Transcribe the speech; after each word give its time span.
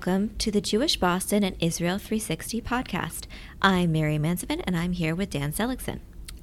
welcome 0.00 0.34
to 0.38 0.50
the 0.50 0.62
Jewish 0.62 0.96
Boston 0.96 1.44
and 1.44 1.54
Israel 1.60 1.98
360 1.98 2.62
podcast. 2.62 3.26
I'm 3.60 3.92
Miriam 3.92 4.22
Mansevin, 4.22 4.62
and 4.64 4.74
I'm 4.74 4.92
here 4.92 5.14
with 5.14 5.28
Dan 5.28 5.52
Seligson. 5.52 6.00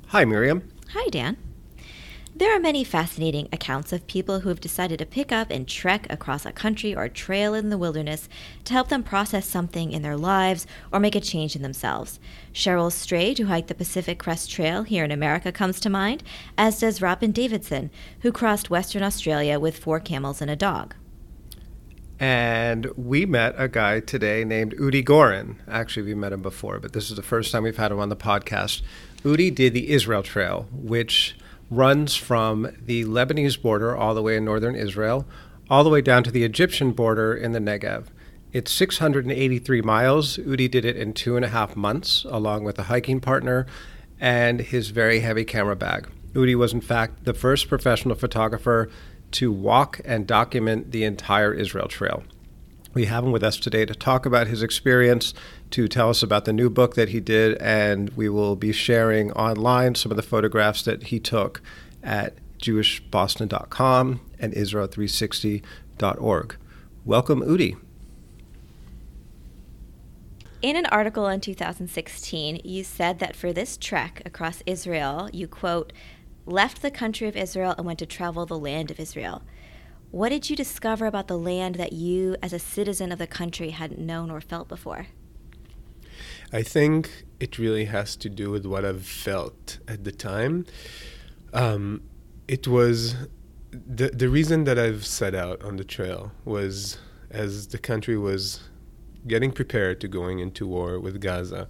Hi, 0.09 0.25
Miriam. 0.25 0.69
Hi, 0.93 1.09
Dan. 1.09 1.37
There 2.35 2.55
are 2.55 2.59
many 2.59 2.83
fascinating 2.83 3.49
accounts 3.51 3.91
of 3.91 4.05
people 4.05 4.41
who 4.41 4.49
have 4.49 4.61
decided 4.61 4.99
to 4.99 5.07
pick 5.07 5.31
up 5.31 5.49
and 5.49 5.67
trek 5.67 6.05
across 6.07 6.45
a 6.45 6.51
country 6.51 6.95
or 6.95 7.09
trail 7.09 7.55
in 7.55 7.71
the 7.71 7.79
wilderness 7.79 8.29
to 8.65 8.73
help 8.73 8.89
them 8.89 9.01
process 9.01 9.47
something 9.47 9.91
in 9.91 10.03
their 10.03 10.17
lives 10.17 10.67
or 10.93 10.99
make 10.99 11.15
a 11.15 11.19
change 11.19 11.55
in 11.55 11.63
themselves. 11.63 12.19
Cheryl 12.53 12.91
Strayed, 12.91 13.39
who 13.39 13.47
hiked 13.47 13.69
the 13.69 13.73
Pacific 13.73 14.19
Crest 14.19 14.51
Trail 14.51 14.83
here 14.83 15.03
in 15.03 15.09
America, 15.09 15.51
comes 15.51 15.79
to 15.79 15.89
mind, 15.89 16.21
as 16.59 16.79
does 16.79 17.01
Robin 17.01 17.31
Davidson, 17.31 17.89
who 18.19 18.31
crossed 18.31 18.69
Western 18.69 19.01
Australia 19.01 19.59
with 19.59 19.79
four 19.79 19.99
camels 19.99 20.43
and 20.43 20.51
a 20.51 20.55
dog. 20.55 20.93
And 22.19 22.87
we 22.95 23.25
met 23.25 23.53
a 23.57 23.67
guy 23.67 23.99
today 23.99 24.43
named 24.43 24.75
Udi 24.77 25.05
Goren. 25.05 25.61
Actually, 25.67 26.07
we 26.07 26.15
met 26.15 26.33
him 26.33 26.41
before, 26.41 26.79
but 26.79 26.93
this 26.93 27.09
is 27.11 27.15
the 27.15 27.21
first 27.21 27.51
time 27.51 27.63
we've 27.63 27.77
had 27.77 27.91
him 27.91 27.99
on 27.99 28.09
the 28.09 28.15
podcast. 28.15 28.81
Udi 29.23 29.53
did 29.53 29.73
the 29.73 29.91
Israel 29.91 30.23
Trail, 30.23 30.67
which 30.71 31.35
runs 31.69 32.15
from 32.15 32.75
the 32.81 33.03
Lebanese 33.05 33.61
border 33.61 33.95
all 33.95 34.15
the 34.15 34.23
way 34.23 34.37
in 34.37 34.45
northern 34.45 34.75
Israel, 34.75 35.27
all 35.69 35.83
the 35.83 35.89
way 35.89 36.01
down 36.01 36.23
to 36.23 36.31
the 36.31 36.43
Egyptian 36.43 36.91
border 36.91 37.35
in 37.35 37.51
the 37.51 37.59
Negev. 37.59 38.05
It's 38.51 38.71
683 38.71 39.81
miles. 39.81 40.37
Udi 40.37 40.71
did 40.71 40.85
it 40.85 40.95
in 40.95 41.13
two 41.13 41.35
and 41.35 41.45
a 41.45 41.49
half 41.49 41.75
months, 41.75 42.25
along 42.29 42.63
with 42.63 42.79
a 42.79 42.83
hiking 42.83 43.19
partner 43.19 43.67
and 44.19 44.61
his 44.61 44.89
very 44.89 45.19
heavy 45.19 45.45
camera 45.45 45.75
bag. 45.75 46.07
Udi 46.33 46.55
was, 46.55 46.73
in 46.73 46.81
fact, 46.81 47.25
the 47.25 47.33
first 47.33 47.67
professional 47.67 48.15
photographer 48.15 48.89
to 49.31 49.51
walk 49.51 49.99
and 50.05 50.27
document 50.27 50.91
the 50.91 51.03
entire 51.03 51.53
Israel 51.53 51.87
Trail. 51.87 52.23
We 52.93 53.05
have 53.05 53.23
him 53.23 53.31
with 53.31 53.43
us 53.43 53.57
today 53.57 53.85
to 53.85 53.93
talk 53.93 54.25
about 54.25 54.47
his 54.47 54.63
experience, 54.63 55.33
to 55.71 55.87
tell 55.87 56.09
us 56.09 56.23
about 56.23 56.45
the 56.45 56.53
new 56.53 56.69
book 56.69 56.95
that 56.95 57.09
he 57.09 57.19
did, 57.19 57.57
and 57.59 58.09
we 58.11 58.29
will 58.29 58.55
be 58.55 58.71
sharing 58.71 59.31
online 59.33 59.95
some 59.95 60.11
of 60.11 60.15
the 60.15 60.23
photographs 60.23 60.81
that 60.83 61.03
he 61.03 61.19
took 61.19 61.61
at 62.01 62.35
jewishboston.com 62.59 64.21
and 64.39 64.53
israel360.org. 64.53 66.55
Welcome, 67.05 67.41
Udi. 67.41 67.77
In 70.63 70.75
an 70.75 70.87
article 70.87 71.27
in 71.27 71.39
2016, 71.39 72.61
you 72.63 72.83
said 72.83 73.19
that 73.19 73.35
for 73.35 73.53
this 73.53 73.77
trek 73.77 74.23
across 74.25 74.63
Israel, 74.65 75.29
you 75.31 75.47
quote, 75.47 75.93
left 76.47 76.81
the 76.81 76.91
country 76.91 77.27
of 77.27 77.35
Israel 77.35 77.75
and 77.77 77.85
went 77.85 77.99
to 77.99 78.05
travel 78.05 78.45
the 78.45 78.57
land 78.57 78.89
of 78.89 78.99
Israel. 78.99 79.43
What 80.11 80.29
did 80.29 80.49
you 80.49 80.55
discover 80.55 81.05
about 81.05 81.27
the 81.27 81.37
land 81.37 81.75
that 81.75 81.91
you, 81.91 82.37
as 82.41 82.53
a 82.53 82.59
citizen 82.59 83.11
of 83.11 83.19
the 83.19 83.27
country, 83.27 83.71
hadn't 83.71 83.99
known 83.99 84.31
or 84.31 84.39
felt 84.39 84.67
before? 84.69 85.07
I 86.51 86.63
think 86.63 87.25
it 87.41 87.59
really 87.59 87.85
has 87.85 88.15
to 88.17 88.29
do 88.29 88.49
with 88.49 88.65
what 88.65 88.85
I've 88.85 89.05
felt 89.05 89.79
at 89.87 90.05
the 90.05 90.13
time. 90.13 90.65
Um, 91.53 92.03
it 92.47 92.67
was 92.67 93.15
the 93.71 94.09
the 94.09 94.29
reason 94.29 94.63
that 94.63 94.79
I've 94.79 95.05
set 95.05 95.35
out 95.35 95.61
on 95.61 95.75
the 95.75 95.83
trail 95.83 96.31
was 96.45 96.99
as 97.29 97.67
the 97.67 97.77
country 97.77 98.17
was 98.17 98.61
getting 99.27 99.51
prepared 99.51 99.99
to 100.01 100.07
going 100.07 100.39
into 100.39 100.65
war 100.65 100.99
with 100.99 101.19
Gaza. 101.19 101.67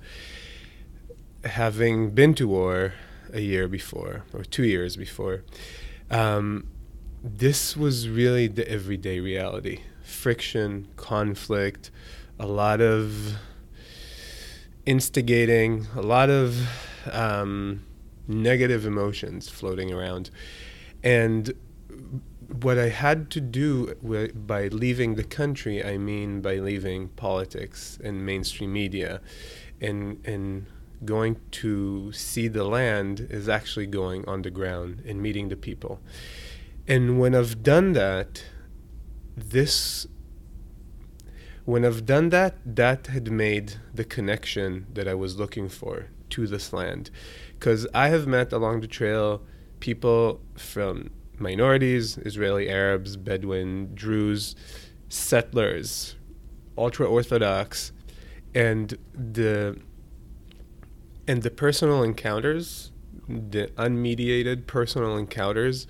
Having 1.43 2.11
been 2.11 2.35
to 2.35 2.47
war 2.47 2.93
a 3.33 3.41
year 3.41 3.67
before 3.67 4.23
or 4.33 4.43
two 4.43 4.63
years 4.65 4.95
before. 4.95 5.43
Um, 6.09 6.67
this 7.23 7.75
was 7.75 8.07
really 8.07 8.47
the 8.47 8.69
everyday 8.69 9.19
reality 9.19 9.81
friction, 10.01 10.87
conflict, 10.95 11.91
a 12.39 12.47
lot 12.47 12.79
of 12.79 13.35
instigating, 14.85 15.85
a 15.95 16.01
lot 16.01 16.29
of 16.29 16.57
um, 17.11 17.83
negative 18.27 18.85
emotions 18.85 19.49
floating 19.49 19.91
around. 19.91 20.29
And 21.03 21.53
what 22.61 22.77
I 22.77 22.89
had 22.89 23.29
to 23.31 23.41
do 23.41 23.95
w- 24.01 24.31
by 24.31 24.69
leaving 24.69 25.15
the 25.15 25.23
country, 25.23 25.83
I 25.83 25.97
mean 25.97 26.41
by 26.41 26.55
leaving 26.55 27.09
politics 27.09 27.99
and 28.01 28.25
mainstream 28.25 28.71
media 28.71 29.19
and, 29.81 30.25
and 30.25 30.67
going 31.05 31.37
to 31.51 32.11
see 32.11 32.47
the 32.47 32.63
land 32.63 33.27
is 33.29 33.47
actually 33.47 33.87
going 33.87 34.27
on 34.27 34.41
the 34.41 34.49
ground 34.49 35.03
and 35.05 35.21
meeting 35.21 35.49
the 35.49 35.55
people. 35.55 35.99
And 36.87 37.19
when 37.19 37.35
I've 37.35 37.63
done 37.63 37.93
that, 37.93 38.43
this 39.35 40.07
when 41.65 41.83
I've 41.83 42.05
done 42.05 42.29
that, 42.29 42.55
that 42.65 43.07
had 43.07 43.29
made 43.29 43.73
the 43.93 44.05
connection 44.05 44.87
that 44.93 45.05
I 45.05 45.13
was 45.15 45.37
looking 45.37 45.67
for 45.67 46.07
to 46.29 46.47
this 46.47 46.71
land. 46.71 47.11
Because 47.59 47.85
I 47.93 48.07
have 48.07 48.25
met 48.25 48.53
along 48.53 48.79
the 48.79 48.87
trail 48.87 49.41
people 49.81 50.39
from 50.55 51.09
minorities, 51.37 52.17
Israeli 52.19 52.69
Arabs, 52.69 53.17
Bedouin, 53.17 53.93
Druze, 53.93 54.55
settlers, 55.09 56.15
ultra 56.77 57.05
Orthodox, 57.05 57.91
and 58.55 58.97
the 59.13 59.77
and 61.27 61.43
the 61.43 61.51
personal 61.51 62.03
encounters, 62.03 62.91
the 63.27 63.67
unmediated 63.75 64.65
personal 64.65 65.17
encounters, 65.17 65.87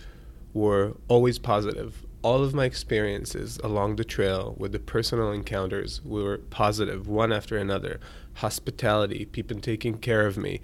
were 0.53 0.98
always 1.08 1.38
positive. 1.38 2.06
All 2.24 2.44
of 2.44 2.53
my 2.53 2.66
experiences 2.66 3.59
along 3.64 3.97
the 3.97 4.03
trail 4.03 4.56
with 4.58 4.72
the 4.72 4.80
personal 4.80 5.31
encounters 5.31 6.02
were 6.03 6.40
positive, 6.50 7.08
one 7.08 7.31
after 7.31 7.58
another. 7.58 8.00
Hospitality, 8.36 9.26
people 9.26 9.59
taking 9.59 10.00
care 10.00 10.26
of 10.26 10.38
me. 10.38 10.59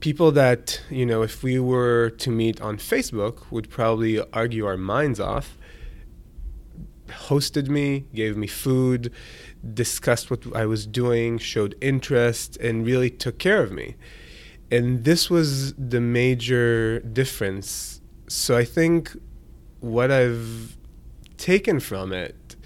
People 0.00 0.30
that, 0.32 0.80
you 0.88 1.04
know, 1.04 1.22
if 1.22 1.42
we 1.42 1.58
were 1.58 2.10
to 2.10 2.30
meet 2.30 2.60
on 2.60 2.76
Facebook, 2.76 3.50
would 3.50 3.68
probably 3.68 4.20
argue 4.32 4.64
our 4.64 4.76
minds 4.76 5.18
off, 5.18 5.58
hosted 7.08 7.68
me, 7.68 8.04
gave 8.14 8.36
me 8.36 8.46
food, 8.46 9.12
discussed 9.74 10.30
what 10.30 10.44
I 10.54 10.66
was 10.66 10.86
doing, 10.86 11.38
showed 11.38 11.74
interest, 11.80 12.56
and 12.58 12.86
really 12.86 13.10
took 13.10 13.38
care 13.38 13.62
of 13.62 13.72
me. 13.72 13.96
And 14.70 15.04
this 15.04 15.30
was 15.30 15.74
the 15.74 16.00
major 16.00 17.00
difference. 17.00 18.00
So 18.28 18.56
I 18.56 18.64
think 18.64 19.16
what 19.80 20.10
I've 20.10 20.76
taken 21.38 21.80
from 21.80 22.12
it, 22.12 22.56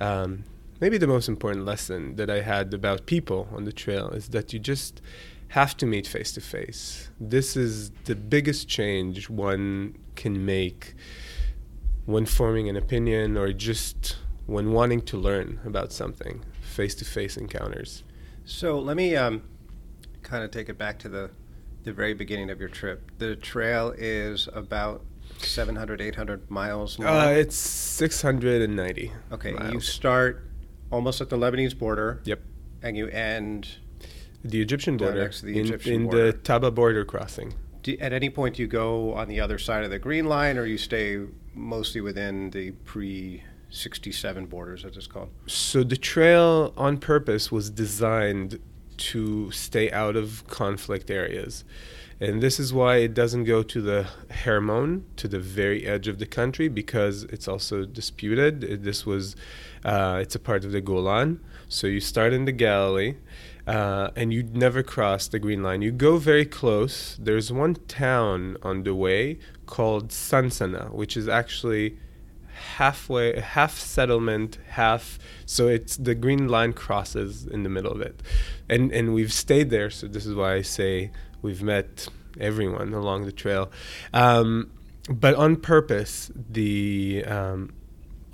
um, 0.00 0.44
maybe 0.80 0.98
the 0.98 1.06
most 1.06 1.28
important 1.28 1.64
lesson 1.64 2.16
that 2.16 2.28
I 2.28 2.40
had 2.40 2.74
about 2.74 3.06
people 3.06 3.48
on 3.52 3.64
the 3.64 3.72
trail 3.72 4.08
is 4.08 4.28
that 4.28 4.52
you 4.52 4.58
just 4.58 5.00
have 5.48 5.76
to 5.76 5.86
meet 5.86 6.06
face 6.06 6.32
to 6.32 6.40
face. 6.40 7.10
This 7.20 7.56
is 7.56 7.90
the 8.04 8.14
biggest 8.14 8.68
change 8.68 9.28
one 9.28 9.96
can 10.16 10.44
make 10.44 10.94
when 12.06 12.26
forming 12.26 12.68
an 12.68 12.76
opinion 12.76 13.36
or 13.36 13.52
just 13.52 14.16
when 14.46 14.72
wanting 14.72 15.02
to 15.02 15.16
learn 15.16 15.60
about 15.64 15.92
something, 15.92 16.44
face 16.60 16.94
to 16.96 17.04
face 17.04 17.36
encounters. 17.36 18.02
So 18.44 18.78
let 18.78 18.96
me 18.96 19.14
um, 19.16 19.42
kind 20.22 20.44
of 20.44 20.50
take 20.50 20.68
it 20.68 20.78
back 20.78 20.98
to 21.00 21.08
the, 21.08 21.30
the 21.84 21.92
very 21.92 22.14
beginning 22.14 22.50
of 22.50 22.60
your 22.60 22.68
trip. 22.68 23.10
The 23.18 23.36
trail 23.36 23.94
is 23.96 24.48
about 24.52 25.04
700, 25.38 26.00
800 26.00 26.50
miles 26.50 26.98
long. 26.98 27.08
Uh, 27.08 27.30
it's 27.30 27.56
690. 27.56 29.12
Okay, 29.32 29.52
miles. 29.52 29.72
you 29.72 29.80
start 29.80 30.48
almost 30.90 31.20
at 31.20 31.30
the 31.30 31.36
Lebanese 31.36 31.76
border. 31.78 32.20
Yep. 32.24 32.40
And 32.82 32.96
you 32.96 33.06
end 33.08 33.68
the 34.44 34.60
Egyptian 34.60 34.96
border 34.96 35.30
the 35.42 35.52
in, 35.52 35.66
Egyptian 35.66 35.92
in 35.92 36.04
border. 36.04 36.32
the 36.32 36.38
Taba 36.38 36.74
border 36.74 37.04
crossing. 37.04 37.54
Do, 37.82 37.96
at 38.00 38.12
any 38.12 38.30
point, 38.30 38.56
do 38.56 38.62
you 38.62 38.68
go 38.68 39.14
on 39.14 39.28
the 39.28 39.40
other 39.40 39.58
side 39.58 39.84
of 39.84 39.90
the 39.90 39.98
green 39.98 40.26
line, 40.26 40.58
or 40.58 40.64
you 40.64 40.78
stay 40.78 41.20
mostly 41.54 42.00
within 42.00 42.50
the 42.50 42.72
pre 42.72 43.42
67 43.72 44.46
borders, 44.46 44.84
as 44.84 44.96
it's 44.96 45.06
called? 45.06 45.30
So 45.46 45.82
the 45.82 45.96
trail 45.96 46.72
on 46.76 46.98
purpose 46.98 47.50
was 47.50 47.70
designed 47.70 48.60
to 48.98 49.50
stay 49.50 49.90
out 49.90 50.14
of 50.14 50.46
conflict 50.46 51.10
areas. 51.10 51.64
And 52.20 52.40
this 52.40 52.60
is 52.60 52.72
why 52.72 52.98
it 52.98 53.14
doesn't 53.14 53.44
go 53.44 53.64
to 53.64 53.80
the 53.80 54.06
Hermon, 54.44 55.04
to 55.16 55.26
the 55.26 55.40
very 55.40 55.84
edge 55.86 56.06
of 56.06 56.18
the 56.20 56.26
country, 56.26 56.68
because 56.68 57.24
it's 57.24 57.48
also 57.48 57.84
disputed. 57.84 58.62
It- 58.62 58.84
This 58.84 59.04
was, 59.04 59.34
uh, 59.84 60.18
it's 60.22 60.36
a 60.36 60.38
part 60.38 60.64
of 60.64 60.70
the 60.70 60.80
Golan. 60.80 61.40
So 61.68 61.86
you 61.88 61.98
start 62.00 62.32
in 62.32 62.44
the 62.44 62.52
Galilee, 62.52 63.14
uh, 63.66 64.10
and 64.14 64.32
you 64.32 64.42
never 64.44 64.82
cross 64.84 65.26
the 65.26 65.40
Green 65.40 65.62
Line. 65.64 65.82
You 65.82 65.90
go 65.90 66.18
very 66.18 66.44
close. 66.44 67.16
There's 67.20 67.50
one 67.50 67.74
town 67.88 68.56
on 68.62 68.84
the 68.84 68.94
way 68.94 69.38
called 69.66 70.10
Sansana, 70.10 70.92
which 70.92 71.16
is 71.16 71.26
actually 71.26 71.96
halfway 72.76 73.38
half 73.40 73.78
settlement 73.78 74.58
half 74.70 75.18
so 75.46 75.68
it's 75.68 75.96
the 75.96 76.14
green 76.14 76.48
line 76.48 76.72
crosses 76.72 77.46
in 77.46 77.62
the 77.62 77.68
middle 77.68 77.92
of 77.92 78.00
it 78.00 78.22
and 78.68 78.92
and 78.92 79.14
we've 79.14 79.32
stayed 79.32 79.70
there 79.70 79.90
so 79.90 80.06
this 80.06 80.26
is 80.26 80.34
why 80.34 80.54
i 80.54 80.62
say 80.62 81.10
we've 81.42 81.62
met 81.62 82.08
everyone 82.40 82.92
along 82.94 83.24
the 83.24 83.32
trail 83.32 83.70
um, 84.14 84.70
but 85.10 85.34
on 85.34 85.56
purpose 85.56 86.30
the 86.34 87.24
um, 87.26 87.70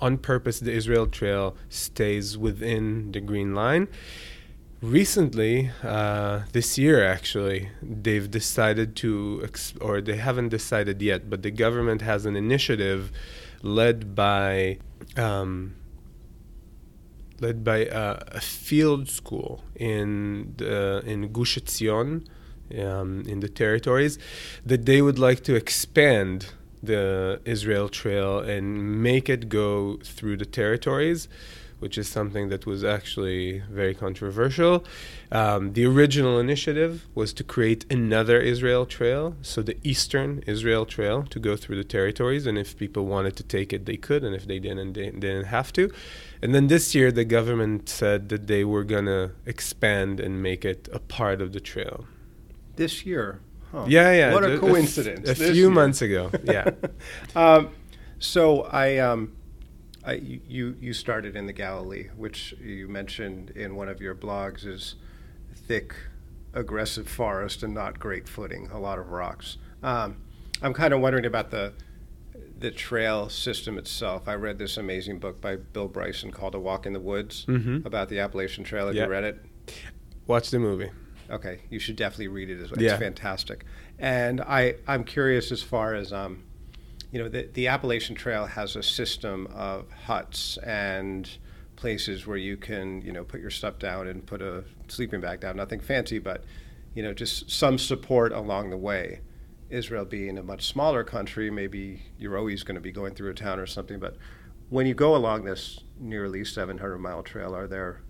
on 0.01 0.17
purpose, 0.17 0.59
the 0.59 0.71
Israel 0.71 1.07
Trail 1.07 1.55
stays 1.69 2.37
within 2.37 3.11
the 3.11 3.19
Green 3.19 3.53
Line. 3.53 3.87
Recently, 4.81 5.71
uh, 5.83 6.43
this 6.53 6.77
year 6.77 7.05
actually, 7.05 7.69
they've 7.81 8.31
decided 8.31 8.95
to, 8.97 9.41
ex- 9.43 9.73
or 9.81 9.99
they 9.99 10.15
haven't 10.15 10.49
decided 10.49 11.01
yet, 11.01 11.29
but 11.29 11.43
the 11.43 11.51
government 11.51 12.01
has 12.01 12.25
an 12.25 12.37
initiative 12.37 13.11
led 13.61 14.15
by 14.15 14.79
um, 15.17 15.75
led 17.41 17.63
by 17.63 17.85
uh, 17.87 18.19
a 18.27 18.41
field 18.41 19.09
school 19.09 19.63
in 19.75 20.53
the, 20.57 21.01
in 21.05 21.31
Gush 21.31 21.57
Etzion, 21.57 22.25
um, 22.77 23.23
in 23.25 23.39
the 23.39 23.49
territories, 23.49 24.19
that 24.65 24.85
they 24.85 25.01
would 25.01 25.19
like 25.19 25.43
to 25.43 25.55
expand 25.55 26.53
the 26.81 27.41
Israel 27.45 27.89
Trail 27.89 28.39
and 28.39 29.01
make 29.01 29.29
it 29.29 29.49
go 29.49 29.99
through 30.03 30.37
the 30.37 30.45
territories, 30.45 31.27
which 31.79 31.97
is 31.97 32.07
something 32.07 32.49
that 32.49 32.65
was 32.65 32.83
actually 32.83 33.59
very 33.69 33.95
controversial. 33.95 34.83
Um, 35.31 35.73
the 35.73 35.85
original 35.85 36.39
initiative 36.39 37.07
was 37.15 37.33
to 37.33 37.43
create 37.43 37.85
another 37.91 38.39
Israel 38.39 38.85
Trail, 38.85 39.35
so 39.41 39.61
the 39.61 39.77
Eastern 39.83 40.43
Israel 40.45 40.85
Trail 40.85 41.23
to 41.23 41.39
go 41.39 41.55
through 41.55 41.77
the 41.77 41.83
territories, 41.83 42.45
and 42.45 42.57
if 42.57 42.77
people 42.77 43.05
wanted 43.05 43.35
to 43.37 43.43
take 43.43 43.73
it, 43.73 43.85
they 43.85 43.97
could, 43.97 44.23
and 44.23 44.35
if 44.35 44.45
they 44.45 44.59
didn't, 44.59 44.93
they 44.93 45.09
didn't 45.09 45.45
have 45.45 45.73
to. 45.73 45.91
And 46.41 46.55
then 46.55 46.67
this 46.67 46.95
year, 46.95 47.11
the 47.11 47.25
government 47.25 47.89
said 47.89 48.29
that 48.29 48.47
they 48.47 48.63
were 48.63 48.83
going 48.83 49.05
to 49.05 49.31
expand 49.45 50.19
and 50.19 50.41
make 50.41 50.63
it 50.63 50.87
a 50.93 50.99
part 50.99 51.41
of 51.41 51.53
the 51.53 51.59
trail. 51.59 52.05
This 52.75 53.05
year? 53.05 53.41
Huh. 53.71 53.85
Yeah, 53.87 54.11
yeah. 54.13 54.33
What 54.33 54.43
a, 54.43 54.55
a 54.55 54.59
coincidence. 54.59 55.29
A, 55.29 55.35
few 55.35 55.53
year. 55.53 55.69
months 55.69 56.01
ago, 56.01 56.31
yeah. 56.43 56.71
um, 57.35 57.69
so 58.19 58.63
I, 58.63 58.97
um, 58.97 59.33
I, 60.09 60.13
you, 60.13 60.75
you 60.79 60.91
started 60.93 61.35
in 61.35 61.45
the 61.45 61.53
Galilee, 61.53 62.07
which 62.17 62.53
you 62.59 62.87
mentioned 62.87 63.51
in 63.51 63.75
one 63.75 63.87
of 63.89 64.01
your 64.01 64.15
blogs 64.15 64.65
is 64.65 64.95
thick, 65.53 65.93
aggressive 66.53 67.07
forest 67.07 67.61
and 67.61 67.75
not 67.75 67.99
great 67.99 68.27
footing, 68.27 68.69
a 68.71 68.79
lot 68.79 68.97
of 68.97 69.09
rocks. 69.11 69.57
Um, 69.83 70.17
I'm 70.63 70.73
kind 70.73 70.93
of 70.93 70.99
wondering 71.01 71.25
about 71.25 71.51
the 71.51 71.73
the 72.59 72.71
trail 72.71 73.29
system 73.29 73.77
itself. 73.77 74.27
I 74.27 74.33
read 74.33 74.57
this 74.57 74.75
amazing 74.75 75.19
book 75.19 75.39
by 75.39 75.55
Bill 75.55 75.87
Bryson 75.87 76.29
called 76.29 76.55
A 76.55 76.59
Walk 76.59 76.85
in 76.85 76.91
the 76.91 76.99
Woods 76.99 77.45
Mhm. 77.47 77.85
about 77.85 78.09
the 78.09 78.19
Appalachian 78.19 78.65
Trail. 78.65 78.87
Have 78.87 78.95
Yeah. 78.95 79.05
you 79.05 79.09
read 79.09 79.23
it? 79.23 79.39
Watch 80.27 80.49
the 80.49 80.59
movie. 80.59 80.89
Okay, 81.29 81.59
you 81.69 81.79
should 81.79 81.95
definitely 81.95 82.27
read 82.27 82.49
it. 82.49 82.59
It's 82.59 82.71
it's 82.73 82.81
Yeah. 82.81 82.97
fantastic. 82.97 83.63
And 83.97 84.41
I, 84.41 84.75
I'm 84.89 85.05
curious 85.05 85.53
as 85.53 85.61
far 85.63 85.93
as, 85.93 86.11
um, 86.11 86.43
you 87.11 87.19
know, 87.19 87.29
the, 87.29 87.49
the 87.53 87.67
Appalachian 87.67 88.15
Trail 88.15 88.45
has 88.45 88.75
a 88.75 88.83
system 88.83 89.47
of 89.53 89.91
huts 90.05 90.57
and 90.57 91.29
places 91.75 92.27
where 92.27 92.37
you 92.37 92.57
can, 92.57 93.01
you 93.01 93.11
know, 93.11 93.23
put 93.23 93.41
your 93.41 93.49
stuff 93.49 93.79
down 93.79 94.07
and 94.07 94.25
put 94.25 94.41
a 94.41 94.63
sleeping 94.87 95.21
bag 95.21 95.39
down. 95.39 95.57
Nothing 95.57 95.79
fancy, 95.79 96.19
but, 96.19 96.43
you 96.93 97.01
know, 97.01 97.13
just 97.13 97.49
some 97.49 97.77
support 97.77 98.31
along 98.31 98.69
the 98.69 98.77
way. 98.77 99.21
Israel 99.69 100.05
being 100.05 100.37
a 100.37 100.43
much 100.43 100.65
smaller 100.65 101.03
country, 101.03 101.49
maybe 101.49 102.03
you're 102.17 102.37
always 102.37 102.63
going 102.63 102.75
to 102.75 102.81
be 102.81 102.91
going 102.91 103.13
through 103.13 103.31
a 103.31 103.35
town 103.35 103.59
or 103.59 103.65
something. 103.65 103.99
But 103.99 104.17
when 104.69 104.85
you 104.85 104.93
go 104.93 105.15
along 105.15 105.45
this 105.45 105.79
nearly 105.99 106.43
700 106.43 106.97
mile 106.97 107.23
trail, 107.23 107.55
are 107.55 107.67
there 107.67 108.01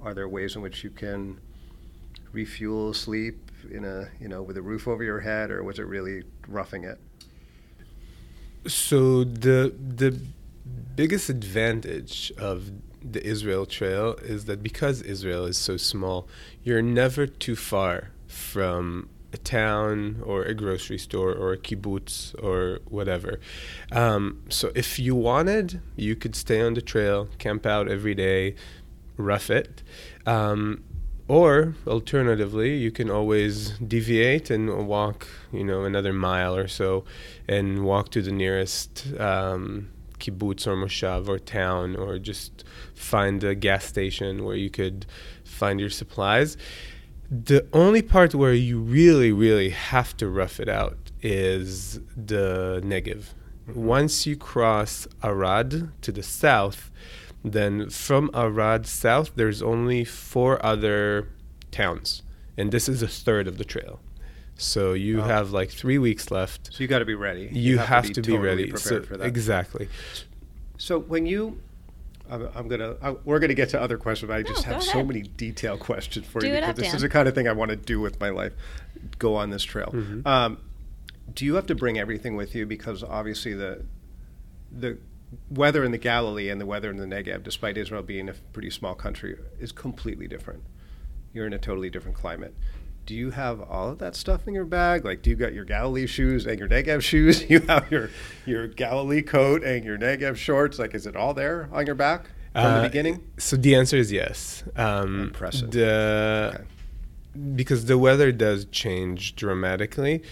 are 0.00 0.14
there 0.14 0.28
ways 0.28 0.56
in 0.56 0.62
which 0.62 0.84
you 0.84 0.90
can 0.90 1.40
refuel, 2.32 2.92
sleep 2.92 3.50
in 3.70 3.84
a 3.84 4.08
you 4.20 4.28
know 4.28 4.42
with 4.42 4.56
a 4.58 4.62
roof 4.62 4.86
over 4.86 5.02
your 5.02 5.20
head, 5.20 5.50
or 5.50 5.64
was 5.64 5.78
it 5.78 5.86
really 5.86 6.22
roughing 6.48 6.84
it? 6.84 7.00
So 8.66 9.24
the 9.24 9.74
the 9.76 10.18
biggest 10.96 11.28
advantage 11.28 12.32
of 12.38 12.70
the 13.02 13.24
Israel 13.24 13.66
Trail 13.66 14.14
is 14.22 14.46
that 14.46 14.62
because 14.62 15.02
Israel 15.02 15.44
is 15.44 15.58
so 15.58 15.76
small, 15.76 16.26
you're 16.64 16.82
never 16.82 17.26
too 17.26 17.54
far 17.54 18.10
from 18.26 19.08
a 19.32 19.36
town 19.36 20.22
or 20.24 20.42
a 20.42 20.54
grocery 20.54 20.98
store 20.98 21.32
or 21.32 21.52
a 21.52 21.58
kibbutz 21.58 22.34
or 22.42 22.80
whatever. 22.88 23.38
Um, 23.92 24.42
so 24.48 24.72
if 24.74 24.98
you 24.98 25.14
wanted, 25.14 25.80
you 25.94 26.16
could 26.16 26.34
stay 26.34 26.60
on 26.60 26.74
the 26.74 26.82
trail, 26.82 27.28
camp 27.38 27.66
out 27.66 27.88
every 27.88 28.14
day, 28.14 28.54
rough 29.16 29.50
it. 29.50 29.82
Um, 30.26 30.82
or 31.28 31.74
alternatively, 31.86 32.76
you 32.76 32.90
can 32.90 33.10
always 33.10 33.70
deviate 33.78 34.50
and 34.50 34.86
walk, 34.86 35.26
you 35.52 35.64
know, 35.64 35.84
another 35.84 36.12
mile 36.12 36.54
or 36.56 36.68
so, 36.68 37.04
and 37.48 37.84
walk 37.84 38.10
to 38.10 38.22
the 38.22 38.30
nearest 38.30 39.06
um, 39.18 39.88
kibbutz 40.20 40.66
or 40.66 40.76
moshav 40.76 41.28
or 41.28 41.38
town, 41.38 41.96
or 41.96 42.18
just 42.18 42.64
find 42.94 43.42
a 43.42 43.54
gas 43.54 43.84
station 43.84 44.44
where 44.44 44.56
you 44.56 44.70
could 44.70 45.04
find 45.44 45.80
your 45.80 45.90
supplies. 45.90 46.56
The 47.28 47.66
only 47.72 48.02
part 48.02 48.34
where 48.34 48.54
you 48.54 48.78
really, 48.78 49.32
really 49.32 49.70
have 49.70 50.16
to 50.18 50.28
rough 50.28 50.60
it 50.60 50.68
out 50.68 50.96
is 51.22 51.98
the 52.16 52.80
Negev. 52.84 53.32
Once 53.74 54.26
you 54.28 54.36
cross 54.36 55.08
Arad 55.24 55.90
to 56.02 56.12
the 56.12 56.22
south, 56.22 56.92
then 57.52 57.90
from 57.90 58.30
Arad 58.34 58.86
south, 58.86 59.32
there's 59.36 59.62
only 59.62 60.04
four 60.04 60.64
other 60.64 61.28
towns, 61.70 62.22
and 62.56 62.72
this 62.72 62.88
is 62.88 63.02
a 63.02 63.08
third 63.08 63.46
of 63.48 63.58
the 63.58 63.64
trail. 63.64 64.00
So 64.58 64.94
you 64.94 65.20
Oh. 65.20 65.24
have 65.24 65.50
like 65.50 65.70
three 65.70 65.98
weeks 65.98 66.30
left. 66.30 66.70
So 66.72 66.82
you 66.82 66.88
got 66.88 67.00
to 67.00 67.04
be 67.04 67.14
ready. 67.14 67.50
You, 67.52 67.78
have, 67.78 68.04
to 68.12 68.22
be, 68.22 68.32
totally 68.32 68.38
ready. 68.38 68.62
prepared 68.70 68.80
So, 68.80 69.02
for 69.02 69.16
that. 69.18 69.26
Exactly. 69.26 69.88
So 70.78 70.98
when 70.98 71.26
you, 71.26 71.60
I'm, 72.30 72.48
I'm 72.54 72.66
gonna, 72.68 72.96
I, 73.02 73.10
we're 73.24 73.38
gonna 73.38 73.54
get 73.54 73.68
to 73.70 73.80
other 73.80 73.98
questions, 73.98 74.28
but 74.28 74.36
I 74.36 74.42
just 74.42 74.66
No, 74.66 74.72
have 74.74 74.82
go 74.82 74.86
so 74.92 75.04
many 75.04 75.22
detailed 75.36 75.80
questions 75.80 76.26
for 76.26 76.40
Do 76.40 76.46
you 76.48 76.54
it 76.54 76.60
because 76.60 76.70
up, 76.70 76.76
this 76.76 76.86
Dan. 76.86 76.96
is 76.96 77.02
the 77.02 77.08
kind 77.10 77.28
of 77.28 77.34
thing 77.34 77.46
I 77.48 77.52
want 77.52 77.70
to 77.70 77.76
do 77.76 78.00
with 78.00 78.18
my 78.18 78.30
life. 78.30 78.52
Go 79.18 79.34
on 79.36 79.50
this 79.50 79.62
trail. 79.62 79.90
Mhm. 79.94 80.26
Um, 80.26 80.58
do 81.34 81.44
you 81.44 81.54
have 81.56 81.66
to 81.66 81.74
bring 81.74 81.98
everything 81.98 82.34
with 82.34 82.54
you 82.54 82.64
because 82.66 83.02
obviously 83.02 83.52
the 83.52 83.84
the 84.72 84.96
weather 85.50 85.84
in 85.84 85.92
the 85.92 85.98
Galilee 85.98 86.48
and 86.48 86.60
the 86.60 86.66
weather 86.66 86.90
in 86.90 86.96
the 86.96 87.04
Negev, 87.06 87.42
despite 87.42 87.76
Israel 87.76 88.02
being 88.02 88.28
a 88.28 88.34
pretty 88.52 88.70
small 88.70 88.94
country, 88.94 89.36
is 89.58 89.72
completely 89.72 90.28
different. 90.28 90.62
You're 91.32 91.46
in 91.46 91.52
a 91.52 91.58
totally 91.58 91.90
different 91.90 92.16
climate. 92.16 92.54
Do 93.04 93.14
you 93.14 93.30
have 93.30 93.60
all 93.60 93.90
of 93.90 93.98
that 93.98 94.16
stuff 94.16 94.48
in 94.48 94.54
your 94.54 94.64
bag? 94.64 95.04
Like, 95.04 95.22
do 95.22 95.30
you 95.30 95.36
got 95.36 95.52
your 95.52 95.64
Galilee 95.64 96.06
shoes 96.06 96.44
and 96.46 96.58
your 96.58 96.68
Negev 96.68 97.02
shoes? 97.02 97.44
You 97.50 97.60
have 97.60 97.90
your 97.90 98.10
your 98.44 98.66
Galilee 98.66 99.22
coat 99.22 99.62
and 99.62 99.84
your 99.84 99.96
Negev 99.98 100.36
shorts. 100.36 100.78
Like, 100.78 100.94
is 100.94 101.06
it 101.06 101.14
all 101.14 101.32
there 101.34 101.68
on 101.72 101.86
your 101.86 101.94
back 101.94 102.24
from 102.52 102.64
Uh, 102.64 102.82
the 102.82 102.88
beginning? 102.88 103.22
So 103.38 103.56
the 103.56 103.74
answer 103.76 103.96
is 103.96 104.10
yes. 104.10 104.64
Um, 104.76 105.20
Impressive. 105.20 105.70
The, 105.70 106.52
Okay. 106.54 106.64
Because 107.54 107.84
the 107.84 107.98
weather 107.98 108.32
does 108.32 108.64
change 108.64 109.36
dramatically. 109.36 110.22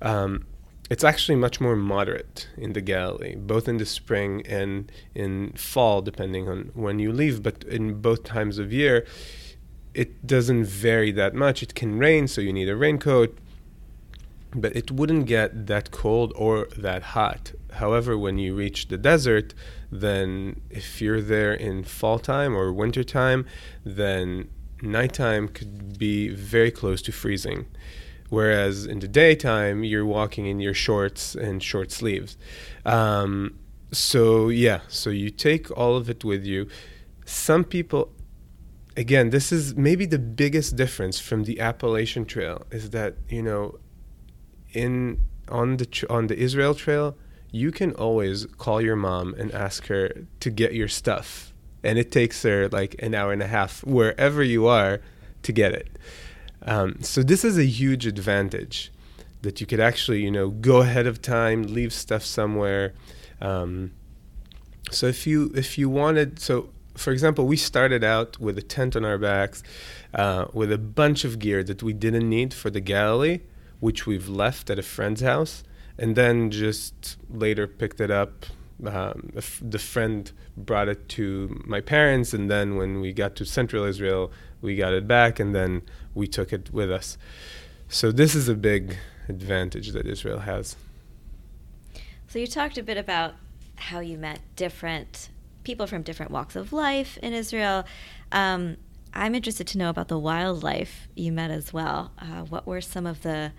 Um, 0.00 0.46
it's 0.90 1.04
actually 1.04 1.36
much 1.36 1.60
more 1.60 1.76
moderate 1.76 2.48
in 2.56 2.74
the 2.74 2.80
Galilee, 2.80 3.36
both 3.36 3.68
in 3.68 3.78
the 3.78 3.86
spring 3.86 4.42
and 4.46 4.92
in 5.14 5.52
fall, 5.52 6.02
depending 6.02 6.48
on 6.48 6.70
when 6.74 6.98
you 6.98 7.10
leave. 7.10 7.42
But 7.42 7.64
in 7.64 8.00
both 8.00 8.24
times 8.24 8.58
of 8.58 8.72
year, 8.72 9.06
it 9.94 10.26
doesn't 10.26 10.64
vary 10.64 11.10
that 11.12 11.34
much. 11.34 11.62
It 11.62 11.74
can 11.74 11.98
rain, 11.98 12.28
so 12.28 12.40
you 12.40 12.52
need 12.52 12.68
a 12.68 12.76
raincoat, 12.76 13.38
but 14.54 14.76
it 14.76 14.90
wouldn't 14.90 15.26
get 15.26 15.66
that 15.68 15.90
cold 15.90 16.32
or 16.36 16.68
that 16.76 17.02
hot. 17.02 17.52
However, 17.72 18.18
when 18.18 18.38
you 18.38 18.54
reach 18.54 18.88
the 18.88 18.98
desert, 18.98 19.54
then 19.90 20.60
if 20.70 21.00
you're 21.00 21.22
there 21.22 21.54
in 21.54 21.84
fall 21.84 22.18
time 22.18 22.54
or 22.54 22.72
winter 22.72 23.04
time, 23.04 23.46
then 23.84 24.50
nighttime 24.82 25.48
could 25.48 25.98
be 25.98 26.28
very 26.28 26.70
close 26.70 27.00
to 27.02 27.12
freezing. 27.12 27.66
Whereas 28.34 28.86
in 28.86 28.98
the 29.00 29.08
daytime, 29.08 29.84
you're 29.84 30.06
walking 30.06 30.46
in 30.46 30.58
your 30.60 30.74
shorts 30.74 31.34
and 31.34 31.62
short 31.62 31.90
sleeves. 31.90 32.36
Um, 32.84 33.58
so, 33.92 34.48
yeah, 34.48 34.80
so 34.88 35.10
you 35.10 35.30
take 35.30 35.70
all 35.76 35.96
of 35.96 36.10
it 36.10 36.24
with 36.24 36.44
you. 36.44 36.68
Some 37.24 37.64
people 37.64 38.10
again, 38.96 39.30
this 39.30 39.52
is 39.52 39.76
maybe 39.76 40.06
the 40.06 40.18
biggest 40.18 40.76
difference 40.76 41.18
from 41.18 41.44
the 41.44 41.60
Appalachian 41.60 42.24
Trail 42.24 42.62
is 42.70 42.90
that 42.90 43.16
you 43.28 43.42
know, 43.42 43.78
in 44.72 45.24
on 45.48 45.76
the 45.76 46.06
on 46.10 46.26
the 46.28 46.38
Israel 46.38 46.74
Trail, 46.74 47.16
you 47.50 47.70
can 47.70 47.92
always 47.92 48.46
call 48.58 48.80
your 48.80 48.96
mom 48.96 49.34
and 49.34 49.52
ask 49.52 49.86
her 49.86 50.26
to 50.40 50.50
get 50.50 50.74
your 50.74 50.88
stuff, 50.88 51.52
and 51.82 51.98
it 51.98 52.10
takes 52.10 52.42
her 52.42 52.68
like 52.68 52.96
an 53.00 53.14
hour 53.14 53.32
and 53.32 53.42
a 53.42 53.46
half 53.46 53.84
wherever 53.84 54.42
you 54.42 54.66
are 54.66 55.00
to 55.42 55.52
get 55.52 55.72
it. 55.72 55.88
Um, 56.64 57.02
so 57.02 57.22
this 57.22 57.44
is 57.44 57.58
a 57.58 57.64
huge 57.66 58.06
advantage 58.06 58.90
that 59.42 59.60
you 59.60 59.66
could 59.66 59.80
actually 59.80 60.22
you 60.22 60.30
know 60.30 60.48
go 60.50 60.80
ahead 60.80 61.06
of 61.06 61.20
time, 61.20 61.62
leave 61.64 61.92
stuff 61.92 62.24
somewhere. 62.24 62.94
Um, 63.40 63.92
so 64.90 65.06
if 65.06 65.26
you 65.26 65.52
if 65.54 65.78
you 65.78 65.88
wanted 65.88 66.38
so 66.38 66.70
for 66.96 67.10
example, 67.10 67.44
we 67.46 67.56
started 67.56 68.04
out 68.04 68.38
with 68.38 68.56
a 68.56 68.62
tent 68.62 68.94
on 68.94 69.04
our 69.04 69.18
backs, 69.18 69.64
uh, 70.14 70.46
with 70.52 70.70
a 70.70 70.78
bunch 70.78 71.24
of 71.24 71.40
gear 71.40 71.64
that 71.64 71.82
we 71.82 71.92
didn't 71.92 72.28
need 72.28 72.54
for 72.54 72.70
the 72.70 72.80
Galilee, 72.80 73.40
which 73.80 74.06
we've 74.06 74.28
left 74.28 74.70
at 74.70 74.78
a 74.78 74.82
friend's 74.82 75.20
house, 75.20 75.64
and 75.98 76.14
then 76.14 76.52
just 76.52 77.16
later 77.28 77.66
picked 77.66 78.00
it 78.00 78.10
up 78.10 78.46
Um, 78.84 79.32
the 79.62 79.78
friend 79.78 80.30
brought 80.56 80.88
it 80.88 81.08
to 81.10 81.62
my 81.64 81.80
parents, 81.80 82.34
and 82.34 82.50
then 82.50 82.76
when 82.76 83.00
we 83.00 83.12
got 83.12 83.36
to 83.36 83.44
Central 83.44 83.84
Israel, 83.84 84.32
we 84.60 84.74
got 84.76 84.92
it 84.92 85.06
back, 85.06 85.40
and 85.40 85.54
then 85.54 85.82
we 86.14 86.26
took 86.26 86.52
it 86.52 86.72
with 86.72 86.90
us. 86.90 87.18
So 87.88 88.10
this 88.12 88.34
is 88.34 88.48
a 88.48 88.54
big 88.54 88.96
advantage 89.28 89.92
that 89.92 90.06
Israel 90.06 90.40
has. 90.40 90.76
So 92.28 92.38
you 92.38 92.46
talked 92.46 92.78
a 92.78 92.82
bit 92.82 92.96
about 92.96 93.34
how 93.76 94.00
you 94.00 94.18
met 94.18 94.40
different 94.56 95.28
people 95.62 95.86
from 95.86 96.02
different 96.02 96.30
walks 96.30 96.56
of 96.56 96.72
life 96.72 97.18
in 97.22 97.32
Israel. 97.32 97.84
Um, 98.32 98.76
I'm 99.12 99.34
interested 99.34 99.66
to 99.68 99.78
know 99.78 99.88
about 99.88 100.08
the 100.08 100.18
wildlife 100.18 101.08
you 101.14 101.32
met 101.32 101.50
as 101.50 101.72
well. 101.72 102.12
Uh, 102.18 102.42
what 102.42 102.66
were 102.66 102.80
some 102.80 103.06
of 103.06 103.22
the 103.22 103.52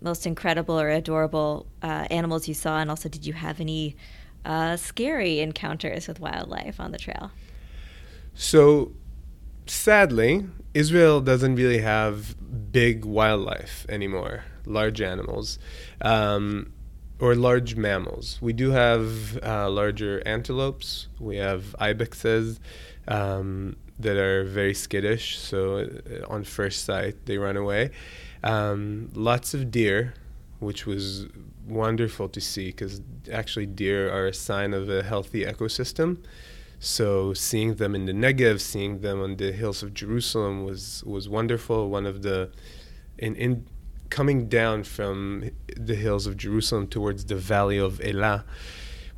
most 0.00 0.26
incredible 0.26 0.80
or 0.80 0.88
adorable 0.88 1.66
uh, 1.82 2.06
animals 2.10 2.48
you 2.48 2.54
saw, 2.54 2.78
and 2.78 2.88
also 2.88 3.08
did 3.08 3.26
you 3.26 3.32
have 3.32 3.60
any 3.60 3.96
uh, 4.44 4.76
scary 4.76 5.40
encounters 5.40 6.08
with 6.08 6.20
wildlife 6.20 6.80
on 6.80 6.92
the 6.92 6.98
trail? 6.98 7.30
So, 8.34 8.92
sadly, 9.66 10.46
Israel 10.74 11.20
doesn't 11.20 11.56
really 11.56 11.78
have 11.78 12.36
big 12.72 13.04
wildlife 13.04 13.86
anymore, 13.88 14.44
large 14.66 15.00
animals. 15.00 15.58
Um, 16.00 16.72
or 17.20 17.34
large 17.34 17.76
mammals. 17.76 18.38
We 18.40 18.52
do 18.52 18.70
have 18.70 19.38
uh, 19.44 19.68
larger 19.68 20.22
antelopes. 20.26 21.08
We 21.18 21.36
have 21.36 21.76
ibexes 21.78 22.58
um, 23.06 23.76
that 23.98 24.16
are 24.16 24.44
very 24.44 24.72
skittish. 24.72 25.38
So 25.38 25.80
uh, 25.80 26.32
on 26.32 26.44
first 26.44 26.84
sight, 26.84 27.26
they 27.26 27.36
run 27.36 27.56
away. 27.56 27.90
Um, 28.42 29.10
lots 29.14 29.52
of 29.52 29.70
deer, 29.70 30.14
which 30.60 30.86
was 30.86 31.26
wonderful 31.66 32.28
to 32.30 32.40
see 32.40 32.66
because 32.66 33.02
actually 33.30 33.66
deer 33.66 34.10
are 34.10 34.26
a 34.26 34.34
sign 34.34 34.72
of 34.72 34.88
a 34.88 35.02
healthy 35.02 35.44
ecosystem. 35.44 36.18
So 36.82 37.34
seeing 37.34 37.74
them 37.74 37.94
in 37.94 38.06
the 38.06 38.12
Negev, 38.12 38.58
seeing 38.58 39.00
them 39.00 39.20
on 39.20 39.36
the 39.36 39.52
hills 39.52 39.82
of 39.82 39.92
Jerusalem 39.92 40.64
was 40.64 41.04
was 41.04 41.28
wonderful. 41.28 41.90
One 41.90 42.06
of 42.06 42.22
the 42.22 42.50
in 43.18 43.36
in 43.36 43.66
coming 44.08 44.48
down 44.48 44.84
from 44.84 45.50
the 45.76 45.94
hills 45.94 46.26
of 46.26 46.38
Jerusalem 46.38 46.86
towards 46.88 47.26
the 47.26 47.36
valley 47.36 47.76
of 47.76 48.00
Elah, 48.02 48.46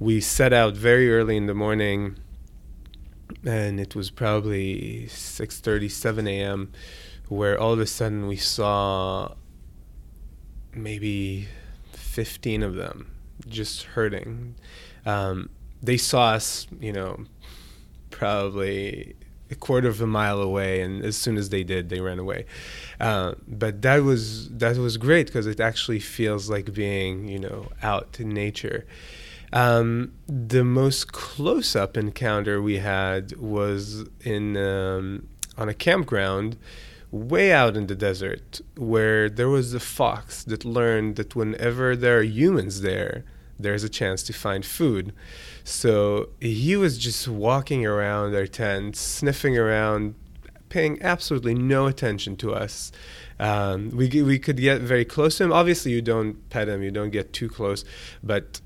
we 0.00 0.20
set 0.20 0.52
out 0.52 0.76
very 0.76 1.12
early 1.12 1.36
in 1.36 1.46
the 1.46 1.54
morning, 1.54 2.16
and 3.46 3.78
it 3.78 3.94
was 3.94 4.10
probably 4.10 5.06
6:30, 5.06 5.88
7 5.88 6.26
a.m., 6.26 6.72
where 7.28 7.56
all 7.56 7.72
of 7.72 7.78
a 7.78 7.86
sudden 7.86 8.26
we 8.26 8.36
saw 8.36 9.34
maybe 10.74 11.46
15 11.92 12.64
of 12.64 12.74
them 12.74 13.12
just 13.48 13.84
herding. 13.84 14.56
Um, 15.06 15.50
they 15.80 15.96
saw 15.96 16.30
us, 16.30 16.66
you 16.80 16.92
know, 16.92 17.24
probably 18.22 19.16
a 19.50 19.56
quarter 19.56 19.88
of 19.88 20.00
a 20.00 20.06
mile 20.06 20.40
away, 20.40 20.80
and 20.80 21.04
as 21.04 21.16
soon 21.16 21.36
as 21.36 21.48
they 21.48 21.64
did, 21.64 21.88
they 21.88 22.00
ran 22.00 22.20
away. 22.20 22.46
Uh, 23.00 23.34
but 23.48 23.82
that 23.82 24.04
was 24.04 24.48
that 24.62 24.76
was 24.76 24.96
great 24.96 25.26
because 25.26 25.46
it 25.54 25.58
actually 25.58 25.98
feels 25.98 26.48
like 26.48 26.72
being 26.72 27.26
you 27.26 27.40
know 27.46 27.60
out 27.82 28.10
in 28.20 28.28
nature. 28.28 28.86
Um, 29.52 30.12
the 30.28 30.64
most 30.64 31.12
close-up 31.12 31.96
encounter 31.96 32.62
we 32.62 32.78
had 32.78 33.36
was 33.36 33.82
in 34.34 34.56
um, 34.56 35.04
on 35.58 35.68
a 35.68 35.74
campground 35.74 36.56
way 37.10 37.52
out 37.52 37.76
in 37.76 37.88
the 37.88 37.98
desert 38.08 38.60
where 38.76 39.28
there 39.28 39.48
was 39.48 39.74
a 39.74 39.80
fox 39.98 40.44
that 40.44 40.64
learned 40.64 41.16
that 41.16 41.34
whenever 41.34 41.94
there 41.94 42.18
are 42.20 42.28
humans 42.40 42.80
there, 42.80 43.24
there's 43.58 43.84
a 43.84 43.88
chance 44.00 44.22
to 44.28 44.32
find 44.32 44.64
food. 44.64 45.12
So 45.64 46.30
he 46.40 46.76
was 46.76 46.98
just 46.98 47.28
walking 47.28 47.86
around 47.86 48.34
our 48.34 48.46
tent, 48.46 48.96
sniffing 48.96 49.56
around, 49.56 50.14
paying 50.68 51.00
absolutely 51.02 51.54
no 51.54 51.86
attention 51.86 52.36
to 52.38 52.52
us. 52.52 52.90
Um, 53.38 53.90
we 53.90 54.22
we 54.22 54.38
could 54.38 54.56
get 54.56 54.80
very 54.80 55.04
close 55.04 55.38
to 55.38 55.44
him. 55.44 55.52
Obviously, 55.52 55.92
you 55.92 56.02
don't 56.02 56.48
pet 56.50 56.68
him, 56.68 56.82
you 56.82 56.90
don't 56.90 57.10
get 57.10 57.32
too 57.32 57.48
close, 57.48 57.84
but 58.22 58.60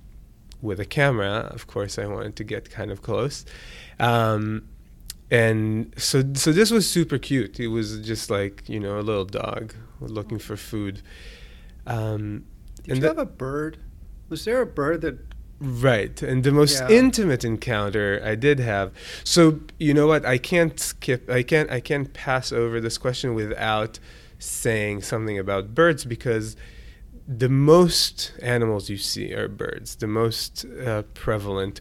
with 0.63 0.81
a 0.81 0.85
camera, 0.85 1.51
of 1.53 1.67
course, 1.67 1.99
I 1.99 2.07
wanted 2.07 2.37
to 2.37 2.45
get 2.45 2.71
kind 2.71 2.91
of 2.91 3.03
close. 3.03 3.45
Um, 3.99 4.69
and 5.31 5.93
so 5.97 6.23
so 6.35 6.53
this 6.53 6.71
was 6.71 6.89
super 6.89 7.19
cute. 7.19 7.59
It 7.59 7.69
was 7.69 8.01
just 8.01 8.31
like 8.31 8.69
you 8.69 8.81
know 8.81 8.99
a 8.99 9.03
little 9.03 9.25
dog 9.25 9.75
looking 10.01 10.39
for 10.39 10.57
food. 10.57 11.03
Um, 11.87 12.45
Did 12.85 12.99
you 12.99 13.05
have 13.05 13.19
a 13.19 13.27
bird? 13.27 13.79
Was 14.29 14.45
there 14.45 14.61
a 14.61 14.67
bird 14.67 15.01
that 15.03 15.19
Right. 15.59 16.21
And 16.23 16.45
the 16.45 16.53
most 16.53 16.81
yeah. 16.81 16.97
intimate 16.97 17.45
encounter 17.45 18.21
I 18.23 18.35
did 18.35 18.59
have. 18.61 18.93
So, 19.25 19.61
you 19.79 19.95
know 19.95 20.07
what? 20.07 20.27
I 20.27 20.37
can't 20.39 20.79
skip 20.79 21.31
I 21.31 21.43
can't 21.43 21.71
I 21.71 21.81
can't 21.81 22.13
pass 22.13 22.53
over 22.53 22.81
this 22.81 22.99
question 22.99 23.35
without 23.35 23.99
saying 24.39 25.03
something 25.03 25.39
about 25.39 25.75
birds 25.75 26.05
because 26.05 26.57
the 27.27 27.49
most 27.49 28.33
animals 28.43 28.91
you 28.91 28.99
see 28.99 29.33
are 29.33 29.49
birds, 29.49 29.97
the 29.97 30.07
most 30.07 30.67
uh, 30.85 31.03
prevalent 31.15 31.81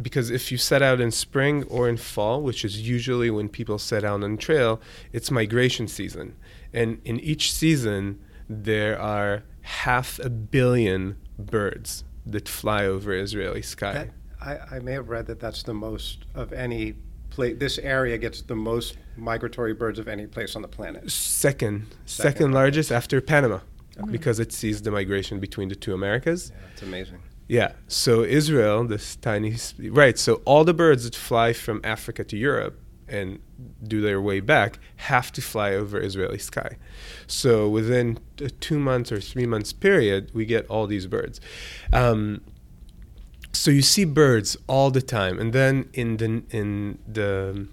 because 0.00 0.30
if 0.30 0.50
you 0.50 0.58
set 0.58 0.82
out 0.82 1.00
in 1.00 1.10
spring 1.10 1.64
or 1.64 1.88
in 1.88 1.96
fall, 1.96 2.42
which 2.42 2.64
is 2.64 2.80
usually 2.80 3.30
when 3.30 3.48
people 3.48 3.78
set 3.78 4.04
out 4.04 4.22
on 4.22 4.36
trail, 4.36 4.80
it's 5.12 5.30
migration 5.30 5.86
season. 5.86 6.34
And 6.72 7.00
in 7.04 7.20
each 7.20 7.52
season, 7.52 8.18
there 8.48 8.98
are 8.98 9.44
half 9.62 10.18
a 10.18 10.30
billion 10.30 11.16
birds 11.38 12.04
that 12.26 12.48
fly 12.48 12.86
over 12.86 13.12
Israeli 13.12 13.62
sky. 13.62 13.92
That, 13.92 14.08
I, 14.40 14.76
I 14.76 14.78
may 14.80 14.92
have 14.92 15.08
read 15.08 15.26
that 15.26 15.40
that's 15.40 15.62
the 15.62 15.74
most 15.74 16.24
of 16.34 16.52
any 16.52 16.94
place. 17.30 17.56
This 17.58 17.78
area 17.78 18.18
gets 18.18 18.42
the 18.42 18.54
most 18.54 18.96
migratory 19.16 19.74
birds 19.74 19.98
of 19.98 20.08
any 20.08 20.26
place 20.26 20.56
on 20.56 20.62
the 20.62 20.68
planet. 20.68 21.10
Second, 21.10 21.86
second, 22.06 22.32
second 22.32 22.52
largest 22.52 22.92
after 22.92 23.20
Panama, 23.20 23.60
okay. 23.98 24.10
because 24.10 24.38
it 24.38 24.52
sees 24.52 24.82
the 24.82 24.90
migration 24.90 25.40
between 25.40 25.68
the 25.68 25.76
two 25.76 25.94
Americas. 25.94 26.50
Yeah, 26.50 26.68
it's 26.72 26.82
amazing. 26.82 27.18
Yeah. 27.48 27.72
So 27.88 28.22
Israel, 28.22 28.84
this 28.84 29.16
tiny, 29.16 29.56
right. 29.90 30.18
So 30.18 30.42
all 30.44 30.64
the 30.64 30.74
birds 30.74 31.04
that 31.04 31.14
fly 31.14 31.52
from 31.52 31.80
Africa 31.84 32.24
to 32.24 32.36
Europe 32.36 32.78
and 33.08 33.38
do 33.82 34.00
their 34.00 34.20
way 34.20 34.40
back 34.40 34.78
have 34.96 35.32
to 35.32 35.42
fly 35.42 35.72
over 35.72 36.00
Israeli 36.00 36.38
sky. 36.38 36.76
So 37.26 37.68
within 37.68 38.18
a 38.40 38.50
two 38.50 38.78
months 38.78 39.12
or 39.12 39.20
three 39.20 39.46
months 39.46 39.72
period, 39.72 40.30
we 40.32 40.44
get 40.44 40.66
all 40.66 40.86
these 40.86 41.06
birds. 41.06 41.40
Um, 41.92 42.40
so 43.52 43.70
you 43.70 43.82
see 43.82 44.04
birds 44.04 44.56
all 44.66 44.90
the 44.90 45.02
time, 45.02 45.38
and 45.38 45.52
then 45.52 45.88
in 45.92 46.16
the 46.16 46.42
in 46.50 46.98
the 47.06 47.68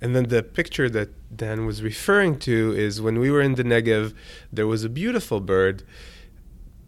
and 0.00 0.14
then 0.14 0.24
the 0.24 0.42
picture 0.42 0.90
that 0.90 1.36
Dan 1.36 1.66
was 1.66 1.82
referring 1.82 2.38
to 2.40 2.74
is 2.76 3.00
when 3.00 3.18
we 3.18 3.30
were 3.30 3.40
in 3.40 3.54
the 3.54 3.62
Negev, 3.62 4.12
there 4.52 4.66
was 4.66 4.84
a 4.84 4.88
beautiful 4.88 5.40
bird 5.40 5.82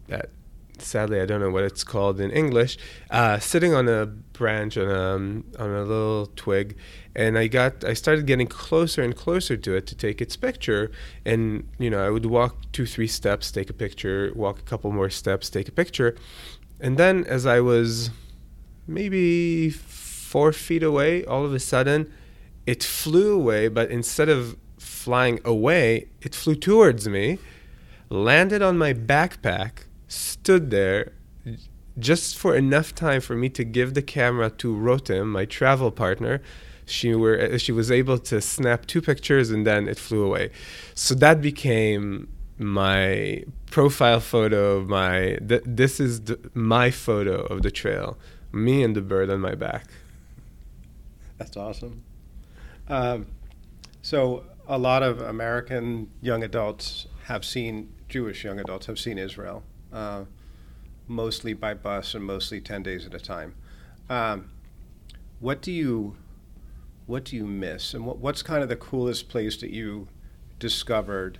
that 0.07 0.29
sadly 0.81 1.19
I 1.21 1.25
don't 1.25 1.41
know 1.41 1.49
what 1.49 1.63
it's 1.63 1.83
called 1.83 2.19
in 2.19 2.31
English, 2.31 2.77
uh, 3.09 3.39
sitting 3.39 3.73
on 3.73 3.87
a 3.87 4.05
branch 4.05 4.77
on 4.77 4.89
a 4.89 5.13
on 5.61 5.69
a 5.69 5.83
little 5.83 6.27
twig, 6.35 6.77
and 7.15 7.37
I 7.37 7.47
got 7.47 7.83
I 7.83 7.93
started 7.93 8.25
getting 8.25 8.47
closer 8.47 9.01
and 9.01 9.15
closer 9.15 9.57
to 9.57 9.75
it 9.75 9.87
to 9.87 9.95
take 9.95 10.21
its 10.21 10.35
picture, 10.35 10.91
and 11.25 11.67
you 11.77 11.89
know 11.89 12.05
I 12.05 12.09
would 12.09 12.25
walk 12.25 12.71
two 12.71 12.85
three 12.85 13.07
steps, 13.07 13.51
take 13.51 13.69
a 13.69 13.73
picture, 13.73 14.31
walk 14.35 14.59
a 14.59 14.63
couple 14.63 14.91
more 14.91 15.09
steps, 15.09 15.49
take 15.49 15.67
a 15.67 15.71
picture, 15.71 16.15
and 16.79 16.97
then 16.97 17.25
as 17.25 17.45
I 17.45 17.59
was 17.59 18.11
maybe 18.87 19.69
four 19.69 20.51
feet 20.53 20.83
away, 20.83 21.25
all 21.25 21.45
of 21.45 21.53
a 21.53 21.59
sudden, 21.59 22.11
it 22.65 22.83
flew 22.83 23.33
away, 23.33 23.67
but 23.67 23.89
instead 23.89 24.29
of 24.29 24.57
flying 24.77 25.39
away, 25.43 26.07
it 26.21 26.35
flew 26.35 26.55
towards 26.55 27.07
me, 27.07 27.39
landed 28.09 28.61
on 28.61 28.77
my 28.77 28.93
backpack 28.93 29.88
stood 30.09 30.71
there 30.71 31.13
just 31.97 32.37
for 32.37 32.55
enough 32.55 32.95
time 32.95 33.21
for 33.21 33.35
me 33.35 33.49
to 33.49 33.63
give 33.63 33.93
the 33.93 34.01
camera 34.01 34.49
to 34.49 34.75
Rotem, 34.75 35.27
my 35.27 35.45
travel 35.45 35.91
partner. 35.91 36.41
She 36.85 37.13
were 37.13 37.57
she 37.59 37.71
was 37.71 37.91
able 37.91 38.17
to 38.17 38.41
snap 38.41 38.87
two 38.87 39.01
pictures 39.01 39.51
and 39.51 39.65
then 39.65 39.87
it 39.87 39.99
flew 39.99 40.23
away. 40.25 40.49
So 40.95 41.13
that 41.15 41.39
became 41.39 42.27
my 42.57 43.43
profile 43.69 44.19
photo. 44.19 44.81
My 44.81 45.37
th- 45.47 45.61
this 45.65 45.99
is 45.99 46.21
the, 46.21 46.39
my 46.53 46.89
photo 46.89 47.43
of 47.43 47.61
the 47.61 47.69
trail, 47.69 48.17
me 48.51 48.81
and 48.81 48.95
the 48.95 49.01
bird 49.01 49.29
on 49.29 49.39
my 49.39 49.53
back. 49.53 49.85
That's 51.37 51.55
awesome. 51.55 52.03
Um, 52.87 53.27
so 54.01 54.45
a 54.67 54.79
lot 54.79 55.03
of 55.03 55.21
American 55.21 56.09
young 56.21 56.43
adults 56.43 57.05
have 57.25 57.45
seen 57.45 57.93
Jewish 58.07 58.43
young 58.43 58.59
adults 58.59 58.87
have 58.87 58.97
seen 58.97 59.19
Israel 59.19 59.63
uh, 59.91 60.25
mostly 61.07 61.53
by 61.53 61.73
bus 61.73 62.13
and 62.13 62.23
mostly 62.23 62.61
10 62.61 62.83
days 62.83 63.05
at 63.05 63.13
a 63.13 63.19
time. 63.19 63.55
Um, 64.09 64.51
what 65.39 65.61
do 65.61 65.71
you 65.71 66.15
what 67.05 67.23
do 67.23 67.35
you 67.35 67.45
miss 67.47 67.95
and 67.95 68.05
what, 68.05 68.19
what's 68.19 68.43
kind 68.43 68.61
of 68.61 68.69
the 68.69 68.75
coolest 68.75 69.29
place 69.29 69.57
that 69.57 69.71
you 69.71 70.07
discovered 70.59 71.39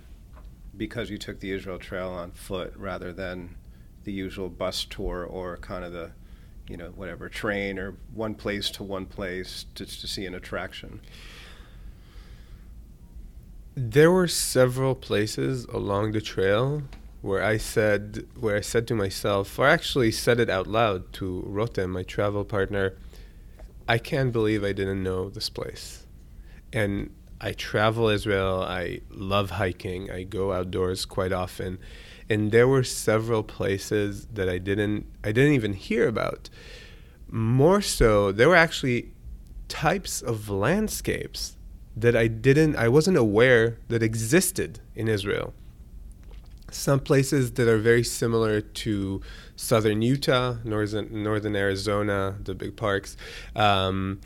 because 0.76 1.10
you 1.10 1.18
took 1.18 1.38
the 1.38 1.52
Israel 1.52 1.78
Trail 1.78 2.08
on 2.08 2.32
foot 2.32 2.72
rather 2.76 3.12
than 3.12 3.54
the 4.02 4.12
usual 4.12 4.48
bus 4.48 4.84
tour 4.84 5.24
or 5.24 5.58
kind 5.58 5.84
of 5.84 5.92
the 5.92 6.10
you 6.70 6.76
know, 6.76 6.90
whatever 6.94 7.28
train 7.28 7.80
or 7.80 7.96
one 8.14 8.32
place 8.32 8.70
to 8.70 8.84
one 8.84 9.04
place 9.04 9.66
to 9.74 9.84
see 9.86 10.24
an 10.24 10.36
attraction? 10.36 11.00
There 13.74 14.12
were 14.12 14.28
several 14.28 14.94
places 14.94 15.64
along 15.64 16.12
the 16.12 16.20
trail 16.20 16.82
where 17.22 17.42
I 17.42 17.58
said 17.58 18.26
where 18.38 18.56
I 18.56 18.60
said 18.60 18.86
to 18.88 18.94
myself, 18.94 19.58
or 19.58 19.66
actually 19.66 20.10
said 20.10 20.40
it 20.40 20.48
out 20.48 20.66
loud 20.66 21.12
to 21.14 21.44
Rotem, 21.46 21.90
my 21.90 22.02
travel 22.02 22.44
partner, 22.44 22.96
I 23.88 23.98
can't 23.98 24.32
believe 24.32 24.64
I 24.64 24.72
didn't 24.72 25.02
know 25.02 25.28
this 25.28 25.50
place. 25.50 26.06
And 26.72 27.10
I 27.40 27.52
travel 27.52 28.08
Israel, 28.08 28.62
I 28.62 29.00
love 29.10 29.50
hiking, 29.50 30.10
I 30.10 30.22
go 30.22 30.52
outdoors 30.52 31.04
quite 31.04 31.32
often. 31.32 31.78
And 32.28 32.52
there 32.52 32.68
were 32.68 32.84
several 32.84 33.42
places 33.42 34.26
that 34.32 34.48
I 34.48 34.58
didn't 34.58 35.06
I 35.22 35.32
didn't 35.32 35.52
even 35.52 35.74
hear 35.74 36.08
about. 36.08 36.48
More 37.28 37.80
so, 37.82 38.32
there 38.32 38.48
were 38.48 38.56
actually 38.56 39.12
types 39.68 40.20
of 40.20 40.48
landscapes 40.48 41.56
that 41.96 42.16
I 42.16 42.28
didn't 42.28 42.76
I 42.76 42.88
wasn't 42.88 43.16
aware 43.16 43.78
that 43.88 44.02
existed 44.02 44.80
in 44.94 45.06
Israel 45.06 45.52
some 46.70 47.00
places 47.00 47.52
that 47.52 47.68
are 47.68 47.78
very 47.78 48.04
similar 48.04 48.60
to 48.60 49.20
southern 49.56 50.02
Utah, 50.02 50.56
northern 50.64 51.22
northern 51.22 51.56
Arizona, 51.56 52.36
the 52.42 52.54
big 52.54 52.76
parks, 52.76 53.16
um, 53.54 54.20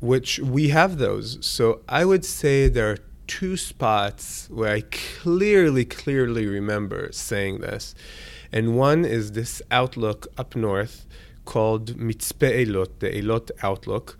which 0.00 0.38
we 0.38 0.68
have 0.68 0.98
those. 0.98 1.38
So 1.44 1.80
I 1.88 2.04
would 2.04 2.24
say 2.24 2.68
there 2.68 2.90
are 2.90 2.98
two 3.26 3.56
spots 3.56 4.48
where 4.50 4.72
I 4.72 4.82
clearly, 4.90 5.84
clearly 5.84 6.46
remember 6.46 7.10
saying 7.12 7.60
this, 7.60 7.94
and 8.52 8.76
one 8.76 9.04
is 9.04 9.32
this 9.32 9.60
outlook 9.70 10.26
up 10.36 10.56
north 10.56 11.06
called 11.44 11.96
Mitzpe 11.96 12.66
Elot, 12.66 13.00
the 13.00 13.16
Elot 13.18 13.50
Outlook, 13.62 14.18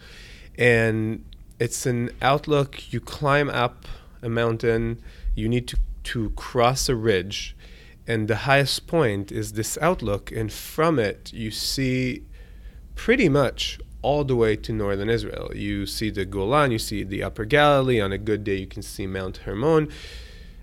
and 0.58 1.25
it's 1.58 1.87
an 1.87 2.10
outlook. 2.22 2.92
You 2.92 3.00
climb 3.00 3.50
up 3.50 3.87
a 4.22 4.28
mountain. 4.28 5.02
You 5.34 5.48
need 5.48 5.68
to 5.68 5.76
to 6.08 6.30
cross 6.30 6.88
a 6.88 6.96
ridge, 6.96 7.54
and 8.06 8.28
the 8.28 8.44
highest 8.48 8.86
point 8.86 9.30
is 9.30 9.52
this 9.52 9.76
outlook, 9.82 10.32
and 10.32 10.50
from 10.50 10.98
it 10.98 11.32
you 11.34 11.50
see 11.50 12.22
pretty 12.94 13.28
much 13.28 13.78
all 14.00 14.24
the 14.24 14.34
way 14.34 14.56
to 14.56 14.72
northern 14.72 15.10
Israel. 15.10 15.50
You 15.54 15.84
see 15.84 16.08
the 16.08 16.24
Golan, 16.24 16.70
you 16.70 16.78
see 16.78 17.04
the 17.04 17.22
Upper 17.22 17.44
Galilee. 17.44 18.00
On 18.00 18.10
a 18.10 18.16
good 18.16 18.42
day, 18.42 18.54
you 18.54 18.66
can 18.66 18.80
see 18.80 19.06
Mount 19.06 19.38
Hermon. 19.38 19.90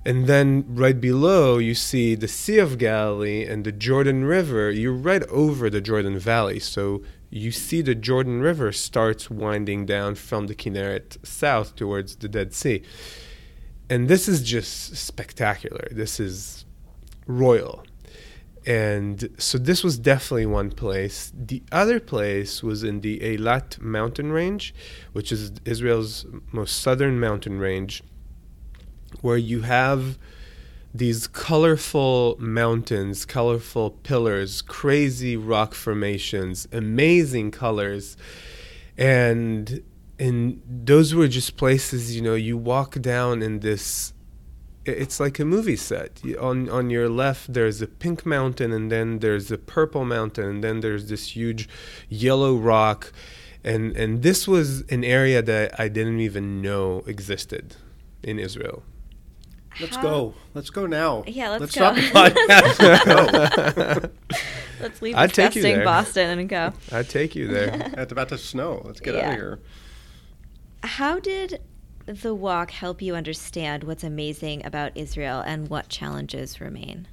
And 0.04 0.26
then 0.26 0.66
right 0.68 1.00
below, 1.00 1.60
you 1.60 1.76
see 1.76 2.16
the 2.16 2.28
Sea 2.28 2.58
of 2.58 2.80
Galilee 2.80 3.46
and 3.46 3.64
the 3.64 3.72
Jordan 3.72 4.26
River. 4.26 4.72
You're 4.72 4.94
right 4.94 5.24
over 5.24 5.70
the 5.70 5.82
Jordan 5.82 6.18
Valley. 6.18 6.60
So 6.60 7.04
you 7.30 7.52
see 7.52 7.82
the 7.84 7.96
Jordan 7.96 8.42
River 8.42 8.72
starts 8.72 9.30
winding 9.30 9.86
down 9.86 10.16
from 10.16 10.48
the 10.48 10.56
Kinneret 10.56 11.24
south 11.24 11.76
towards 11.76 12.16
the 12.16 12.30
Dead 12.30 12.54
Sea 12.54 12.82
and 13.90 14.08
this 14.08 14.28
is 14.28 14.42
just 14.44 14.96
spectacular. 14.96 15.88
This 15.92 16.20
is 16.20 16.66
royal. 17.28 17.84
And 18.66 19.30
so 19.38 19.60
this 19.60 19.84
was 19.84 20.00
definitely 20.00 20.48
one 20.48 20.72
place. 20.72 21.32
The 21.36 21.62
other 21.72 22.00
place 22.00 22.64
was 22.64 22.84
in 22.84 23.02
the 23.02 23.20
Eilat 23.20 23.80
mountain 23.80 24.32
range, 24.32 24.74
which 25.14 25.32
is 25.32 25.52
Israel's 25.66 26.26
most 26.52 26.82
southern 26.82 27.20
mountain 27.20 27.60
range, 27.60 28.02
where 29.22 29.38
you 29.38 29.62
have 29.62 30.18
these 30.96 31.28
colorful 31.28 32.38
mountains, 32.40 33.26
colorful 33.26 33.92
pillars, 33.92 34.62
crazy 34.64 35.38
rock 35.38 35.76
formations, 35.76 36.68
amazing 36.72 37.52
colors. 37.52 38.18
And 38.98 39.84
and 40.18 40.62
those 40.66 41.14
were 41.14 41.28
just 41.28 41.58
places 41.58 42.16
you 42.16 42.22
know 42.22 42.36
you 42.36 42.58
walk 42.58 43.00
down 43.02 43.42
in 43.42 43.60
this 43.60 44.14
it's 44.86 45.20
like 45.20 45.40
a 45.40 45.46
movie 45.46 45.76
set 45.76 46.22
on 46.40 46.70
on 46.70 46.90
your 46.90 47.10
left 47.10 47.54
there's 47.54 47.82
a 47.82 47.88
pink 47.88 48.26
mountain 48.26 48.72
and 48.72 48.92
then 48.92 49.20
there's 49.20 49.52
a 49.52 49.58
purple 49.58 50.06
mountain 50.06 50.46
and 50.46 50.64
then 50.64 50.80
there's 50.80 51.10
this 51.10 51.36
huge 51.36 51.68
yellow 52.08 52.56
rock 52.56 53.12
and 53.64 53.96
and 53.98 54.22
this 54.22 54.48
was 54.48 54.82
an 54.84 55.04
area 55.04 55.42
that 55.42 55.78
I 55.80 55.88
didn't 55.88 56.20
even 56.20 56.62
know 56.62 57.04
existed 57.08 57.76
in 58.24 58.40
Israel 58.40 58.84
Let's 59.82 59.98
go. 59.98 60.34
Let's 60.54 60.70
go 60.70 60.86
now. 60.86 61.24
Yeah, 61.28 61.50
let's, 61.50 61.76
let's 61.76 61.76
go. 61.76 61.96
stop 61.96 61.96
the 61.96 62.02
podcast. 62.40 62.80
let's 62.80 64.00
go. 64.00 64.10
let's 64.80 65.02
leave 65.02 65.16
I'd 65.16 65.34
take 65.34 65.56
you 65.56 65.62
disgusting 65.62 65.76
there. 65.76 65.86
Boston 65.86 66.40
and 66.40 66.50
go. 66.50 66.74
I'd 66.92 67.10
take 67.10 67.36
you 67.36 67.48
there 67.48 67.92
It's 67.98 68.12
about 68.12 68.30
to 68.30 68.38
snow. 68.38 68.82
Let's 68.86 69.00
get 69.00 69.16
out 69.16 69.26
of 69.26 69.34
here. 69.34 69.60
How 70.86 71.20
did 71.20 71.62
the 72.06 72.36
walk 72.36 72.72
help 72.72 73.02
you 73.02 73.16
understand 73.16 73.84
what's 73.84 74.04
amazing 74.04 74.66
about 74.66 74.92
Israel 74.96 75.42
and 75.46 75.68
what 75.70 75.90
challenges 75.90 76.62
remain? 76.62 77.08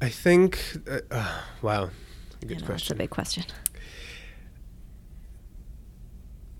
I 0.00 0.08
think 0.08 0.78
uh, 0.90 0.98
uh, 1.10 1.40
wow 1.62 1.90
good 2.46 2.60
know, 2.60 2.66
That's 2.66 2.90
a 2.90 2.94
big 2.94 3.10
question. 3.10 3.44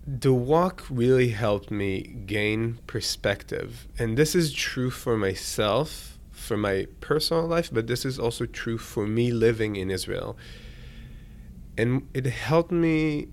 the 0.05 0.33
walk 0.33 0.83
really 0.89 1.29
helped 1.29 1.71
me 1.71 2.01
gain 2.25 2.79
perspective. 2.87 3.87
And 3.97 4.17
this 4.17 4.35
is 4.35 4.51
true 4.51 4.89
for 4.89 5.17
myself, 5.17 6.17
for 6.31 6.57
my 6.57 6.87
personal 6.99 7.47
life, 7.47 7.69
but 7.71 7.87
this 7.87 8.03
is 8.03 8.19
also 8.19 8.45
true 8.45 8.77
for 8.77 9.07
me 9.07 9.31
living 9.31 9.75
in 9.75 9.89
Israel. 9.89 10.37
And 11.77 12.07
it 12.13 12.25
helped 12.25 12.71
me 12.71 13.27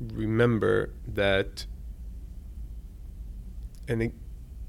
remember 0.00 0.90
that, 1.06 1.66
and 3.88 4.02
it, 4.02 4.12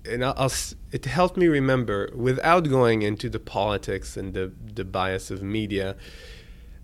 and 0.09 0.23
I'll, 0.23 0.51
it 0.91 1.05
helped 1.05 1.37
me 1.37 1.47
remember, 1.47 2.11
without 2.15 2.69
going 2.69 3.01
into 3.01 3.29
the 3.29 3.39
politics 3.39 4.17
and 4.17 4.33
the, 4.33 4.51
the 4.73 4.85
bias 4.85 5.31
of 5.31 5.41
media, 5.41 5.95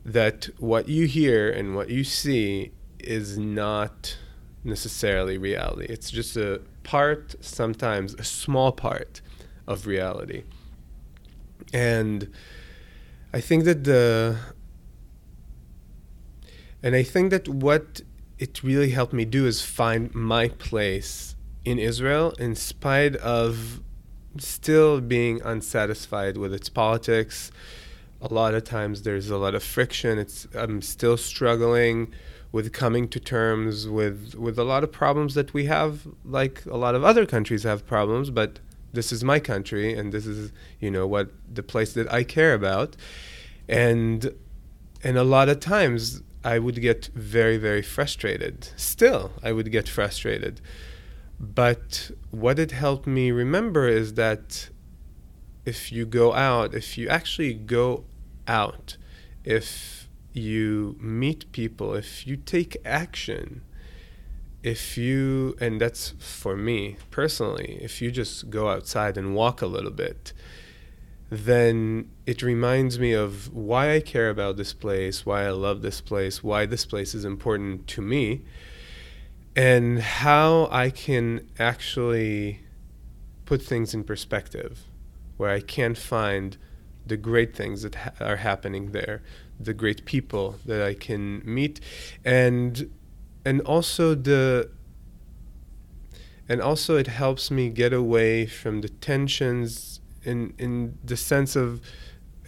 that 0.04 0.50
what 0.58 0.88
you 0.88 1.06
hear 1.06 1.50
and 1.50 1.76
what 1.76 1.90
you 1.90 2.04
see 2.04 2.72
is 3.00 3.38
not 3.38 4.18
necessarily 4.64 5.38
reality. 5.38 5.86
It's 5.90 6.12
just 6.12 6.38
a 6.38 6.62
part, 6.84 7.36
sometimes 7.42 8.14
a 8.16 8.24
small 8.24 8.72
part 8.72 9.22
of 9.68 9.88
reality. 9.88 10.44
And 11.74 12.32
I 13.34 13.42
think 13.42 13.64
that 13.66 13.84
the 13.84 14.38
and 16.84 16.96
I 16.96 17.04
think 17.04 17.32
that 17.32 17.48
what 17.48 18.02
it 18.40 18.64
really 18.64 18.90
helped 18.90 19.14
me 19.14 19.26
do 19.26 19.46
is 19.46 19.62
find 19.62 20.14
my 20.16 20.48
place 20.48 21.36
in 21.64 21.78
Israel 21.78 22.34
in 22.40 22.56
spite 22.56 23.16
of 23.18 23.82
still 24.38 25.00
being 25.00 25.42
unsatisfied 25.44 26.38
with 26.38 26.54
its 26.54 26.70
politics. 26.70 27.52
A 28.22 28.34
lot 28.34 28.56
of 28.56 28.64
times 28.64 29.04
there's 29.04 29.30
a 29.30 29.38
lot 29.38 29.54
of 29.54 29.64
friction. 29.64 30.18
It's 30.18 30.48
I'm 30.56 30.82
still 30.82 31.18
struggling 31.18 32.14
with 32.52 32.74
coming 32.74 33.08
to 33.10 33.20
terms 33.20 33.88
with 33.88 34.36
with 34.36 34.58
a 34.58 34.64
lot 34.64 34.84
of 34.84 34.92
problems 34.92 35.36
that 35.36 35.54
we 35.54 35.66
have 35.66 36.08
like 36.26 36.66
a 36.66 36.78
lot 36.78 36.96
of 36.96 37.04
other 37.04 37.26
countries 37.26 37.64
have 37.64 37.86
problems, 37.86 38.30
but 38.30 38.60
this 38.94 39.12
is 39.12 39.24
my 39.24 39.40
country 39.40 39.94
and 39.94 40.12
this 40.12 40.26
is, 40.26 40.52
you 40.80 40.92
know, 40.92 41.08
what 41.08 41.30
the 41.52 41.64
place 41.64 41.94
that 41.94 42.12
I 42.12 42.24
care 42.24 42.54
about. 42.54 42.96
And 43.68 44.34
and 45.04 45.18
a 45.18 45.24
lot 45.24 45.50
of 45.50 45.60
times 45.60 46.22
I 46.44 46.60
would 46.60 46.82
get 46.82 47.08
very, 47.14 47.58
very 47.58 47.82
frustrated. 47.82 48.70
Still, 48.76 49.32
I 49.44 49.52
would 49.52 49.72
get 49.72 49.88
frustrated. 49.88 50.62
But 51.40 52.12
what 52.30 52.60
it 52.60 52.72
helped 52.72 53.08
me 53.08 53.32
remember 53.32 53.88
is 53.88 54.14
that 54.14 54.70
if 55.66 55.92
you 55.92 56.06
go 56.06 56.34
out, 56.34 56.74
if 56.74 56.98
you 56.98 57.08
actually 57.08 57.54
go 57.54 58.06
out, 58.48 58.98
if 59.44 60.08
you 60.34 60.96
meet 61.00 61.52
people, 61.52 61.94
if 61.94 62.26
you 62.26 62.38
take 62.38 62.78
action, 62.86 63.62
if 64.64 64.98
you, 64.98 65.56
and 65.60 65.82
that's 65.82 66.14
for 66.20 66.56
me 66.56 66.98
personally, 67.10 67.80
if 67.82 68.02
you 68.02 68.12
just 68.12 68.50
go 68.50 68.70
outside 68.70 69.18
and 69.18 69.36
walk 69.36 69.62
a 69.62 69.68
little 69.68 69.92
bit, 69.92 70.34
then 71.32 72.12
it 72.26 72.42
reminds 72.42 73.00
me 73.00 73.14
of 73.14 73.54
why 73.54 73.96
I 73.96 74.02
care 74.02 74.30
about 74.30 74.58
this 74.58 74.74
place, 74.74 75.26
why 75.26 75.46
I 75.46 75.52
love 75.52 75.82
this 75.82 76.02
place, 76.02 76.44
why 76.44 76.66
this 76.66 76.86
place 76.86 77.16
is 77.16 77.24
important 77.24 77.88
to 77.88 78.02
me, 78.02 78.42
and 79.56 80.02
how 80.02 80.68
I 80.70 80.90
can 80.90 81.48
actually 81.58 82.60
put 83.46 83.62
things 83.62 83.94
in 83.94 84.04
perspective, 84.04 84.82
where 85.38 85.50
I 85.50 85.62
can 85.62 85.96
find 85.96 86.58
the 87.08 87.16
great 87.16 87.56
things 87.56 87.84
that 87.84 87.96
ha- 87.96 88.12
are 88.20 88.36
happening 88.36 88.92
there, 88.92 89.24
the 89.58 89.74
great 89.74 90.04
people 90.04 90.58
that 90.66 90.82
I 90.82 90.94
can 90.94 91.42
meet, 91.46 91.80
and 92.26 92.92
and 93.46 93.62
also 93.62 94.16
the 94.16 94.70
and 96.50 96.62
also 96.62 96.98
it 96.98 97.08
helps 97.08 97.50
me 97.50 97.70
get 97.70 97.94
away 97.94 98.46
from 98.46 98.82
the 98.82 98.90
tensions 98.90 99.91
in 100.24 100.54
in 100.58 100.98
the 101.04 101.18
sense 101.18 101.56
of 101.56 101.82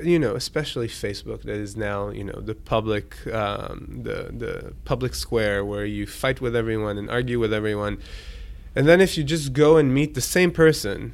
you 0.01 0.17
know, 0.17 0.33
especially 0.33 0.88
Facebook, 0.88 1.43
that 1.43 1.55
is 1.55 1.75
now 1.75 2.09
you 2.09 2.23
know 2.23 2.39
the 2.39 2.55
public, 2.55 3.15
um, 3.27 3.99
the 4.03 4.31
the 4.36 4.73
public 4.86 5.13
square 5.13 5.63
where 5.63 5.86
you 5.86 6.07
fight 6.07 6.41
with 6.41 6.55
everyone 6.55 6.97
and 6.97 7.09
argue 7.09 7.39
with 7.39 7.53
everyone, 7.53 7.99
and 8.75 8.88
then 8.88 9.01
if 9.01 9.17
you 9.17 9.23
just 9.23 9.53
go 9.53 9.77
and 9.77 9.93
meet 9.93 10.15
the 10.15 10.21
same 10.21 10.51
person, 10.51 11.13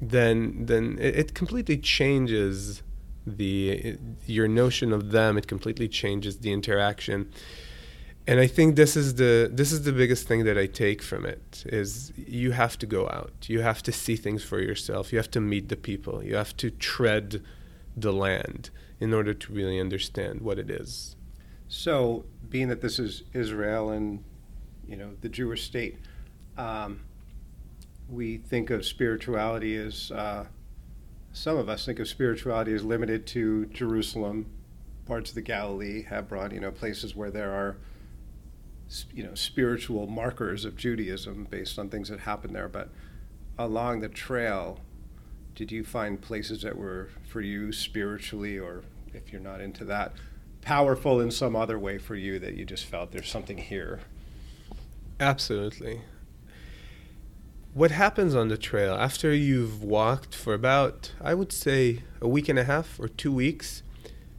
then 0.00 0.66
then 0.66 0.98
it, 1.00 1.16
it 1.16 1.34
completely 1.34 1.76
changes 1.76 2.82
the 3.26 3.70
it, 3.70 4.00
your 4.26 4.46
notion 4.46 4.92
of 4.92 5.10
them. 5.10 5.36
It 5.36 5.48
completely 5.48 5.88
changes 5.88 6.38
the 6.38 6.52
interaction 6.52 7.30
and 8.26 8.38
I 8.38 8.46
think 8.46 8.76
this 8.76 8.96
is 8.96 9.14
the 9.16 9.50
this 9.52 9.72
is 9.72 9.82
the 9.82 9.92
biggest 9.92 10.28
thing 10.28 10.44
that 10.44 10.58
I 10.58 10.66
take 10.66 11.02
from 11.02 11.24
it 11.24 11.64
is 11.66 12.12
you 12.16 12.52
have 12.52 12.78
to 12.78 12.86
go 12.86 13.08
out. 13.08 13.32
You 13.48 13.60
have 13.60 13.82
to 13.84 13.92
see 13.92 14.16
things 14.16 14.44
for 14.44 14.60
yourself. 14.60 15.12
You 15.12 15.18
have 15.18 15.30
to 15.32 15.40
meet 15.40 15.68
the 15.68 15.76
people. 15.76 16.22
You 16.22 16.36
have 16.36 16.56
to 16.58 16.70
tread 16.70 17.42
the 17.96 18.12
land 18.12 18.70
in 19.00 19.14
order 19.14 19.34
to 19.34 19.52
really 19.52 19.80
understand 19.80 20.42
what 20.42 20.58
it 20.58 20.70
is. 20.70 21.16
So, 21.68 22.24
being 22.48 22.68
that 22.68 22.80
this 22.80 22.98
is 22.98 23.22
Israel 23.32 23.90
and 23.90 24.22
you 24.86 24.96
know 24.96 25.10
the 25.20 25.28
Jewish 25.28 25.64
state, 25.64 25.98
um, 26.58 27.00
we 28.08 28.36
think 28.36 28.70
of 28.70 28.84
spirituality 28.84 29.76
as 29.76 30.10
uh, 30.10 30.46
some 31.32 31.56
of 31.56 31.68
us 31.68 31.86
think 31.86 31.98
of 31.98 32.08
spirituality 32.08 32.74
as 32.74 32.84
limited 32.84 33.26
to 33.28 33.66
Jerusalem, 33.66 34.46
parts 35.06 35.30
of 35.30 35.36
the 35.36 35.42
Galilee, 35.42 36.02
Hebron, 36.02 36.50
you 36.50 36.60
know, 36.60 36.70
places 36.70 37.14
where 37.14 37.30
there 37.30 37.52
are 37.52 37.76
you 39.14 39.22
know 39.22 39.34
spiritual 39.34 40.06
markers 40.06 40.64
of 40.64 40.76
Judaism 40.76 41.46
based 41.50 41.78
on 41.78 41.88
things 41.88 42.08
that 42.08 42.20
happened 42.20 42.54
there. 42.54 42.68
But 42.68 42.90
along 43.58 44.00
the 44.00 44.08
trail, 44.08 44.80
did 45.54 45.70
you 45.70 45.84
find 45.84 46.20
places 46.20 46.62
that 46.62 46.76
were 46.76 47.08
for 47.28 47.40
you 47.40 47.72
spiritually, 47.72 48.58
or 48.58 48.82
if 49.12 49.32
you're 49.32 49.40
not 49.40 49.60
into 49.60 49.84
that, 49.86 50.12
powerful 50.62 51.20
in 51.20 51.30
some 51.30 51.56
other 51.56 51.78
way 51.78 51.98
for 51.98 52.14
you 52.14 52.38
that 52.38 52.54
you 52.54 52.64
just 52.64 52.84
felt 52.84 53.12
there's 53.12 53.30
something 53.30 53.58
here? 53.58 54.00
Absolutely. 55.18 56.02
What 57.72 57.92
happens 57.92 58.34
on 58.34 58.48
the 58.48 58.58
trail 58.58 58.94
after 58.94 59.32
you've 59.32 59.82
walked 59.82 60.34
for 60.34 60.54
about, 60.54 61.12
I 61.20 61.34
would 61.34 61.52
say, 61.52 62.02
a 62.20 62.26
week 62.26 62.48
and 62.48 62.58
a 62.58 62.64
half 62.64 62.98
or 62.98 63.06
two 63.06 63.30
weeks, 63.30 63.82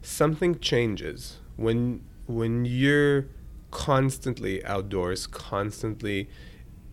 something 0.02 0.60
changes. 0.60 1.38
When 1.56 2.04
when 2.28 2.66
you're 2.66 3.28
constantly 3.72 4.64
outdoors, 4.66 5.28
constantly 5.28 6.30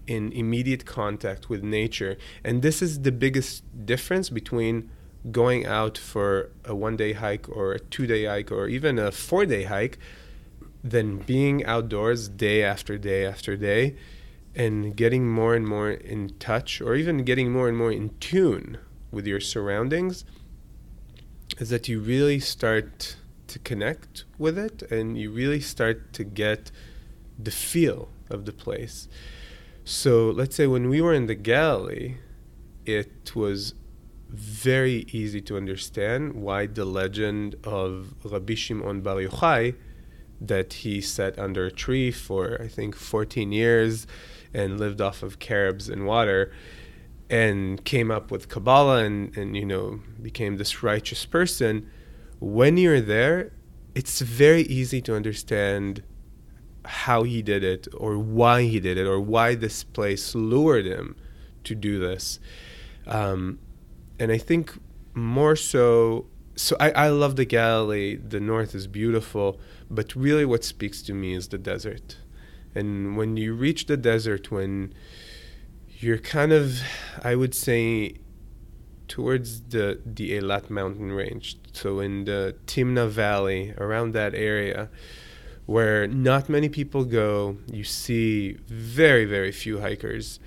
in 0.07 0.33
immediate 0.33 0.87
contact 0.87 1.49
with 1.49 1.63
nature. 1.63 2.17
And 2.43 2.63
this 2.63 2.81
is 2.81 3.03
the 3.03 3.13
biggest 3.13 3.63
difference 3.85 4.31
between 4.31 4.91
going 5.31 5.67
out 5.67 5.99
for 5.99 6.51
a 6.65 6.75
one 6.75 6.97
day 6.97 7.13
hike 7.13 7.49
or 7.49 7.73
a 7.73 7.79
two 7.79 8.07
day 8.07 8.25
hike 8.25 8.51
or 8.51 8.69
even 8.69 8.99
a 8.99 9.13
four 9.13 9.45
day 9.45 9.65
hike 9.65 9.99
than 10.83 11.19
being 11.19 11.65
outdoors 11.67 12.29
day 12.29 12.63
after 12.63 12.97
day 12.97 13.27
after 13.27 13.57
day 13.57 13.97
and 14.55 14.97
getting 14.97 15.29
more 15.29 15.55
and 15.55 15.67
more 15.67 15.91
in 15.91 16.31
touch 16.39 16.81
or 16.81 16.95
even 16.95 17.25
getting 17.25 17.51
more 17.51 17.69
and 17.69 17.77
more 17.77 17.93
in 17.93 18.11
tune 18.21 18.79
with 19.11 19.27
your 19.27 19.41
surroundings 19.41 20.25
is 21.59 21.71
that 21.71 21.89
you 21.89 22.01
really 22.01 22.39
start 22.39 23.17
to 23.49 23.59
connect 23.59 24.25
with 24.39 24.59
it 24.59 24.83
and 24.91 25.19
you 25.19 25.31
really 25.31 25.61
start 25.61 26.13
to 26.15 26.25
get 26.25 26.71
the 27.39 27.51
feel 27.51 28.09
of 28.31 28.45
the 28.45 28.53
place. 28.53 29.09
So 29.85 30.31
let's 30.31 30.57
say 30.57 30.67
when 30.67 30.89
we 30.89 31.01
were 31.01 31.15
in 31.15 31.27
the 31.27 31.35
Galilee, 31.35 32.17
it 32.85 33.35
was 33.35 33.75
very 34.29 35.07
easy 35.13 35.41
to 35.41 35.57
understand 35.57 36.35
why 36.35 36.67
the 36.67 36.85
legend 36.85 37.57
of 37.65 38.15
Rabbi 38.25 38.55
Shimon 38.55 39.01
Bar 39.01 39.17
Yochai, 39.17 39.75
that 40.41 40.73
he 40.73 41.01
sat 41.01 41.39
under 41.39 41.65
a 41.65 41.71
tree 41.71 42.11
for 42.11 42.61
I 42.61 42.69
think 42.69 42.95
14 42.95 43.51
years 43.51 44.07
and 44.55 44.79
lived 44.79 45.01
off 45.01 45.23
of 45.23 45.39
carobs 45.39 45.89
and 45.89 46.07
water 46.07 46.53
and 47.31 47.85
came 47.85 48.11
up 48.11 48.31
with 48.31 48.49
Kabbalah 48.49 49.05
and, 49.05 49.37
and 49.37 49.57
you 49.57 49.67
know 49.67 50.01
became 50.23 50.57
this 50.57 50.83
righteous 50.83 51.27
person 51.27 51.91
when 52.39 52.77
you're 52.77 53.01
there, 53.01 53.53
it's 53.95 54.21
very 54.21 54.63
easy 54.63 55.01
to 55.03 55.15
understand 55.15 56.03
how 56.85 57.23
he 57.23 57.43
did 57.43 57.65
it 57.65 57.87
or 57.97 58.19
why 58.19 58.63
he 58.63 58.81
did 58.81 58.97
it 58.97 59.07
or 59.07 59.21
why 59.21 59.55
this 59.55 59.85
place 59.85 60.35
lured 60.35 60.87
him 60.87 61.17
to 61.65 61.75
do 61.75 61.99
this. 61.99 62.39
Um, 63.07 63.59
and 64.19 64.33
I 64.33 64.39
think 64.39 64.79
more 65.15 65.57
so, 65.57 66.27
so 66.57 66.77
I, 66.81 66.91
I 66.93 67.09
love 67.09 67.37
the 67.37 67.45
Galilee, 67.45 68.17
the 68.17 68.41
north 68.41 68.75
is 68.75 68.87
beautiful, 68.87 69.61
but 69.91 70.15
really 70.15 70.45
what 70.45 70.65
speaks 70.65 71.03
to 71.03 71.15
me 71.15 71.35
is 71.35 71.49
the 71.49 71.59
desert. 71.59 72.17
And 72.75 73.17
when 73.17 73.37
you 73.37 73.55
reach 73.55 73.87
the 73.87 73.97
desert, 73.97 74.51
when 74.51 74.95
you're 75.99 76.19
kind 76.19 76.53
of, 76.53 76.81
I 77.23 77.35
would 77.35 77.55
say, 77.55 78.17
towards 79.09 79.63
the 79.63 80.01
the 80.05 80.39
Eilat 80.39 80.71
mountain 80.71 81.13
range. 81.13 81.57
So 81.73 82.01
in 82.01 82.25
the 82.25 82.57
Timna 82.67 83.09
Valley, 83.09 83.75
around 83.79 84.13
that 84.13 84.35
area, 84.35 84.91
where 85.67 86.07
not 86.07 86.49
many 86.49 86.69
people 86.69 87.05
go, 87.05 87.57
you 87.73 87.85
see 87.85 88.59
very 88.69 89.25
very 89.25 89.53
few 89.53 89.81
hikers, 89.81 90.39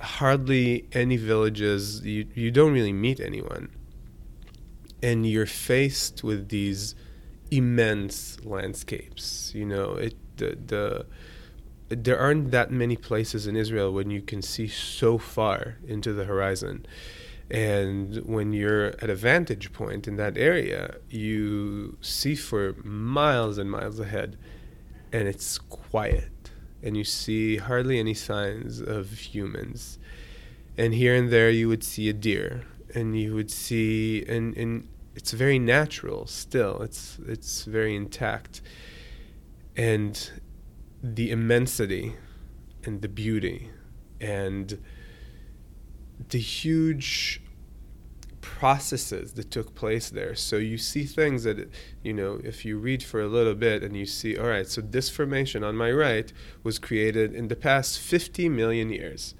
hardly 0.00 0.86
any 0.92 1.16
villages. 1.16 2.04
You 2.04 2.26
you 2.34 2.50
don't 2.50 2.72
really 2.72 2.92
meet 2.92 3.20
anyone, 3.20 3.70
and 5.02 5.26
you're 5.26 5.46
faced 5.46 6.22
with 6.24 6.48
these 6.48 6.94
immense 7.50 8.44
landscapes. 8.44 9.52
You 9.54 9.66
know 9.66 9.92
it 9.92 10.16
the 10.36 10.58
the 10.66 11.06
there 11.88 12.18
aren't 12.18 12.50
that 12.50 12.70
many 12.70 12.96
places 12.96 13.46
in 13.46 13.56
Israel 13.56 13.92
when 13.92 14.10
you 14.10 14.20
can 14.20 14.42
see 14.42 14.66
so 14.66 15.18
far 15.18 15.76
into 15.86 16.12
the 16.12 16.24
horizon. 16.24 16.84
And 17.50 18.16
when 18.24 18.52
you're 18.52 18.86
at 19.00 19.08
a 19.08 19.14
vantage 19.14 19.72
point 19.72 20.08
in 20.08 20.16
that 20.16 20.36
area, 20.36 20.96
you 21.08 21.96
see 22.00 22.34
for 22.34 22.74
miles 22.82 23.56
and 23.58 23.70
miles 23.70 24.00
ahead, 24.00 24.36
and 25.12 25.28
it's 25.28 25.58
quiet, 25.58 26.50
and 26.82 26.96
you 26.96 27.04
see 27.04 27.58
hardly 27.58 28.00
any 28.00 28.14
signs 28.14 28.80
of 28.80 29.12
humans. 29.12 29.98
And 30.76 30.92
here 30.92 31.14
and 31.14 31.30
there, 31.30 31.50
you 31.50 31.68
would 31.68 31.84
see 31.84 32.08
a 32.08 32.12
deer, 32.12 32.64
and 32.94 33.18
you 33.18 33.34
would 33.34 33.50
see, 33.50 34.24
and, 34.26 34.56
and 34.56 34.88
it's 35.14 35.30
very 35.30 35.58
natural 35.58 36.26
still, 36.26 36.82
it's, 36.82 37.18
it's 37.26 37.64
very 37.64 37.94
intact. 37.94 38.60
And 39.76 40.30
the 41.02 41.30
immensity 41.30 42.16
and 42.84 43.02
the 43.02 43.08
beauty 43.08 43.70
and 44.20 44.82
the 46.28 46.38
huge 46.38 47.40
processes 48.40 49.34
that 49.34 49.50
took 49.50 49.74
place 49.74 50.08
there. 50.08 50.34
So 50.34 50.56
you 50.56 50.78
see 50.78 51.04
things 51.04 51.44
that, 51.44 51.68
you 52.02 52.12
know, 52.12 52.40
if 52.42 52.64
you 52.64 52.78
read 52.78 53.02
for 53.02 53.20
a 53.20 53.26
little 53.26 53.54
bit 53.54 53.82
and 53.82 53.96
you 53.96 54.06
see, 54.06 54.38
all 54.38 54.46
right, 54.46 54.66
so 54.66 54.80
this 54.80 55.10
formation 55.10 55.62
on 55.64 55.76
my 55.76 55.90
right 55.90 56.32
was 56.62 56.78
created 56.78 57.34
in 57.34 57.48
the 57.48 57.56
past 57.56 57.98
50 57.98 58.48
million 58.48 58.90
years. 58.90 59.34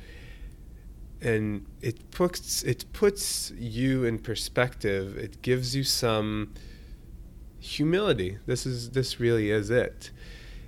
And 1.20 1.66
it 1.80 2.10
puts 2.10 2.62
it 2.62 2.84
puts 2.92 3.50
you 3.52 4.04
in 4.04 4.18
perspective. 4.18 5.16
It 5.16 5.40
gives 5.40 5.74
you 5.74 5.82
some 5.82 6.52
humility. 7.58 8.38
This 8.44 8.66
is 8.66 8.90
this 8.90 9.18
really 9.18 9.50
is 9.50 9.70
it. 9.70 10.10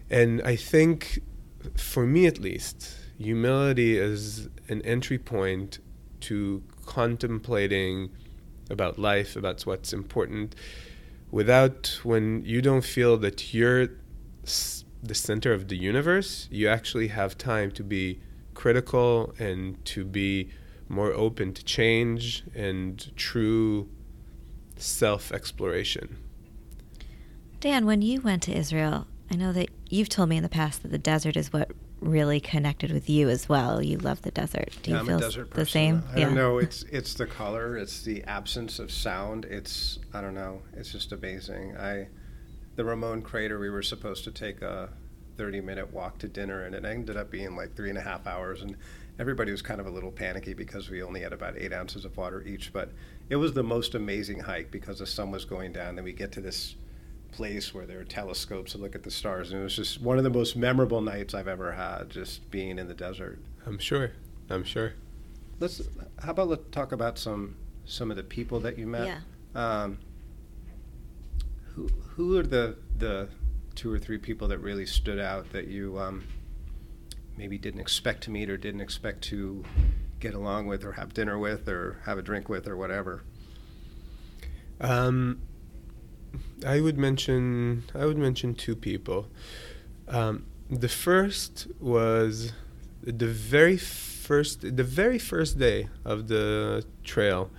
And 0.08 0.40
I 0.42 0.56
think 0.56 1.20
for 1.76 2.06
me 2.06 2.26
at 2.26 2.38
least, 2.38 2.96
humility 3.18 3.98
is 3.98 4.48
an 4.68 4.80
entry 4.82 5.18
point 5.18 5.80
to 6.22 6.62
contemplating 6.86 8.10
about 8.70 8.98
life, 8.98 9.36
about 9.36 9.62
what's 9.62 9.92
important, 9.92 10.54
without 11.30 12.00
when 12.02 12.44
you 12.44 12.60
don't 12.62 12.84
feel 12.84 13.16
that 13.18 13.54
you're 13.54 13.88
the 15.02 15.14
center 15.14 15.52
of 15.52 15.68
the 15.68 15.76
universe, 15.76 16.48
you 16.50 16.68
actually 16.68 17.08
have 17.08 17.38
time 17.38 17.70
to 17.72 17.82
be 17.82 18.20
critical 18.54 19.32
and 19.38 19.82
to 19.84 20.04
be 20.04 20.50
more 20.88 21.12
open 21.12 21.52
to 21.52 21.64
change 21.64 22.44
and 22.54 23.14
true 23.16 23.88
self 24.76 25.32
exploration. 25.32 26.16
Dan, 27.60 27.86
when 27.86 28.02
you 28.02 28.20
went 28.20 28.42
to 28.44 28.56
Israel, 28.56 29.06
I 29.30 29.36
know 29.36 29.52
that 29.52 29.68
you've 29.90 30.08
told 30.08 30.28
me 30.28 30.36
in 30.36 30.42
the 30.42 30.48
past 30.48 30.82
that 30.82 30.90
the 30.90 30.98
desert 30.98 31.36
is 31.36 31.52
what 31.52 31.70
really 32.00 32.40
connected 32.40 32.92
with 32.92 33.08
you 33.08 33.28
as 33.28 33.48
well. 33.48 33.82
You 33.82 33.98
love 33.98 34.22
the 34.22 34.30
desert. 34.30 34.76
Do 34.82 34.90
you 34.90 34.96
yeah, 34.96 35.04
feel 35.04 35.18
the 35.18 35.44
person. 35.44 35.66
same? 35.66 36.02
I 36.14 36.20
don't 36.20 36.34
know. 36.34 36.58
It's 36.68 36.82
it's 36.84 37.14
the 37.14 37.26
color. 37.26 37.76
It's 37.76 38.02
the 38.02 38.22
absence 38.24 38.78
of 38.78 38.90
sound. 38.90 39.44
It's 39.44 39.98
I 40.12 40.20
don't 40.20 40.34
know. 40.34 40.62
It's 40.76 40.92
just 40.92 41.12
amazing. 41.12 41.76
I 41.76 42.08
the 42.76 42.84
Ramon 42.84 43.22
crater. 43.22 43.58
We 43.58 43.70
were 43.70 43.82
supposed 43.82 44.24
to 44.24 44.30
take 44.30 44.62
a 44.62 44.90
30 45.36 45.60
minute 45.60 45.92
walk 45.92 46.18
to 46.18 46.28
dinner, 46.28 46.64
and 46.64 46.74
it 46.74 46.84
ended 46.84 47.16
up 47.16 47.30
being 47.30 47.56
like 47.56 47.74
three 47.74 47.88
and 47.88 47.98
a 47.98 48.02
half 48.02 48.26
hours. 48.26 48.62
And 48.62 48.76
everybody 49.18 49.50
was 49.50 49.62
kind 49.62 49.80
of 49.80 49.86
a 49.86 49.90
little 49.90 50.10
panicky 50.10 50.52
because 50.52 50.90
we 50.90 51.02
only 51.02 51.20
had 51.20 51.32
about 51.32 51.56
eight 51.56 51.72
ounces 51.72 52.04
of 52.04 52.16
water 52.16 52.42
each. 52.42 52.72
But 52.72 52.90
it 53.30 53.36
was 53.36 53.54
the 53.54 53.62
most 53.62 53.94
amazing 53.94 54.40
hike 54.40 54.70
because 54.70 54.98
the 54.98 55.06
sun 55.06 55.30
was 55.30 55.44
going 55.44 55.72
down. 55.72 55.96
Then 55.96 56.04
we 56.04 56.12
get 56.12 56.32
to 56.32 56.40
this 56.40 56.74
place 57.38 57.72
where 57.72 57.86
there 57.86 58.00
are 58.00 58.04
telescopes 58.04 58.72
to 58.72 58.78
look 58.78 58.96
at 58.96 59.04
the 59.04 59.10
stars, 59.12 59.52
and 59.52 59.60
it 59.60 59.62
was 59.62 59.76
just 59.76 60.02
one 60.02 60.18
of 60.18 60.24
the 60.24 60.30
most 60.30 60.56
memorable 60.56 61.00
nights 61.00 61.34
I've 61.34 61.46
ever 61.46 61.70
had, 61.72 62.10
just 62.10 62.50
being 62.50 62.80
in 62.80 62.88
the 62.88 62.94
desert. 62.94 63.38
I'm 63.64 63.78
sure. 63.78 64.10
I'm 64.50 64.64
sure. 64.64 64.94
Let's. 65.60 65.80
How 66.20 66.32
about 66.32 66.48
let's 66.48 66.64
talk 66.72 66.90
about 66.90 67.16
some 67.16 67.54
some 67.84 68.10
of 68.10 68.16
the 68.16 68.24
people 68.24 68.58
that 68.60 68.76
you 68.76 68.88
met. 68.88 69.06
Yeah. 69.06 69.20
Um, 69.54 69.98
who 71.74 71.88
who 72.16 72.36
are 72.38 72.42
the 72.42 72.76
the 72.98 73.28
two 73.76 73.92
or 73.92 74.00
three 74.00 74.18
people 74.18 74.48
that 74.48 74.58
really 74.58 74.86
stood 74.86 75.20
out 75.20 75.52
that 75.52 75.68
you 75.68 75.96
um, 76.00 76.26
maybe 77.36 77.56
didn't 77.56 77.80
expect 77.80 78.24
to 78.24 78.30
meet 78.30 78.50
or 78.50 78.56
didn't 78.56 78.80
expect 78.80 79.22
to 79.22 79.64
get 80.18 80.34
along 80.34 80.66
with 80.66 80.84
or 80.84 80.92
have 80.92 81.14
dinner 81.14 81.38
with 81.38 81.68
or 81.68 82.00
have 82.04 82.18
a 82.18 82.22
drink 82.22 82.48
with 82.48 82.66
or 82.66 82.76
whatever? 82.76 83.22
Um, 84.80 85.40
I 86.66 86.80
would 86.80 86.98
mention 86.98 87.84
I 87.94 88.04
would 88.06 88.18
mention 88.18 88.54
two 88.54 88.74
people. 88.74 89.28
Um, 90.08 90.46
the 90.70 90.88
first 90.88 91.66
was 91.80 92.52
the 93.02 93.26
very 93.26 93.76
first 93.76 94.60
the 94.76 94.84
very 94.84 95.18
first 95.18 95.58
day 95.58 95.88
of 96.04 96.28
the 96.28 96.84
trail. 97.04 97.50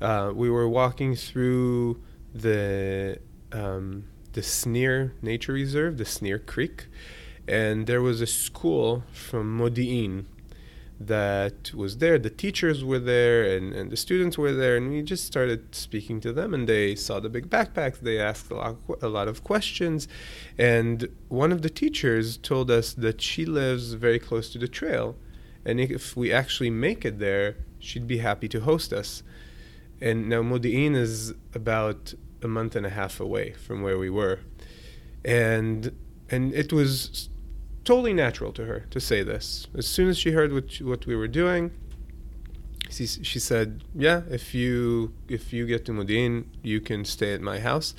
Uh, 0.00 0.30
we 0.34 0.50
were 0.50 0.68
walking 0.68 1.16
through 1.16 2.00
the 2.34 3.18
um, 3.52 4.04
the 4.32 4.42
Snir 4.42 5.12
Nature 5.22 5.54
Reserve, 5.54 5.96
the 5.96 6.04
Snir 6.04 6.38
Creek, 6.44 6.86
and 7.48 7.86
there 7.86 8.02
was 8.02 8.20
a 8.20 8.26
school 8.26 9.04
from 9.12 9.58
Modi'in 9.58 10.26
that 10.98 11.74
was 11.74 11.98
there. 11.98 12.18
The 12.18 12.30
teachers 12.30 12.84
were 12.84 12.98
there 12.98 13.44
and, 13.44 13.72
and 13.74 13.90
the 13.90 13.96
students 13.96 14.38
were 14.38 14.52
there, 14.52 14.76
and 14.76 14.90
we 14.90 15.02
just 15.02 15.24
started 15.24 15.74
speaking 15.74 16.20
to 16.20 16.32
them. 16.32 16.54
And 16.54 16.68
they 16.68 16.94
saw 16.94 17.20
the 17.20 17.28
big 17.28 17.50
backpacks. 17.50 18.00
They 18.00 18.18
asked 18.18 18.50
a 18.50 18.54
lot, 18.54 18.76
a 19.02 19.08
lot 19.08 19.28
of 19.28 19.44
questions. 19.44 20.08
And 20.56 21.08
one 21.28 21.52
of 21.52 21.62
the 21.62 21.70
teachers 21.70 22.36
told 22.38 22.70
us 22.70 22.94
that 22.94 23.20
she 23.20 23.44
lives 23.44 23.92
very 23.92 24.18
close 24.18 24.50
to 24.50 24.58
the 24.58 24.68
trail. 24.68 25.16
And 25.64 25.80
if 25.80 26.16
we 26.16 26.32
actually 26.32 26.70
make 26.70 27.04
it 27.04 27.18
there, 27.18 27.56
she'd 27.78 28.06
be 28.06 28.18
happy 28.18 28.48
to 28.48 28.60
host 28.60 28.92
us. 28.92 29.22
And 30.00 30.28
now 30.28 30.42
Modi'in 30.42 30.94
is 30.94 31.34
about 31.54 32.14
a 32.42 32.48
month 32.48 32.76
and 32.76 32.86
a 32.86 32.90
half 32.90 33.20
away 33.20 33.52
from 33.52 33.82
where 33.82 33.98
we 33.98 34.10
were. 34.10 34.40
And 35.24 35.92
and 36.28 36.52
it 36.54 36.72
was 36.72 37.28
totally 37.86 38.12
natural 38.12 38.52
to 38.52 38.66
her 38.66 38.80
to 38.90 39.00
say 39.00 39.22
this. 39.22 39.66
As 39.74 39.86
soon 39.86 40.08
as 40.08 40.18
she 40.18 40.32
heard 40.32 40.52
what 40.52 40.76
what 40.82 41.06
we 41.06 41.16
were 41.16 41.28
doing, 41.28 41.70
she, 42.90 43.06
she 43.06 43.38
said, 43.38 43.84
"Yeah, 43.94 44.22
if 44.28 44.54
you 44.54 45.14
if 45.28 45.52
you 45.52 45.66
get 45.66 45.86
to 45.86 45.92
Modi'in, 45.92 46.44
you 46.62 46.80
can 46.80 47.04
stay 47.06 47.32
at 47.32 47.40
my 47.40 47.60
house." 47.60 47.94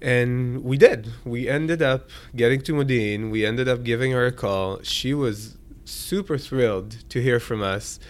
And 0.00 0.64
we 0.64 0.76
did. 0.78 1.12
We 1.24 1.48
ended 1.48 1.80
up 1.80 2.10
getting 2.34 2.60
to 2.62 2.72
Modi'in. 2.72 3.30
We 3.30 3.46
ended 3.46 3.68
up 3.68 3.84
giving 3.84 4.10
her 4.12 4.26
a 4.26 4.32
call. 4.32 4.82
She 4.82 5.14
was 5.14 5.56
super 5.84 6.38
thrilled 6.38 7.08
to 7.10 7.22
hear 7.22 7.38
from 7.38 7.62
us. 7.62 8.00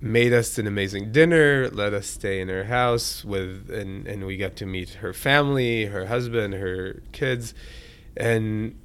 Made 0.00 0.32
us 0.32 0.58
an 0.58 0.66
amazing 0.66 1.10
dinner, 1.10 1.70
let 1.70 1.94
us 1.94 2.06
stay 2.06 2.38
in 2.40 2.48
her 2.48 2.64
house 2.64 3.24
with 3.24 3.70
and, 3.70 4.06
and 4.06 4.26
we 4.26 4.36
got 4.36 4.54
to 4.56 4.66
meet 4.66 4.90
her 4.90 5.14
family, 5.14 5.86
her 5.86 6.06
husband, 6.06 6.52
her 6.54 7.02
kids. 7.12 7.54
And 8.14 8.78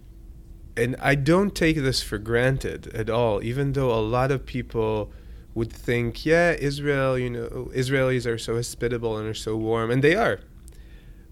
and 0.77 0.95
I 1.01 1.15
don't 1.15 1.53
take 1.53 1.77
this 1.77 2.01
for 2.01 2.17
granted 2.17 2.87
at 2.93 3.09
all, 3.09 3.43
even 3.43 3.73
though 3.73 3.91
a 3.91 3.99
lot 3.99 4.31
of 4.31 4.45
people 4.45 5.11
would 5.53 5.71
think, 5.71 6.25
yeah, 6.25 6.53
Israel, 6.53 7.17
you 7.17 7.29
know, 7.29 7.69
Israelis 7.73 8.25
are 8.25 8.37
so 8.37 8.55
hospitable 8.55 9.17
and 9.17 9.27
are 9.27 9.33
so 9.33 9.57
warm, 9.57 9.91
and 9.91 10.03
they 10.03 10.15
are. 10.15 10.39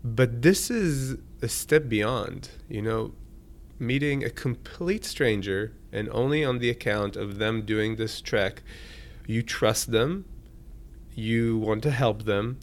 But 0.03 0.41
this 0.41 0.69
is 0.69 1.17
a 1.41 1.47
step 1.47 1.87
beyond, 1.87 2.49
you 2.67 2.81
know, 2.81 3.13
meeting 3.79 4.23
a 4.23 4.29
complete 4.29 5.05
stranger 5.05 5.71
and 5.91 6.09
only 6.09 6.43
on 6.43 6.59
the 6.59 6.69
account 6.69 7.15
of 7.15 7.37
them 7.37 7.61
doing 7.63 7.95
this 7.95 8.21
trek, 8.21 8.61
you 9.25 9.41
trust 9.41 9.91
them, 9.91 10.25
you 11.15 11.57
want 11.57 11.83
to 11.83 11.91
help 11.91 12.23
them, 12.23 12.59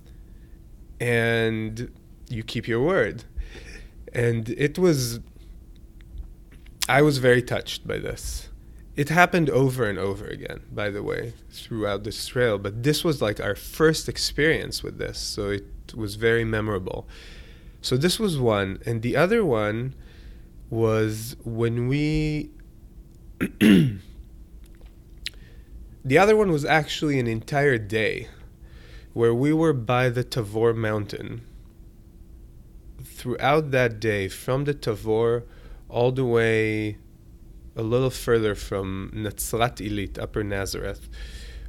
and 1.01 1.91
you 2.29 2.43
keep 2.43 2.69
your 2.69 2.83
word. 2.83 3.25
And 4.13 4.51
it 4.51 4.79
was 4.79 5.21
I 6.89 7.03
was 7.03 7.19
very 7.19 7.43
touched 7.43 7.87
by 7.87 7.99
this. 7.99 8.49
It 8.95 9.09
happened 9.09 9.51
over 9.51 9.85
and 9.85 9.99
over 9.99 10.27
again, 10.27 10.61
by 10.73 10.91
the 10.91 11.03
way, 11.03 11.35
throughout 11.51 12.05
this 12.05 12.27
trail, 12.27 12.59
but 12.59 12.83
this 12.83 13.05
was 13.05 13.21
like 13.21 13.41
our 13.41 13.55
first 13.55 14.09
experience 14.09 14.83
with 14.83 14.99
this, 14.99 15.19
so 15.19 15.51
it 15.51 15.95
was 15.95 16.15
very 16.15 16.45
memorable. 16.45 17.07
So 17.83 17.97
this 17.97 18.19
was 18.19 18.39
one, 18.39 18.81
and 18.87 19.03
the 19.03 19.17
other 19.17 19.45
one 19.45 19.95
was 20.71 21.37
when 21.45 21.89
we 21.89 22.51
the 23.61 23.99
other 26.19 26.37
one 26.37 26.51
was 26.51 26.65
actually 26.65 27.19
an 27.21 27.27
entire 27.27 27.79
day 27.79 28.29
where 29.13 29.35
we 29.35 29.53
were 29.53 29.73
by 29.73 30.09
the 30.09 30.25
Tavor 30.25 30.75
mountain. 30.75 31.43
Throughout 33.05 33.71
that 33.73 34.01
day, 34.01 34.29
from 34.29 34.65
the 34.65 34.75
Tavor 34.75 35.43
all 35.89 36.13
the 36.13 36.25
way 36.25 36.99
a 37.77 37.83
little 37.83 38.11
further 38.11 38.55
from 38.55 39.13
Natzrat 39.15 39.77
Ilit, 39.87 40.19
Upper 40.19 40.43
Nazareth, 40.43 41.09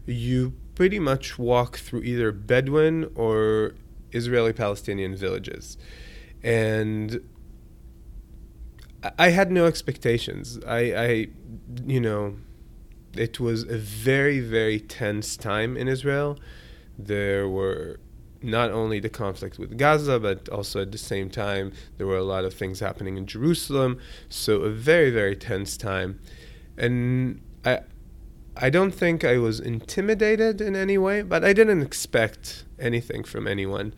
you 0.05 0.53
pretty 0.75 0.99
much 0.99 1.37
walk 1.37 1.77
through 1.77 2.03
either 2.03 2.31
Bedouin 2.31 3.11
or 3.15 3.73
Israeli 4.11 4.53
Palestinian 4.53 5.15
villages. 5.15 5.77
And 6.41 7.21
I 9.19 9.29
had 9.29 9.51
no 9.51 9.65
expectations. 9.65 10.59
I, 10.65 10.79
I, 10.79 11.27
you 11.85 11.99
know, 11.99 12.37
it 13.15 13.39
was 13.39 13.63
a 13.63 13.77
very, 13.77 14.39
very 14.39 14.79
tense 14.79 15.35
time 15.35 15.75
in 15.75 15.87
Israel. 15.87 16.39
There 16.97 17.47
were 17.49 17.99
not 18.47 18.71
only 18.71 18.99
the 18.99 19.09
conflict 19.09 19.59
with 19.59 19.77
Gaza, 19.77 20.19
but 20.19 20.49
also 20.49 20.81
at 20.81 20.91
the 20.91 20.97
same 20.97 21.29
time, 21.29 21.71
there 21.97 22.07
were 22.07 22.17
a 22.17 22.23
lot 22.23 22.45
of 22.45 22.53
things 22.53 22.79
happening 22.79 23.17
in 23.17 23.27
Jerusalem. 23.27 23.99
So 24.29 24.61
a 24.61 24.69
very, 24.69 25.11
very 25.11 25.35
tense 25.35 25.77
time. 25.77 26.19
And 26.77 27.41
I, 27.65 27.81
I 28.55 28.69
don't 28.69 28.91
think 28.91 29.23
I 29.23 29.37
was 29.37 29.59
intimidated 29.59 30.61
in 30.61 30.75
any 30.75 30.97
way, 30.97 31.21
but 31.21 31.43
I 31.43 31.53
didn't 31.53 31.81
expect 31.81 32.65
anything 32.79 33.23
from 33.23 33.47
anyone. 33.47 33.93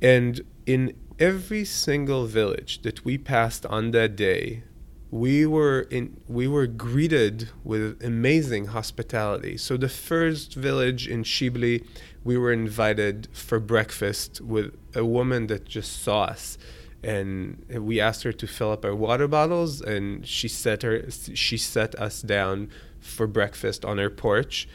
And 0.00 0.42
in 0.66 0.94
every 1.18 1.64
single 1.64 2.26
village 2.26 2.82
that 2.82 3.04
we 3.04 3.18
passed 3.18 3.64
on 3.66 3.92
that 3.92 4.16
day, 4.16 4.64
we 5.12 5.44
were 5.44 5.80
in 5.90 6.18
we 6.26 6.48
were 6.48 6.66
greeted 6.66 7.50
with 7.62 8.02
amazing 8.02 8.68
hospitality. 8.68 9.58
So 9.58 9.76
the 9.76 9.90
first 9.90 10.54
village 10.54 11.06
in 11.06 11.22
Shibli, 11.22 11.86
we 12.24 12.36
were 12.36 12.52
invited 12.52 13.28
for 13.32 13.58
breakfast 13.58 14.40
with 14.40 14.76
a 14.94 15.04
woman 15.04 15.48
that 15.48 15.64
just 15.64 16.02
saw 16.02 16.24
us. 16.24 16.58
And 17.02 17.64
we 17.68 18.00
asked 18.00 18.22
her 18.22 18.32
to 18.32 18.46
fill 18.46 18.70
up 18.70 18.84
our 18.84 18.94
water 18.94 19.26
bottles 19.26 19.80
and 19.80 20.24
she 20.26 20.46
set 20.46 20.82
her 20.82 21.10
she 21.10 21.58
set 21.58 21.96
us 21.96 22.22
down 22.22 22.70
for 23.00 23.26
breakfast 23.26 23.84
on 23.84 23.98
her 23.98 24.10
porch. 24.10 24.68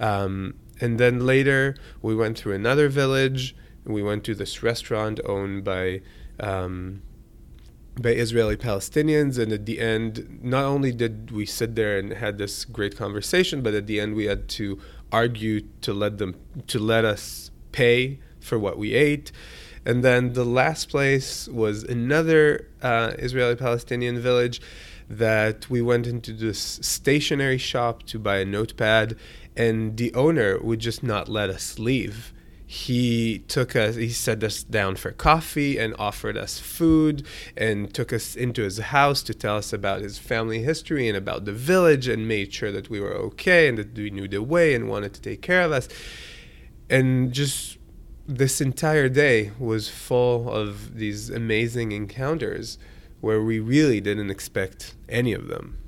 Um, 0.00 0.54
and 0.80 0.98
then 0.98 1.24
later 1.24 1.76
we 2.02 2.16
went 2.16 2.36
to 2.38 2.52
another 2.52 2.88
village. 2.88 3.54
We 3.84 4.02
went 4.02 4.24
to 4.24 4.34
this 4.34 4.62
restaurant 4.62 5.20
owned 5.24 5.62
by 5.62 6.02
um, 6.40 7.02
by 8.00 8.10
Israeli 8.10 8.56
Palestinians. 8.56 9.38
And 9.38 9.52
at 9.52 9.66
the 9.66 9.78
end, 9.80 10.40
not 10.42 10.64
only 10.64 10.92
did 10.92 11.30
we 11.30 11.46
sit 11.46 11.74
there 11.74 11.98
and 11.98 12.12
had 12.12 12.38
this 12.38 12.64
great 12.64 12.96
conversation, 12.96 13.62
but 13.62 13.74
at 13.74 13.86
the 13.86 14.00
end 14.00 14.14
we 14.14 14.26
had 14.26 14.48
to 14.50 14.78
argue 15.12 15.62
to 15.82 15.92
let 15.92 16.18
them 16.18 16.36
to 16.66 16.78
let 16.78 17.04
us 17.04 17.50
pay 17.72 18.20
for 18.40 18.58
what 18.58 18.78
we 18.78 18.94
ate. 18.94 19.32
And 19.84 20.04
then 20.04 20.34
the 20.34 20.44
last 20.44 20.90
place 20.90 21.48
was 21.48 21.82
another 21.84 22.68
uh, 22.82 23.12
Israeli 23.18 23.56
Palestinian 23.56 24.20
village 24.20 24.60
that 25.08 25.70
we 25.70 25.80
went 25.80 26.06
into 26.06 26.32
this 26.32 26.78
stationery 26.82 27.58
shop 27.58 28.02
to 28.04 28.18
buy 28.18 28.38
a 28.38 28.44
notepad, 28.44 29.16
and 29.56 29.96
the 29.96 30.12
owner 30.14 30.58
would 30.60 30.80
just 30.80 31.02
not 31.02 31.28
let 31.28 31.48
us 31.48 31.78
leave 31.78 32.34
he 32.70 33.38
took 33.48 33.74
us 33.74 33.94
he 33.94 34.10
set 34.10 34.44
us 34.44 34.62
down 34.62 34.94
for 34.94 35.10
coffee 35.10 35.78
and 35.78 35.94
offered 35.98 36.36
us 36.36 36.58
food 36.58 37.26
and 37.56 37.94
took 37.94 38.12
us 38.12 38.36
into 38.36 38.62
his 38.62 38.76
house 38.76 39.22
to 39.22 39.32
tell 39.32 39.56
us 39.56 39.72
about 39.72 40.02
his 40.02 40.18
family 40.18 40.62
history 40.62 41.08
and 41.08 41.16
about 41.16 41.46
the 41.46 41.52
village 41.52 42.06
and 42.06 42.28
made 42.28 42.52
sure 42.52 42.70
that 42.70 42.90
we 42.90 43.00
were 43.00 43.14
okay 43.14 43.68
and 43.68 43.78
that 43.78 43.96
we 43.96 44.10
knew 44.10 44.28
the 44.28 44.42
way 44.42 44.74
and 44.74 44.86
wanted 44.86 45.14
to 45.14 45.20
take 45.22 45.40
care 45.40 45.62
of 45.62 45.72
us 45.72 45.88
and 46.90 47.32
just 47.32 47.78
this 48.26 48.60
entire 48.60 49.08
day 49.08 49.50
was 49.58 49.88
full 49.88 50.50
of 50.50 50.96
these 50.96 51.30
amazing 51.30 51.92
encounters 51.92 52.76
where 53.22 53.42
we 53.42 53.58
really 53.58 53.98
didn't 54.02 54.28
expect 54.30 54.94
any 55.08 55.32
of 55.32 55.48
them. 55.48 55.78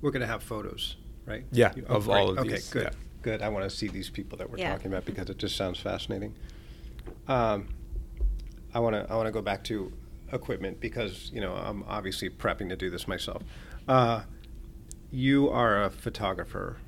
We're 0.00 0.10
going 0.10 0.22
to 0.22 0.26
have 0.26 0.42
photos, 0.42 0.96
right? 1.26 1.44
Yeah, 1.52 1.72
You- 1.76 1.86
oh, 1.88 1.94
of 1.96 2.08
all 2.10 2.30
of 2.30 2.38
okay, 2.38 2.50
these, 2.50 2.68
good. 2.68 2.82
yeah. 2.90 2.90
Good. 3.22 3.40
I 3.40 3.48
want 3.48 3.68
to 3.68 3.74
see 3.74 3.88
these 3.88 4.10
people 4.10 4.36
that 4.38 4.50
we're 4.50 4.58
Yeah. 4.58 4.72
talking 4.72 4.88
about 4.88 5.04
because 5.04 5.30
it 5.30 5.38
just 5.38 5.56
sounds 5.56 5.78
fascinating. 5.78 6.34
Um, 7.28 7.68
I 8.74 8.80
want 8.80 8.94
to 8.96 9.10
I 9.10 9.16
want 9.16 9.26
to 9.26 9.32
go 9.32 9.42
back 9.42 9.62
to 9.64 9.92
equipment 10.32 10.80
because 10.80 11.30
you 11.32 11.40
know 11.40 11.54
I'm 11.54 11.84
obviously 11.86 12.28
prepping 12.30 12.68
to 12.70 12.76
do 12.76 12.90
this 12.90 13.06
myself. 13.06 13.42
Uh, 13.86 14.22
you 15.10 15.48
are 15.50 15.82
a 15.84 15.90
photographer, 15.90 16.78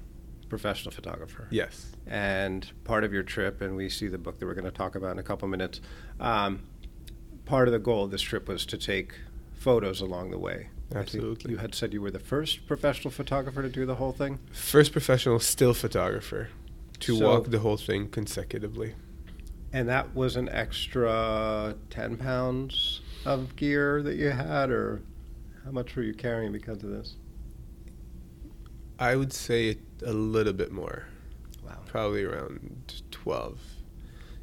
professional 0.49 0.93
photographer. 0.93 1.47
Yes. 1.51 1.91
and 2.07 2.71
part 2.85 3.03
of 3.05 3.13
your 3.15 3.23
trip, 3.23 3.63
and 3.63 3.75
we 3.77 3.89
see 3.89 4.09
the 4.09 4.19
book 4.19 4.39
that 4.39 4.45
we're 4.45 4.53
going 4.55 4.65
to 4.67 4.71
talk 4.71 4.95
about 4.95 5.13
in 5.13 5.19
a 5.19 5.23
couple 5.23 5.49
minutes. 5.49 5.81
Um, 6.21 6.65
part 7.47 7.67
of 7.67 7.73
the 7.73 7.79
goal 7.79 8.05
of 8.05 8.11
this 8.11 8.21
trip 8.21 8.47
was 8.47 8.67
to 8.67 8.77
take 8.77 9.15
photos 9.55 10.03
along 10.03 10.31
the 10.31 10.39
way. 10.39 10.69
Absolutely. 10.95 11.53
You 11.53 11.59
had 11.59 11.75
said 11.75 11.93
you 11.93 12.03
were 12.03 12.11
the 12.11 12.19
first 12.19 12.67
professional 12.67 13.11
photographer 13.11 13.63
to 13.63 13.69
do 13.69 13.87
the 13.87 13.97
whole 13.97 14.13
thing. 14.13 14.39
First 14.53 14.93
professional 14.93 15.39
still 15.41 15.75
photographer 15.75 16.49
to 17.01 17.17
So- 17.17 17.25
walk 17.29 17.51
the 17.51 17.61
whole 17.61 17.77
thing 17.77 18.09
consecutively. 18.09 18.95
And 19.73 19.89
that 19.89 20.15
was 20.15 20.37
an 20.37 20.49
extra 20.51 21.75
10 21.91 22.17
pounds 22.17 23.01
of 23.25 23.57
gear 23.57 24.03
that 24.03 24.15
you 24.17 24.31
had, 24.31 24.71
or 24.71 25.03
how 25.65 25.73
much 25.73 25.97
were 25.97 26.03
you 26.03 26.15
carrying 26.15 26.53
because 26.53 26.83
of 26.85 26.91
this? 26.91 27.17
I 28.99 29.17
would 29.17 29.33
say 29.33 29.69
it 29.71 29.81
a 30.07 30.13
little 30.13 30.53
bit 30.53 30.71
more, 30.71 31.07
Wow. 31.65 31.81
probably 31.87 32.23
around 32.23 33.03
12. 33.11 33.59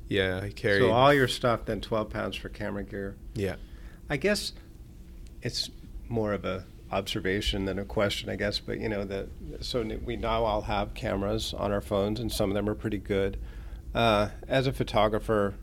Yeah, 0.09 0.41
I 0.43 0.49
carried. 0.49 0.79
So 0.81 0.91
all 0.91 1.13
your 1.13 1.29
stuff, 1.29 1.63
then 1.65 1.79
12 1.79 2.09
pounds 2.09 2.35
for 2.35 2.49
camera 2.49 2.83
gear. 2.83 3.15
yeah. 3.33 3.55
I 4.09 4.17
guess 4.17 4.51
it's 5.41 5.69
more 6.11 6.33
of 6.33 6.45
a 6.45 6.65
observation 6.91 7.65
than 7.65 7.79
a 7.79 7.85
question, 7.85 8.29
I 8.29 8.35
guess. 8.35 8.59
But 8.59 8.79
you 8.79 8.89
know 8.89 9.05
that 9.05 9.29
so 9.61 9.83
we 10.03 10.15
now 10.17 10.43
all 10.43 10.63
have 10.63 10.93
cameras 10.93 11.53
on 11.53 11.71
our 11.71 11.81
phones, 11.81 12.19
and 12.19 12.31
some 12.31 12.49
of 12.49 12.55
them 12.55 12.69
are 12.69 12.75
pretty 12.75 12.97
good. 12.97 13.37
Uh, 13.95 14.29
as 14.47 14.67
a 14.67 14.73
photographer, 14.73 15.55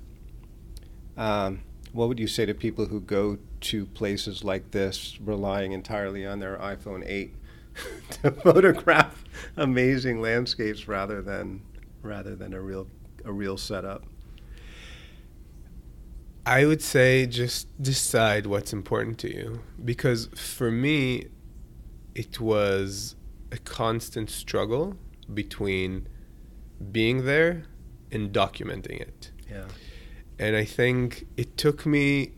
um, 1.17 1.63
what 1.93 2.09
would 2.09 2.19
you 2.19 2.27
say 2.27 2.47
to 2.47 2.55
people 2.55 2.87
who 2.87 3.01
go 3.01 3.39
to 3.61 3.87
places 3.87 4.45
like 4.45 4.71
this, 4.71 5.19
relying 5.21 5.73
entirely 5.73 6.27
on 6.27 6.39
their 6.39 6.57
iPhone 6.59 7.03
8 7.07 7.35
to 8.23 8.31
photograph 8.31 9.25
amazing 9.57 10.21
landscapes 10.21 10.89
rather 10.89 11.23
than 11.23 11.63
rather 12.03 12.35
than 12.35 12.55
a 12.55 12.61
real 12.61 12.87
a 13.25 13.33
real 13.33 13.57
setup? 13.57 14.05
I 16.49 16.65
would 16.65 16.81
say 16.81 17.27
just 17.27 17.67
decide 17.81 18.47
what's 18.47 18.73
important 18.73 19.19
to 19.19 19.29
you. 19.31 19.61
Because 19.85 20.31
for 20.35 20.71
me, 20.71 21.27
it 22.15 22.41
was 22.41 23.17
a 23.53 23.59
constant 23.59 24.31
struggle 24.31 24.97
between 25.35 26.09
being 26.91 27.27
there 27.27 27.65
and 28.11 28.33
documenting 28.33 28.99
it. 28.99 29.31
Yeah. 29.51 29.67
And 30.39 30.57
I 30.57 30.65
think 30.65 31.27
it 31.37 31.59
took 31.59 31.85
me 31.85 32.33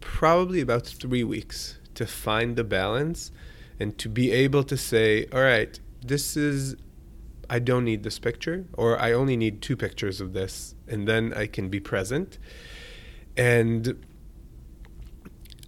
probably 0.00 0.60
about 0.60 0.84
three 0.84 1.22
weeks 1.22 1.78
to 1.94 2.06
find 2.06 2.56
the 2.56 2.64
balance 2.64 3.30
and 3.78 3.96
to 3.98 4.08
be 4.08 4.32
able 4.32 4.64
to 4.64 4.76
say, 4.76 5.26
all 5.32 5.42
right, 5.42 5.78
this 6.04 6.36
is, 6.36 6.74
I 7.48 7.60
don't 7.60 7.84
need 7.84 8.02
this 8.02 8.18
picture, 8.18 8.66
or 8.72 8.98
I 8.98 9.12
only 9.12 9.36
need 9.36 9.62
two 9.62 9.76
pictures 9.76 10.20
of 10.20 10.32
this, 10.32 10.74
and 10.88 11.06
then 11.06 11.32
I 11.34 11.46
can 11.46 11.68
be 11.68 11.78
present. 11.78 12.38
And 13.36 14.04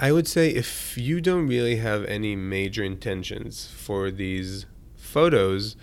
I 0.00 0.12
would 0.12 0.26
say 0.26 0.48
if 0.50 0.96
you 0.98 1.20
don't 1.20 1.46
really 1.46 1.76
have 1.76 2.04
any 2.04 2.36
major 2.36 2.82
intentions 2.82 3.66
for 3.66 4.10
these 4.10 4.66
photos, 4.96 5.76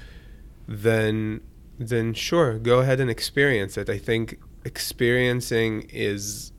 then 0.67 1.41
then 1.77 2.13
sure, 2.13 2.59
go 2.59 2.79
ahead 2.79 2.99
and 2.99 3.09
experience 3.09 3.77
it. 3.77 3.89
I 3.89 3.97
think 3.97 4.37
experiencing 4.65 5.89
is 5.93 6.51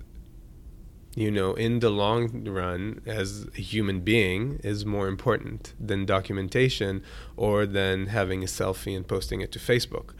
you 1.15 1.31
know, 1.31 1.55
in 1.55 1.81
the 1.81 1.91
long 1.91 2.45
run 2.49 3.01
as 3.05 3.47
a 3.57 3.61
human 3.61 4.01
being 4.01 4.61
is 4.63 4.87
more 4.87 5.09
important 5.09 5.75
than 5.81 6.07
documentation 6.07 7.03
or 7.37 7.67
than 7.67 8.07
having 8.07 8.43
a 8.43 8.47
selfie 8.47 8.97
and 8.97 9.07
posting 9.07 9.41
it 9.41 9.51
to 9.53 9.59
Facebook. 9.59 10.15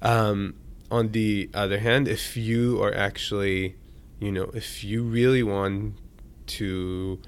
Um, 0.00 0.54
on 0.90 1.12
the 1.12 1.50
other 1.52 1.78
hand, 1.78 2.08
if 2.08 2.36
you 2.36 2.82
are 2.82 2.94
actually, 2.94 3.76
you 4.18 4.32
know, 4.32 4.50
if 4.54 4.84
you 4.84 5.02
really 5.02 5.42
want 5.42 5.98
to 6.46 7.20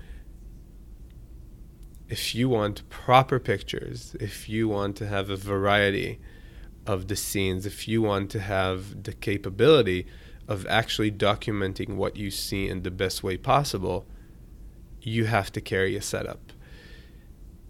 if 2.08 2.34
you 2.34 2.48
want 2.48 2.88
proper 2.88 3.40
pictures, 3.40 4.14
if 4.20 4.48
you 4.48 4.68
want 4.68 4.96
to 4.96 5.06
have 5.08 5.28
a 5.28 5.36
variety 5.36 6.20
of 6.86 7.08
the 7.08 7.16
scenes, 7.16 7.66
if 7.66 7.88
you 7.88 8.00
want 8.00 8.30
to 8.30 8.40
have 8.40 9.02
the 9.02 9.12
capability 9.12 10.06
of 10.46 10.64
actually 10.68 11.10
documenting 11.10 11.96
what 11.96 12.16
you 12.16 12.30
see 12.30 12.68
in 12.68 12.82
the 12.82 12.90
best 12.92 13.24
way 13.24 13.36
possible, 13.36 14.06
you 15.02 15.24
have 15.24 15.50
to 15.50 15.60
carry 15.60 15.96
a 15.96 16.02
setup. 16.02 16.52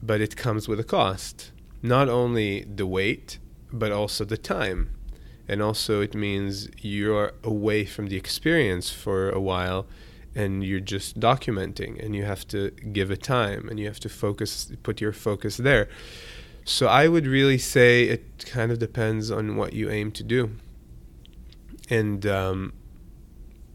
But 0.03 0.21
it 0.21 0.37
comes 0.37 0.69
with 0.69 0.79
a 0.79 0.85
cost. 0.85 1.53
Not 1.83 2.09
only 2.11 2.65
the 2.65 2.87
weight, 2.87 3.39
but 3.73 3.91
also 3.91 4.25
the 4.27 4.37
time. 4.37 4.96
And 5.49 5.63
also, 5.63 6.01
it 6.01 6.15
means 6.15 6.69
you're 6.81 7.33
away 7.45 7.85
from 7.85 8.09
the 8.09 8.17
experience 8.17 8.91
for 8.91 9.31
a 9.31 9.41
while 9.41 9.87
and 10.35 10.63
you're 10.63 10.81
just 10.81 11.19
documenting 11.19 12.05
and 12.05 12.15
you 12.15 12.25
have 12.25 12.47
to 12.49 12.71
give 12.93 13.11
it 13.11 13.23
time 13.23 13.69
and 13.69 13.81
you 13.81 13.87
have 13.87 13.99
to 14.01 14.09
focus 14.09 14.71
put 14.83 15.01
your 15.01 15.13
focus 15.13 15.57
there. 15.57 15.89
So 16.65 16.89
i 16.89 17.09
would 17.09 17.27
really 17.27 17.59
say 17.59 18.05
it 18.05 18.45
kind 18.45 18.71
of 18.71 18.79
depends 18.79 19.31
on 19.31 19.57
what 19.57 19.73
you 19.73 19.89
aim 19.89 20.13
to 20.13 20.23
do. 20.23 20.51
And 21.89 22.27
um, 22.27 22.73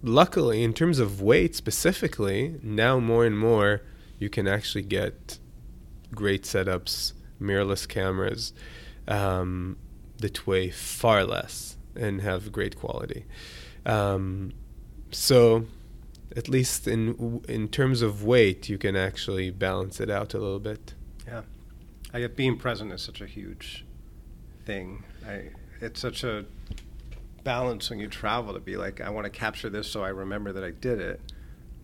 luckily 0.03 0.63
in 0.63 0.73
terms 0.73 0.99
of 0.99 1.21
weight 1.21 1.55
specifically 1.55 2.59
now 2.61 2.99
more 2.99 3.25
and 3.25 3.37
more 3.37 3.81
you 4.19 4.29
can 4.29 4.47
actually 4.47 4.81
get 4.81 5.37
great 6.13 6.43
setups 6.43 7.13
mirrorless 7.39 7.87
cameras 7.87 8.51
um, 9.07 9.77
that 10.21 10.47
weigh 10.47 10.69
far 10.69 11.23
less 11.23 11.77
and 11.95 12.21
have 12.21 12.51
great 12.51 12.77
quality 12.79 13.25
um, 13.85 14.53
so 15.11 15.65
at 16.35 16.47
least 16.47 16.87
in 16.87 17.41
in 17.47 17.67
terms 17.67 18.01
of 18.01 18.23
weight, 18.23 18.69
you 18.69 18.77
can 18.77 18.95
actually 18.95 19.49
balance 19.49 19.99
it 19.99 20.09
out 20.09 20.33
a 20.33 20.39
little 20.39 20.59
bit. 20.59 20.93
Yeah, 21.27 21.41
I 22.13 22.19
get 22.19 22.35
being 22.35 22.57
present 22.57 22.91
is 22.91 23.01
such 23.01 23.21
a 23.21 23.25
huge 23.25 23.85
thing. 24.65 25.03
I 25.27 25.49
it's 25.81 25.99
such 25.99 26.23
a 26.23 26.45
balance 27.43 27.89
when 27.89 27.99
you 27.99 28.07
travel 28.07 28.53
to 28.53 28.59
be 28.59 28.77
like, 28.77 29.01
I 29.01 29.09
want 29.09 29.25
to 29.25 29.29
capture 29.29 29.69
this 29.69 29.87
so 29.87 30.03
I 30.03 30.09
remember 30.09 30.53
that 30.53 30.63
I 30.63 30.71
did 30.71 31.01
it, 31.01 31.19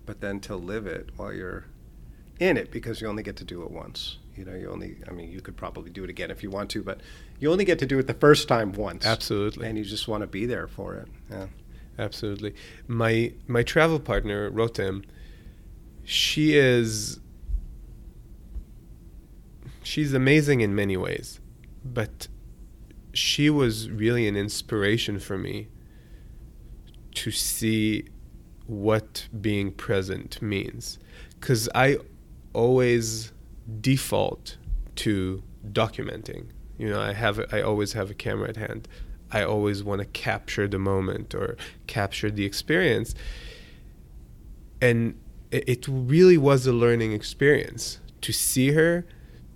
but 0.05 0.21
then 0.21 0.39
to 0.41 0.55
live 0.55 0.85
it 0.85 1.09
while 1.17 1.33
you're 1.33 1.65
in 2.39 2.57
it 2.57 2.69
because 2.69 3.01
you 3.01 3.07
only 3.07 3.23
get 3.23 3.35
to 3.37 3.43
do 3.43 3.63
it 3.63 3.71
once. 3.71 4.19
You 4.35 4.45
know, 4.45 4.53
you 4.53 4.69
only, 4.69 4.97
I 5.07 5.11
mean, 5.11 5.31
you 5.31 5.41
could 5.41 5.57
probably 5.57 5.89
do 5.89 6.03
it 6.03 6.11
again 6.11 6.29
if 6.29 6.43
you 6.43 6.51
want 6.51 6.69
to, 6.71 6.83
but 6.83 7.01
you 7.39 7.51
only 7.51 7.65
get 7.65 7.79
to 7.79 7.85
do 7.85 7.99
it 7.99 8.07
the 8.07 8.13
first 8.13 8.47
time 8.47 8.71
once. 8.73 9.05
Absolutely. 9.05 9.67
And 9.67 9.77
you 9.77 9.83
just 9.83 10.07
want 10.07 10.21
to 10.21 10.27
be 10.27 10.45
there 10.45 10.67
for 10.67 10.95
it. 10.95 11.07
Yeah. 11.29 11.47
Absolutely. 11.99 12.53
My 12.87 13.33
my 13.47 13.63
travel 13.63 13.99
partner, 13.99 14.51
Rotem, 14.51 15.03
she 16.03 16.55
is 16.55 17.19
she's 19.83 20.13
amazing 20.13 20.61
in 20.61 20.75
many 20.75 20.95
ways, 20.97 21.39
but 21.83 22.27
she 23.13 23.49
was 23.49 23.89
really 23.89 24.27
an 24.27 24.35
inspiration 24.35 25.19
for 25.19 25.37
me 25.37 25.69
to 27.15 27.31
see 27.31 28.05
what 28.67 29.27
being 29.41 29.71
present 29.71 30.39
means 30.41 30.99
cuz 31.39 31.67
I 31.73 31.97
always 32.53 33.31
default 33.81 34.57
to 34.97 35.41
documenting. 35.71 36.49
You 36.77 36.89
know, 36.89 37.01
I 37.01 37.13
have 37.13 37.39
I 37.51 37.61
always 37.61 37.93
have 37.93 38.11
a 38.11 38.13
camera 38.13 38.49
at 38.49 38.57
hand. 38.57 38.87
I 39.31 39.43
always 39.43 39.83
want 39.83 39.99
to 39.99 40.05
capture 40.05 40.67
the 40.67 40.79
moment 40.79 41.35
or 41.35 41.57
capture 41.85 42.31
the 42.31 42.45
experience. 42.45 43.13
And 44.81 45.19
it, 45.51 45.87
really 45.87 46.37
was 46.37 46.67
a 46.67 46.73
learning 46.73 47.13
experience 47.13 47.99
to 48.21 48.31
see 48.31 48.71
her, 48.71 49.05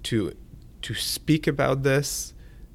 to 0.03 0.36
to 0.82 0.93
speak 0.95 1.47
about 1.47 1.84
this, 1.84 2.34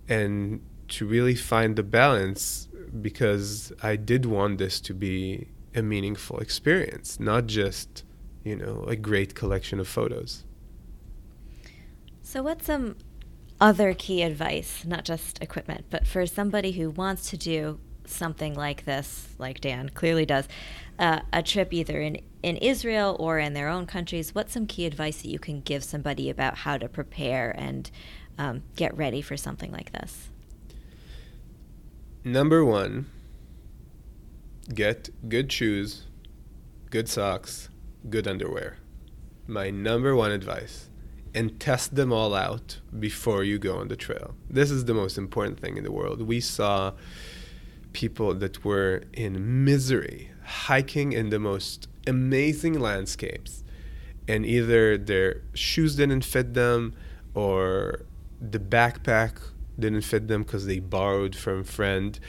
and 0.09 0.61
to 0.89 1.07
really 1.07 1.35
find 1.35 1.77
the 1.77 1.83
balance 1.83 2.69
because 3.01 3.73
I 3.83 3.97
did 3.97 4.27
want 4.27 4.59
this 4.59 4.81
to 4.83 4.95
be 4.95 5.49
a 5.75 5.83
meaningful 5.83 6.39
experience, 6.39 7.19
not 7.19 7.47
just 7.47 8.05
you 8.45 8.57
know 8.57 8.85
a 8.87 8.97
great 8.97 9.35
collection 9.35 9.81
of 9.81 9.89
photos. 9.89 10.45
So, 12.23 12.43
what's 12.43 12.67
some 12.67 12.97
other 13.61 13.95
key 13.95 14.23
advice, 14.23 14.85
not 14.85 15.05
just 15.05 15.43
equipment, 15.43 15.87
but 15.91 16.07
for 16.07 16.27
somebody 16.27 16.73
who 16.73 16.91
wants 16.91 17.31
to 17.31 17.37
do 17.37 17.79
something 18.05 18.55
like 18.55 18.85
this, 18.85 19.29
like 19.39 19.61
Dan 19.61 19.89
clearly 19.89 20.27
does, 20.27 20.47
uh, 20.99 21.21
a 21.33 21.43
trip 21.43 21.73
either 21.73 22.01
in, 22.01 22.21
in 22.43 22.57
Israel 22.57 23.17
or 23.19 23.39
in 23.39 23.55
their 23.55 23.69
own 23.69 23.87
countries, 23.87 24.35
what's 24.35 24.53
some 24.53 24.67
key 24.67 24.87
advice 24.87 25.23
that 25.23 25.29
you 25.29 25.39
can 25.39 25.61
give 25.61 25.83
somebody 25.85 26.31
about 26.31 26.59
how 26.59 26.79
to 26.79 26.89
prepare 26.89 27.51
and 27.59 27.91
um, 28.39 28.63
get 28.77 28.97
ready 28.97 29.23
for 29.23 29.37
something 29.37 29.73
like 29.73 29.93
this? 29.93 30.29
Number 32.25 32.65
one, 32.65 33.07
get 34.75 35.11
good 35.29 35.51
shoes, 35.51 36.05
good 36.91 37.09
socks, 37.09 37.69
good 38.11 38.27
underwear. 38.27 38.79
My 39.47 39.71
number 39.71 40.15
one 40.17 40.33
advice. 40.33 40.89
And 41.37 41.61
test 41.61 41.95
them 41.95 42.13
all 42.13 42.35
out 42.35 42.81
before 42.99 43.45
you 43.45 43.59
go 43.59 43.77
on 43.77 43.89
the 43.89 43.97
trail. 43.97 44.35
This 44.49 44.71
is 44.71 44.87
the 44.87 44.95
most 44.95 45.19
important 45.19 45.61
thing 45.61 45.77
in 45.77 45.85
the 45.85 45.93
world. 45.93 46.23
We 46.23 46.41
saw 46.41 46.93
people 47.93 48.35
that 48.35 48.65
were 48.65 49.03
in 49.13 49.65
misery 49.65 50.31
hiking 50.45 51.13
in 51.13 51.31
the 51.31 51.39
most 51.39 51.89
amazing 52.07 52.79
landscapes 52.79 53.65
and 54.29 54.45
either 54.45 54.99
their 54.99 55.43
shoes 55.55 55.97
didn't 55.97 56.23
fit 56.23 56.55
them 56.55 56.95
or 57.35 58.03
the 58.41 58.59
backpack 58.59 59.39
didn't 59.79 60.03
fit 60.03 60.29
them 60.29 60.43
because 60.43 60.67
they 60.67 60.79
borrowed 60.79 61.35
from 61.35 61.61
a 61.61 61.65
friend 61.65 62.21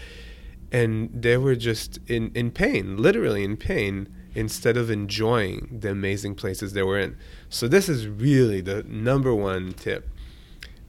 and 0.72 1.10
they 1.14 1.38
were 1.38 1.55
just 1.55 1.99
in, 2.08 2.32
in 2.34 2.49
pain 2.51 2.97
literally 2.97 3.43
in 3.43 3.58
pain 3.58 4.08
instead 4.38 4.77
of 4.77 4.91
enjoying 4.91 5.79
the 5.81 5.89
amazing 5.89 6.35
places 6.35 6.73
they 6.73 6.83
were 6.83 6.99
in. 6.99 7.17
So 7.49 7.67
this 7.67 7.89
is 7.89 8.07
really 8.07 8.61
the 8.61 8.83
number 8.83 9.33
one 9.33 9.73
tip. 9.73 10.07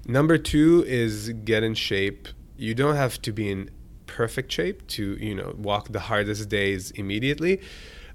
Number 0.07 0.37
two 0.37 0.85
is 0.87 1.31
get 1.31 1.63
in 1.63 1.75
shape. 1.75 2.29
You 2.59 2.75
don't 2.75 2.97
have 2.97 3.23
to 3.23 3.33
be 3.33 3.51
in 3.51 3.71
perfect 4.07 4.53
shape 4.53 4.87
to 4.89 5.17
you 5.21 5.35
know 5.35 5.55
walk 5.57 5.93
the 5.93 6.01
hardest 6.01 6.49
days 6.49 6.91
immediately 6.93 7.61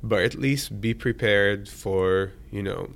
but 0.01 0.23
at 0.23 0.33
least 0.33 0.81
be 0.81 0.91
prepared 0.91 1.69
for 1.69 2.31
you 2.51 2.63
know 2.63 2.89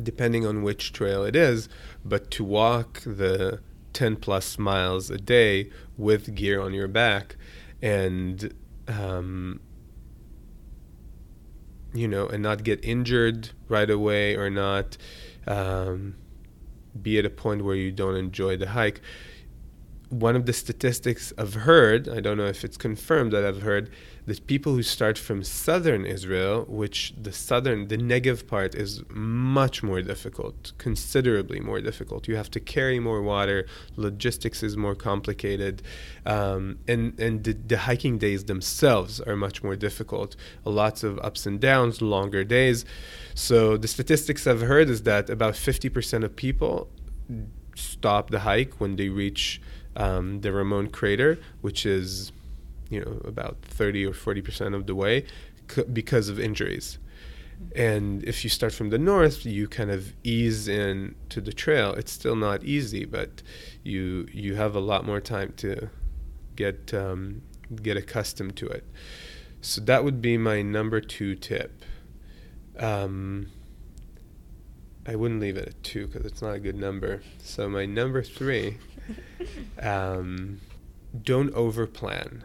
depending 0.00 0.46
on 0.46 0.62
which 0.62 0.92
trail 0.92 1.24
it 1.24 1.34
is 1.34 1.68
but 2.04 2.30
to 2.30 2.44
walk 2.44 3.00
the 3.04 3.60
10 3.94 4.14
plus 4.16 4.58
miles 4.60 5.10
a 5.10 5.18
day 5.18 5.68
with 5.98 6.36
gear 6.36 6.60
on 6.60 6.72
your 6.72 6.86
back 6.86 7.34
and 7.82 8.54
um, 8.86 9.60
you 11.94 12.08
know 12.08 12.26
and 12.26 12.42
not 12.42 12.64
get 12.64 12.84
injured 12.84 13.50
right 13.68 13.90
away 13.90 14.36
or 14.36 14.48
not 14.48 14.96
um, 15.46 16.14
be 17.00 17.18
at 17.18 17.24
a 17.24 17.30
point 17.30 17.64
where 17.64 17.74
you 17.74 17.90
don't 17.90 18.16
enjoy 18.16 18.56
the 18.56 18.70
hike. 18.70 19.00
One 20.08 20.36
of 20.36 20.44
the 20.44 20.52
statistics 20.52 21.32
I've 21.38 21.54
heard, 21.54 22.08
I 22.08 22.20
don't 22.20 22.36
know 22.36 22.46
if 22.46 22.64
it's 22.64 22.76
confirmed 22.76 23.32
that 23.32 23.44
I've 23.44 23.62
heard, 23.62 23.90
that 24.26 24.46
people 24.46 24.74
who 24.74 24.82
start 24.82 25.18
from 25.18 25.42
southern 25.42 26.04
Israel, 26.04 26.64
which 26.68 27.12
the 27.20 27.32
southern, 27.32 27.88
the 27.88 27.96
Negev 27.96 28.46
part 28.46 28.74
is 28.74 29.02
much 29.08 29.82
more 29.82 30.00
difficult, 30.00 30.72
considerably 30.78 31.58
more 31.58 31.80
difficult. 31.80 32.28
You 32.28 32.36
have 32.36 32.50
to 32.52 32.60
carry 32.60 33.00
more 33.00 33.20
water, 33.22 33.66
logistics 33.96 34.62
is 34.62 34.76
more 34.76 34.94
complicated, 34.94 35.82
um, 36.24 36.78
and, 36.86 37.18
and 37.18 37.42
the, 37.42 37.52
the 37.52 37.78
hiking 37.78 38.18
days 38.18 38.44
themselves 38.44 39.20
are 39.20 39.36
much 39.36 39.64
more 39.64 39.74
difficult. 39.74 40.36
Lots 40.64 41.02
of 41.02 41.18
ups 41.18 41.44
and 41.46 41.60
downs, 41.60 42.00
longer 42.00 42.44
days. 42.44 42.84
So 43.34 43.76
the 43.76 43.88
statistics 43.88 44.46
I've 44.46 44.62
heard 44.62 44.88
is 44.88 45.02
that 45.02 45.30
about 45.30 45.54
50% 45.54 46.22
of 46.22 46.36
people 46.36 46.88
stop 47.74 48.30
the 48.30 48.40
hike 48.40 48.80
when 48.80 48.96
they 48.96 49.08
reach 49.08 49.60
um, 49.96 50.40
the 50.42 50.52
Ramon 50.52 50.88
crater, 50.88 51.38
which 51.60 51.84
is 51.84 52.32
you 52.92 53.00
know 53.00 53.20
about 53.24 53.56
30 53.62 54.06
or 54.06 54.12
40 54.12 54.42
percent 54.42 54.74
of 54.74 54.86
the 54.86 54.94
way 54.94 55.24
c- 55.70 55.84
because 55.84 56.28
of 56.28 56.38
injuries. 56.38 56.98
And 57.76 58.24
if 58.24 58.42
you 58.42 58.50
start 58.50 58.72
from 58.72 58.90
the 58.90 58.98
north, 58.98 59.46
you 59.46 59.68
kind 59.68 59.90
of 59.90 60.12
ease 60.24 60.66
in 60.66 61.14
to 61.28 61.40
the 61.40 61.52
trail. 61.52 61.92
It's 61.94 62.10
still 62.10 62.34
not 62.34 62.64
easy, 62.64 63.04
but 63.04 63.42
you 63.84 64.26
you 64.32 64.56
have 64.56 64.74
a 64.74 64.80
lot 64.80 65.06
more 65.06 65.20
time 65.20 65.52
to 65.58 65.88
get 66.56 66.92
um, 66.92 67.42
get 67.82 67.96
accustomed 67.96 68.56
to 68.56 68.66
it. 68.66 68.84
So 69.60 69.80
that 69.82 70.02
would 70.02 70.20
be 70.20 70.36
my 70.36 70.60
number 70.62 71.00
two 71.00 71.36
tip. 71.36 71.84
Um, 72.78 73.48
I 75.06 75.16
wouldn't 75.16 75.40
leave 75.40 75.56
it 75.56 75.68
at 75.68 75.82
two 75.82 76.06
because 76.06 76.26
it's 76.26 76.42
not 76.42 76.54
a 76.54 76.58
good 76.60 76.76
number. 76.76 77.22
So 77.38 77.68
my 77.68 77.86
number 77.86 78.22
three 78.22 78.78
um, 79.80 80.60
don't 81.22 81.52
overplan. 81.54 82.42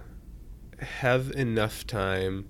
Have 0.80 1.32
enough 1.32 1.88
time 1.88 2.50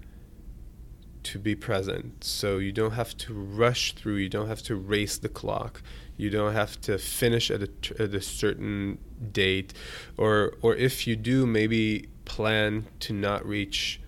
to 1.24 1.40
be 1.40 1.56
present. 1.56 2.24
So 2.24 2.58
you 2.58 2.72
don't 2.72 2.92
have 2.92 3.16
to 3.18 3.34
rush 3.34 3.94
through. 3.94 4.16
You 4.16 4.30
don't 4.30 4.48
have 4.48 4.64
to 4.64 4.76
race 4.76 5.18
the 5.18 5.30
clock. 5.30 5.82
You 6.16 6.30
don't 6.30 6.54
have 6.54 6.80
to 6.82 6.98
finish 6.98 7.52
at 7.52 7.62
a, 7.62 7.70
at 8.00 8.14
a 8.14 8.22
certain 8.22 8.98
date, 9.32 9.74
or 10.18 10.58
or 10.62 10.76
if 10.76 11.06
you 11.06 11.16
do, 11.16 11.46
maybe 11.46 12.08
plan 12.26 12.88
to 13.02 13.14
not 13.14 13.46
reach, 13.46 14.02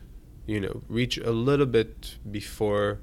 you 0.47 0.59
know, 0.59 0.81
reach 0.87 1.17
a 1.17 1.31
little 1.31 1.65
bit 1.65 2.17
before. 2.31 2.99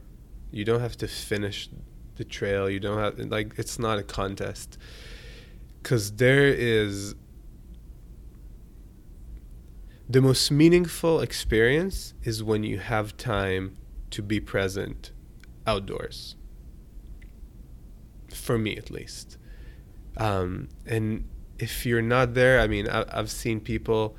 You 0.50 0.64
don't 0.64 0.80
have 0.80 0.96
to 0.98 1.08
finish 1.08 1.68
the 2.16 2.24
trail. 2.24 2.68
You 2.68 2.80
don't 2.80 2.98
have 2.98 3.18
like 3.18 3.54
it's 3.58 3.78
not 3.78 3.98
a 3.98 4.02
contest 4.02 4.78
because 5.82 6.12
there 6.12 6.48
is 6.48 7.14
the 10.09 10.20
most 10.20 10.50
meaningful 10.50 11.20
experience 11.20 12.14
is 12.22 12.42
when 12.42 12.62
you 12.62 12.78
have 12.78 13.16
time 13.16 13.76
to 14.11 14.22
be 14.22 14.40
present 14.40 15.12
outdoors. 15.66 16.36
For 18.32 18.57
me 18.59 18.76
at 18.76 18.90
least. 18.90 19.36
Um, 20.16 20.68
and 20.86 21.24
if 21.59 21.86
you're 21.86 22.02
not 22.02 22.34
there 22.34 22.61
i 22.61 22.66
mean 22.66 22.88
I, 22.88 23.04
have 23.14 23.30
seen 23.30 23.61
people 23.61 24.16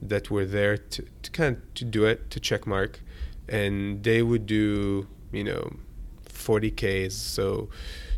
that 0.00 0.30
were 0.30 0.44
there 0.44 0.76
to, 0.76 1.04
to 1.22 1.30
kind 1.30 1.56
of 1.56 1.74
to 1.74 1.84
do 1.84 2.04
it 2.04 2.30
to 2.30 2.40
check 2.40 2.66
mark 2.66 3.00
and 3.48 4.02
they 4.02 4.22
would 4.22 4.46
do 4.46 5.06
you 5.32 5.44
know 5.44 5.76
40 6.24 6.70
ks 6.70 7.14
so 7.14 7.68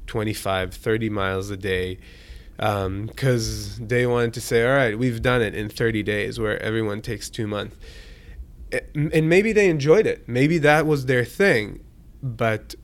25 0.06 0.74
30 0.74 1.10
miles 1.10 1.50
a 1.50 1.56
day 1.56 1.98
because 2.58 3.78
um, 3.78 3.86
they 3.86 4.04
wanted 4.06 4.34
to 4.34 4.40
say, 4.40 4.66
all 4.66 4.76
right, 4.76 4.98
we've 4.98 5.22
done 5.22 5.42
it 5.42 5.54
in 5.54 5.68
30 5.68 6.02
days, 6.02 6.40
where 6.40 6.60
everyone 6.60 7.00
takes 7.00 7.30
two 7.30 7.46
months. 7.46 7.76
And 8.94 9.28
maybe 9.28 9.52
they 9.52 9.70
enjoyed 9.70 10.06
it. 10.06 10.28
Maybe 10.28 10.58
that 10.58 10.84
was 10.84 11.06
their 11.06 11.24
thing. 11.24 11.84
But 12.20 12.74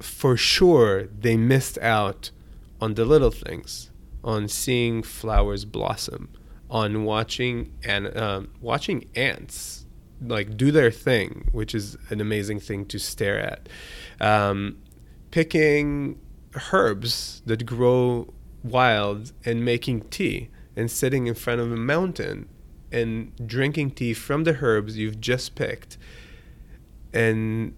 for 0.00 0.36
sure, 0.36 1.04
they 1.06 1.36
missed 1.36 1.78
out 1.78 2.30
on 2.80 2.94
the 2.94 3.04
little 3.04 3.30
things, 3.30 3.90
on 4.24 4.48
seeing 4.48 5.02
flowers 5.02 5.66
blossom, 5.66 6.30
on 6.70 7.04
watching 7.04 7.72
and 7.84 8.16
um, 8.16 8.48
watching 8.60 9.08
ants 9.14 9.84
like 10.22 10.56
do 10.56 10.70
their 10.70 10.90
thing, 10.90 11.48
which 11.52 11.74
is 11.74 11.96
an 12.08 12.20
amazing 12.20 12.60
thing 12.60 12.86
to 12.86 12.98
stare 12.98 13.38
at. 13.38 13.68
Um, 14.20 14.78
picking 15.30 16.18
herbs 16.72 17.42
that 17.44 17.66
grow 17.66 18.32
wild 18.70 19.32
and 19.44 19.64
making 19.64 20.02
tea 20.02 20.48
and 20.74 20.90
sitting 20.90 21.26
in 21.26 21.34
front 21.34 21.60
of 21.60 21.72
a 21.72 21.76
mountain 21.76 22.48
and 22.92 23.32
drinking 23.46 23.90
tea 23.90 24.14
from 24.14 24.44
the 24.44 24.58
herbs 24.62 24.96
you've 24.96 25.20
just 25.20 25.54
picked 25.54 25.98
and 27.12 27.74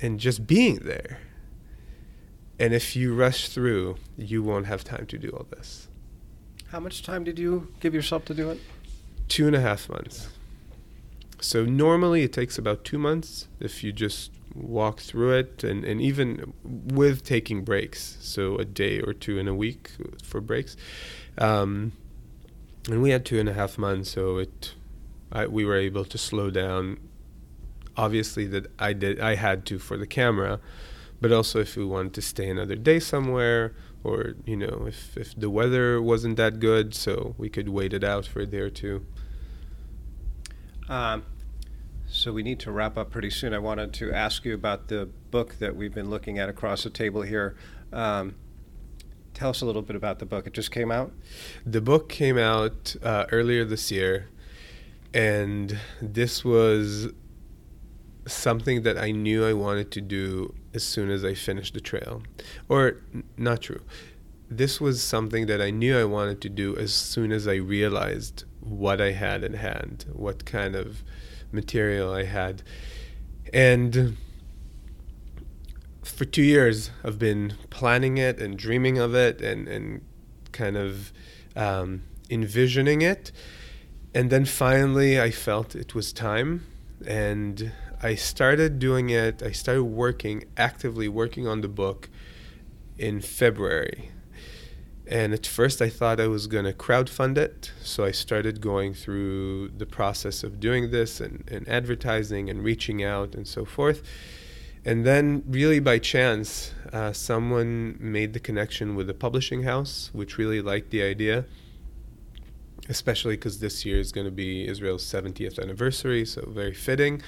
and 0.00 0.20
just 0.20 0.46
being 0.46 0.76
there. 0.76 1.18
And 2.58 2.72
if 2.72 2.94
you 2.94 3.14
rush 3.14 3.48
through 3.48 3.96
you 4.16 4.42
won't 4.42 4.66
have 4.66 4.84
time 4.84 5.06
to 5.06 5.18
do 5.18 5.28
all 5.30 5.46
this. 5.50 5.88
How 6.68 6.80
much 6.80 7.02
time 7.02 7.24
did 7.24 7.38
you 7.38 7.72
give 7.80 7.94
yourself 7.94 8.24
to 8.26 8.34
do 8.34 8.50
it? 8.50 8.60
Two 9.28 9.46
and 9.46 9.56
a 9.56 9.60
half 9.60 9.88
months. 9.88 10.28
So 11.40 11.64
normally 11.64 12.22
it 12.22 12.32
takes 12.32 12.56
about 12.56 12.84
two 12.84 12.98
months 12.98 13.48
if 13.58 13.82
you 13.82 13.92
just 13.92 14.30
walk 14.54 15.00
through 15.00 15.32
it 15.32 15.64
and, 15.64 15.84
and 15.84 16.00
even 16.00 16.52
with 16.64 17.24
taking 17.24 17.64
breaks 17.64 18.18
so 18.20 18.56
a 18.56 18.64
day 18.64 19.00
or 19.00 19.12
two 19.12 19.38
in 19.38 19.48
a 19.48 19.54
week 19.54 19.90
for 20.22 20.40
breaks. 20.40 20.76
Um, 21.38 21.92
and 22.88 23.02
we 23.02 23.10
had 23.10 23.24
two 23.24 23.38
and 23.38 23.48
a 23.48 23.52
half 23.52 23.78
months 23.78 24.10
so 24.10 24.38
it 24.38 24.74
I, 25.30 25.46
we 25.46 25.64
were 25.64 25.76
able 25.76 26.04
to 26.04 26.18
slow 26.18 26.50
down. 26.50 26.98
Obviously 27.96 28.46
that 28.46 28.66
I 28.78 28.92
did 28.92 29.20
I 29.20 29.36
had 29.36 29.64
to 29.66 29.78
for 29.78 29.96
the 29.96 30.06
camera 30.06 30.60
but 31.20 31.32
also 31.32 31.60
if 31.60 31.76
we 31.76 31.84
wanted 31.84 32.14
to 32.14 32.22
stay 32.22 32.50
another 32.50 32.74
day 32.74 32.98
somewhere 32.98 33.74
or 34.04 34.34
you 34.44 34.56
know 34.56 34.84
if, 34.86 35.16
if 35.16 35.34
the 35.36 35.48
weather 35.48 36.02
wasn't 36.02 36.36
that 36.36 36.58
good 36.58 36.94
so 36.94 37.34
we 37.38 37.48
could 37.48 37.68
wait 37.68 37.92
it 37.92 38.04
out 38.04 38.26
for 38.26 38.40
a 38.40 38.46
day 38.46 38.58
or 38.58 38.70
two. 38.70 39.06
Um, 40.88 41.24
so 42.12 42.30
we 42.30 42.42
need 42.42 42.60
to 42.60 42.70
wrap 42.70 42.98
up 42.98 43.10
pretty 43.10 43.30
soon. 43.30 43.54
I 43.54 43.58
wanted 43.58 43.94
to 43.94 44.12
ask 44.12 44.44
you 44.44 44.52
about 44.52 44.88
the 44.88 45.06
book 45.30 45.56
that 45.60 45.74
we've 45.74 45.94
been 45.94 46.10
looking 46.10 46.38
at 46.38 46.50
across 46.50 46.82
the 46.82 46.90
table 46.90 47.22
here. 47.22 47.56
Um, 47.90 48.34
tell 49.32 49.48
us 49.48 49.62
a 49.62 49.66
little 49.66 49.80
bit 49.80 49.96
about 49.96 50.18
the 50.18 50.26
book. 50.26 50.46
It 50.46 50.52
just 50.52 50.70
came 50.70 50.92
out. 50.92 51.10
The 51.64 51.80
book 51.80 52.10
came 52.10 52.36
out 52.36 52.94
uh, 53.02 53.24
earlier 53.32 53.64
this 53.64 53.90
year, 53.90 54.28
and 55.14 55.78
this 56.02 56.44
was 56.44 57.08
something 58.26 58.82
that 58.82 58.98
I 58.98 59.10
knew 59.10 59.46
I 59.46 59.54
wanted 59.54 59.90
to 59.92 60.02
do 60.02 60.54
as 60.74 60.84
soon 60.84 61.10
as 61.10 61.24
I 61.24 61.32
finished 61.32 61.72
the 61.72 61.80
trail. 61.80 62.22
Or, 62.68 63.00
n- 63.14 63.24
not 63.38 63.62
true. 63.62 63.80
This 64.50 64.82
was 64.82 65.02
something 65.02 65.46
that 65.46 65.62
I 65.62 65.70
knew 65.70 65.98
I 65.98 66.04
wanted 66.04 66.42
to 66.42 66.50
do 66.50 66.76
as 66.76 66.92
soon 66.92 67.32
as 67.32 67.48
I 67.48 67.54
realized 67.54 68.44
what 68.60 69.00
I 69.00 69.12
had 69.12 69.42
in 69.42 69.54
hand, 69.54 70.04
what 70.12 70.44
kind 70.44 70.76
of 70.76 71.02
material 71.52 72.12
I 72.12 72.24
had. 72.24 72.62
And 73.52 74.16
for 76.02 76.24
two 76.24 76.42
years, 76.42 76.90
I've 77.04 77.18
been 77.18 77.54
planning 77.70 78.18
it 78.18 78.40
and 78.40 78.56
dreaming 78.56 78.98
of 78.98 79.14
it 79.14 79.40
and, 79.40 79.68
and 79.68 80.02
kind 80.52 80.76
of 80.76 81.12
um, 81.56 82.02
envisioning 82.30 83.02
it. 83.02 83.32
And 84.14 84.30
then 84.30 84.44
finally, 84.44 85.20
I 85.20 85.30
felt 85.30 85.74
it 85.74 85.94
was 85.94 86.12
time. 86.12 86.66
And 87.06 87.72
I 88.02 88.14
started 88.14 88.78
doing 88.78 89.10
it, 89.10 89.42
I 89.42 89.52
started 89.52 89.84
working, 89.84 90.44
actively 90.56 91.08
working 91.08 91.46
on 91.46 91.60
the 91.60 91.68
book 91.68 92.08
in 92.98 93.20
February. 93.20 94.11
And 95.06 95.34
at 95.34 95.46
first, 95.46 95.82
I 95.82 95.88
thought 95.88 96.20
I 96.20 96.28
was 96.28 96.46
going 96.46 96.64
to 96.64 96.72
crowdfund 96.72 97.36
it. 97.36 97.72
So 97.82 98.04
I 98.04 98.12
started 98.12 98.60
going 98.60 98.94
through 98.94 99.68
the 99.76 99.86
process 99.86 100.44
of 100.44 100.60
doing 100.60 100.90
this 100.90 101.20
and, 101.20 101.44
and 101.50 101.68
advertising 101.68 102.48
and 102.48 102.62
reaching 102.62 103.02
out 103.02 103.34
and 103.34 103.46
so 103.46 103.64
forth. 103.64 104.02
And 104.84 105.04
then, 105.04 105.44
really 105.46 105.78
by 105.78 105.98
chance, 105.98 106.74
uh, 106.92 107.12
someone 107.12 107.96
made 108.00 108.32
the 108.32 108.40
connection 108.40 108.96
with 108.96 109.08
a 109.08 109.14
publishing 109.14 109.62
house, 109.62 110.10
which 110.12 110.38
really 110.38 110.60
liked 110.60 110.90
the 110.90 111.02
idea, 111.02 111.44
especially 112.88 113.36
because 113.36 113.60
this 113.60 113.84
year 113.84 114.00
is 114.00 114.10
going 114.10 114.24
to 114.24 114.32
be 114.32 114.66
Israel's 114.66 115.04
70th 115.04 115.60
anniversary, 115.60 116.24
so 116.24 116.48
very 116.48 116.74
fitting 116.74 117.22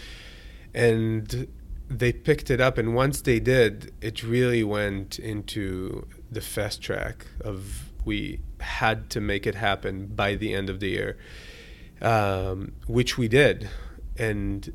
and 0.74 1.46
they 1.88 2.12
picked 2.12 2.50
it 2.50 2.60
up 2.60 2.76
and 2.76 2.94
once 2.94 3.20
they 3.20 3.38
did 3.38 3.92
it 4.00 4.22
really 4.22 4.64
went 4.64 5.18
into 5.18 6.06
the 6.34 6.40
fast 6.40 6.82
track 6.82 7.26
of 7.40 7.90
we 8.04 8.40
had 8.60 9.10
to 9.10 9.20
make 9.20 9.46
it 9.46 9.54
happen 9.54 10.06
by 10.06 10.34
the 10.34 10.52
end 10.52 10.68
of 10.68 10.80
the 10.80 10.88
year 10.88 11.16
um, 12.02 12.72
which 12.86 13.16
we 13.16 13.28
did 13.28 13.68
and 14.18 14.72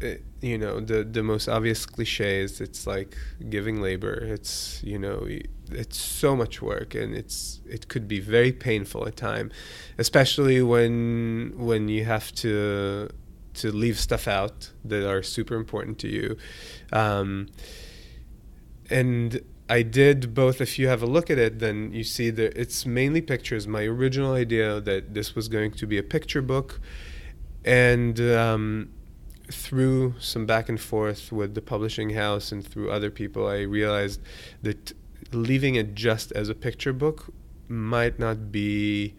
it, 0.00 0.18
uh, 0.18 0.22
you 0.40 0.58
know 0.58 0.80
the 0.80 1.04
the 1.04 1.22
most 1.22 1.48
obvious 1.48 1.86
cliches 1.86 2.60
it's 2.60 2.86
like 2.86 3.16
giving 3.48 3.80
labor 3.80 4.14
it's 4.14 4.82
you 4.82 4.98
know 4.98 5.26
it's 5.70 5.96
so 5.96 6.34
much 6.34 6.60
work 6.60 6.94
and 6.94 7.14
it's 7.14 7.60
it 7.64 7.88
could 7.88 8.08
be 8.08 8.18
very 8.18 8.52
painful 8.52 9.06
at 9.06 9.16
time 9.16 9.50
especially 9.98 10.60
when 10.60 11.52
when 11.56 11.88
you 11.88 12.04
have 12.04 12.32
to 12.34 13.08
to 13.54 13.70
leave 13.70 13.98
stuff 13.98 14.26
out 14.26 14.70
that 14.84 15.08
are 15.08 15.22
super 15.22 15.54
important 15.54 15.98
to 15.98 16.08
you. 16.08 16.36
Um, 16.92 17.48
and 18.90 19.40
I 19.72 19.80
did 19.80 20.34
both. 20.34 20.60
If 20.60 20.78
you 20.78 20.86
have 20.88 21.02
a 21.02 21.06
look 21.06 21.30
at 21.30 21.38
it, 21.38 21.58
then 21.58 21.94
you 21.94 22.04
see 22.04 22.28
that 22.28 22.58
it's 22.62 22.84
mainly 22.84 23.22
pictures. 23.22 23.66
My 23.66 23.84
original 23.84 24.34
idea 24.34 24.82
that 24.82 25.14
this 25.14 25.34
was 25.34 25.48
going 25.48 25.72
to 25.80 25.86
be 25.86 25.96
a 25.96 26.02
picture 26.02 26.42
book, 26.42 26.78
and 27.64 28.20
um, 28.20 28.90
through 29.50 30.16
some 30.18 30.44
back 30.44 30.68
and 30.68 30.78
forth 30.78 31.32
with 31.32 31.54
the 31.54 31.62
publishing 31.62 32.10
house 32.10 32.52
and 32.52 32.62
through 32.62 32.90
other 32.90 33.10
people, 33.10 33.46
I 33.46 33.60
realized 33.62 34.20
that 34.60 34.92
leaving 35.32 35.76
it 35.76 35.94
just 35.94 36.32
as 36.32 36.50
a 36.50 36.54
picture 36.54 36.92
book 36.92 37.32
might 37.66 38.18
not 38.18 38.52
be 38.52 39.14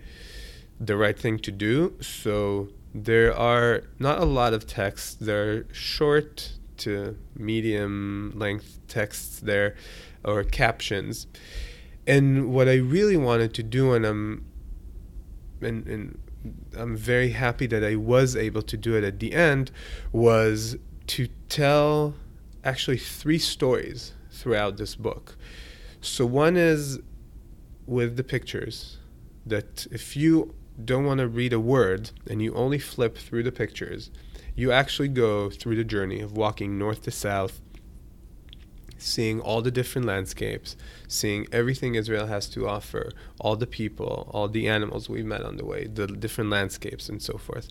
the 0.80 0.95
right 0.95 1.18
thing 1.18 1.39
to 1.39 1.51
do. 1.51 1.95
So 1.99 2.70
there 2.93 3.36
are 3.36 3.86
not 3.97 4.20
a 4.20 4.26
lot 4.26 4.54
of 4.54 4.68
texts. 4.68 5.16
There 5.16 5.51
are 5.51 5.66
short 5.74 6.51
to 6.84 7.18
medium 7.36 8.34
length 8.36 8.80
texts 8.88 9.39
there 9.39 9.76
or 10.24 10.43
captions. 10.43 11.28
And 12.05 12.53
what 12.53 12.67
I 12.67 12.76
really 12.76 13.17
wanted 13.17 13.53
to 13.55 13.63
do, 13.63 13.93
and 13.93 14.05
I'm, 14.05 14.45
and, 15.61 15.88
and 15.88 16.19
I'm 16.78 16.95
very 16.95 17.30
happy 17.30 17.67
that 17.67 17.84
I 17.84 17.95
was 17.95 18.36
able 18.36 18.61
to 18.63 18.78
do 18.78 18.95
it 18.95 19.03
at 19.03 19.19
the 19.19 19.34
end, 19.34 19.71
was 20.11 20.78
to 21.07 21.28
tell 21.49 22.15
actually 22.63 22.97
three 22.97 23.39
stories 23.39 24.13
throughout 24.32 24.78
this 24.78 24.95
book. 24.95 25.38
So 26.01 26.26
one 26.26 26.57
is 26.57 26.99
with 27.86 28.17
the 28.17 28.24
pictures 28.24 28.97
that 29.45 29.88
if 29.91 30.15
you 30.15 30.53
don't 30.84 31.05
want 31.05 31.19
to 31.19 31.28
read 31.28 31.53
a 31.53 31.59
word 31.59 32.11
and 32.30 32.41
you 32.41 32.53
only 32.55 32.80
flip 32.80 33.17
through 33.17 33.43
the 33.43 33.51
pictures, 33.51 34.09
you 34.55 34.71
actually 34.71 35.09
go 35.09 35.49
through 35.49 35.76
the 35.76 35.84
journey 35.84 36.19
of 36.19 36.36
walking 36.38 36.78
north 36.78 37.03
to 37.03 37.11
south, 37.11 37.61
seeing 39.04 39.39
all 39.39 39.62
the 39.62 39.72
different 39.72 40.08
landscapes, 40.08 40.76
seeing 41.08 41.47
everything 41.51 41.95
Israel 41.95 42.28
has 42.28 42.47
to 42.49 42.68
offer, 42.68 43.12
all 43.39 43.56
the 43.56 43.68
people, 43.68 44.30
all 44.34 44.47
the 44.47 44.68
animals 44.68 45.10
we 45.10 45.24
met 45.24 45.43
on 45.43 45.58
the 45.58 45.66
way, 45.66 45.88
the 45.88 46.08
different 46.08 46.49
landscapes, 46.49 47.10
and 47.10 47.22
so 47.22 47.38
forth. 47.38 47.68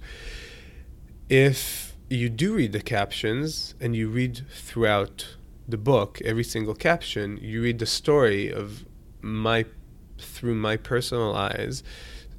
If 1.28 1.94
you 2.10 2.28
do 2.28 2.54
read 2.54 2.72
the 2.72 2.82
captions 2.82 3.74
and 3.80 3.96
you 3.96 4.08
read 4.08 4.46
throughout 4.50 5.36
the 5.66 5.78
book, 5.78 6.20
every 6.24 6.44
single 6.44 6.74
caption, 6.74 7.38
you 7.40 7.62
read 7.62 7.78
the 7.78 7.86
story 7.86 8.52
of 8.52 8.84
my 9.20 9.64
through 10.18 10.54
my 10.54 10.76
personal 10.76 11.34
eyes 11.34 11.82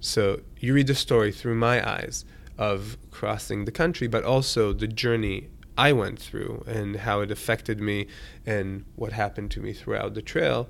so 0.03 0.41
you 0.59 0.73
read 0.73 0.87
the 0.87 0.95
story 0.95 1.31
through 1.31 1.55
my 1.55 1.81
eyes 1.89 2.25
of 2.57 2.97
crossing 3.09 3.63
the 3.63 3.71
country, 3.71 4.05
but 4.05 4.25
also 4.25 4.73
the 4.73 4.85
journey 4.85 5.49
I 5.77 5.91
went 5.93 6.19
through 6.19 6.63
and 6.67 6.97
how 6.97 7.21
it 7.21 7.31
affected 7.31 7.79
me 7.79 8.07
and 8.45 8.85
what 8.95 9.13
happened 9.13 9.51
to 9.51 9.59
me 9.59 9.73
throughout 9.73 10.13
the 10.13 10.21
trail. 10.21 10.69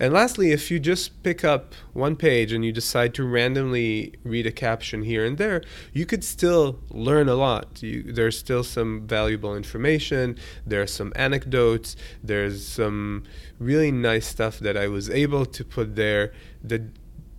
And 0.00 0.12
lastly, 0.12 0.50
if 0.50 0.72
you 0.72 0.80
just 0.80 1.22
pick 1.22 1.44
up 1.44 1.72
one 1.92 2.16
page 2.16 2.50
and 2.52 2.64
you 2.64 2.72
decide 2.72 3.14
to 3.14 3.24
randomly 3.24 4.14
read 4.24 4.44
a 4.44 4.50
caption 4.50 5.02
here 5.02 5.24
and 5.24 5.38
there, 5.38 5.62
you 5.92 6.04
could 6.04 6.24
still 6.24 6.80
learn 6.90 7.28
a 7.28 7.36
lot. 7.36 7.80
You, 7.80 8.02
there's 8.02 8.36
still 8.36 8.64
some 8.64 9.06
valuable 9.06 9.54
information, 9.54 10.36
there's 10.66 10.92
some 10.92 11.12
anecdotes, 11.14 11.94
there's 12.24 12.66
some 12.66 13.22
really 13.60 13.92
nice 13.92 14.26
stuff 14.26 14.58
that 14.58 14.76
I 14.76 14.88
was 14.88 15.08
able 15.10 15.46
to 15.46 15.64
put 15.64 15.94
there 15.94 16.32
that 16.64 16.82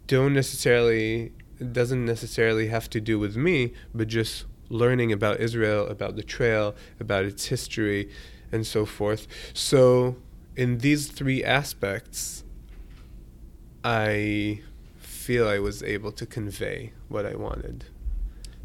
don't 0.08 0.34
necessarily 0.34 1.34
doesn't 1.72 2.06
necessarily 2.06 2.68
have 2.68 2.90
to 2.90 3.02
do 3.02 3.18
with 3.18 3.36
me, 3.36 3.74
but 3.94 4.08
just 4.08 4.46
learning 4.70 5.12
about 5.12 5.40
Israel, 5.40 5.88
about 5.88 6.16
the 6.16 6.24
trail, 6.24 6.76
about 7.00 7.26
its 7.26 7.46
history, 7.48 8.10
and 8.52 8.66
so 8.66 8.86
forth. 8.86 9.28
So, 9.54 10.18
in 10.56 10.80
these 10.80 11.08
three 11.08 11.44
aspects, 11.44 12.44
I 13.84 14.62
feel 14.98 15.48
I 15.48 15.60
was 15.60 15.84
able 15.84 16.12
to 16.14 16.26
convey 16.26 16.94
what 17.10 17.26
I 17.26 17.36
wanted. 17.36 17.86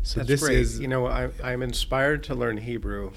So 0.03 0.21
That's 0.21 0.29
this 0.29 0.41
great. 0.43 0.59
is, 0.59 0.81
you 0.81 0.89
know, 0.89 1.07
I, 1.07 1.31
I'm 1.43 1.63
inspired 1.63 2.23
to 2.25 2.35
learn 2.35 2.57
Hebrew 2.57 3.13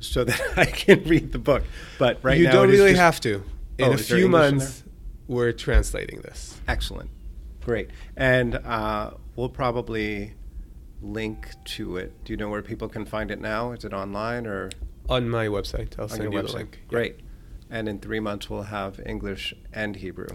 so 0.00 0.24
that 0.30 0.40
I 0.56 0.66
can 0.66 1.04
read 1.04 1.32
the 1.32 1.38
book. 1.38 1.62
But 1.98 2.18
right 2.22 2.38
you 2.38 2.44
now, 2.44 2.50
you 2.50 2.56
don't 2.56 2.68
really 2.68 2.94
have 2.94 3.20
to. 3.20 3.42
In 3.78 3.90
oh, 3.90 3.92
a 3.92 3.96
few 3.96 4.28
months, 4.28 4.82
we're 5.28 5.52
translating 5.52 6.20
this. 6.20 6.60
Excellent. 6.68 7.10
Great. 7.62 7.90
And 8.16 8.56
uh, 8.56 9.12
we'll 9.36 9.48
probably 9.48 10.34
link 11.02 11.54
to 11.64 11.96
it. 11.96 12.24
Do 12.24 12.32
you 12.32 12.36
know 12.36 12.48
where 12.48 12.62
people 12.62 12.88
can 12.88 13.04
find 13.04 13.30
it 13.30 13.40
now? 13.40 13.72
Is 13.72 13.84
it 13.84 13.92
online 13.92 14.46
or? 14.46 14.70
On 15.08 15.28
my 15.28 15.46
website. 15.46 15.98
I'll 15.98 16.04
on 16.04 16.10
send 16.10 16.32
you 16.32 16.38
website. 16.38 16.46
the 16.46 16.56
link. 16.56 16.80
Great. 16.88 17.16
Yeah. 17.18 17.24
And 17.70 17.88
in 17.88 18.00
three 18.00 18.20
months, 18.20 18.50
we'll 18.50 18.64
have 18.64 19.00
English 19.06 19.54
and 19.72 19.96
Hebrew. 19.96 20.28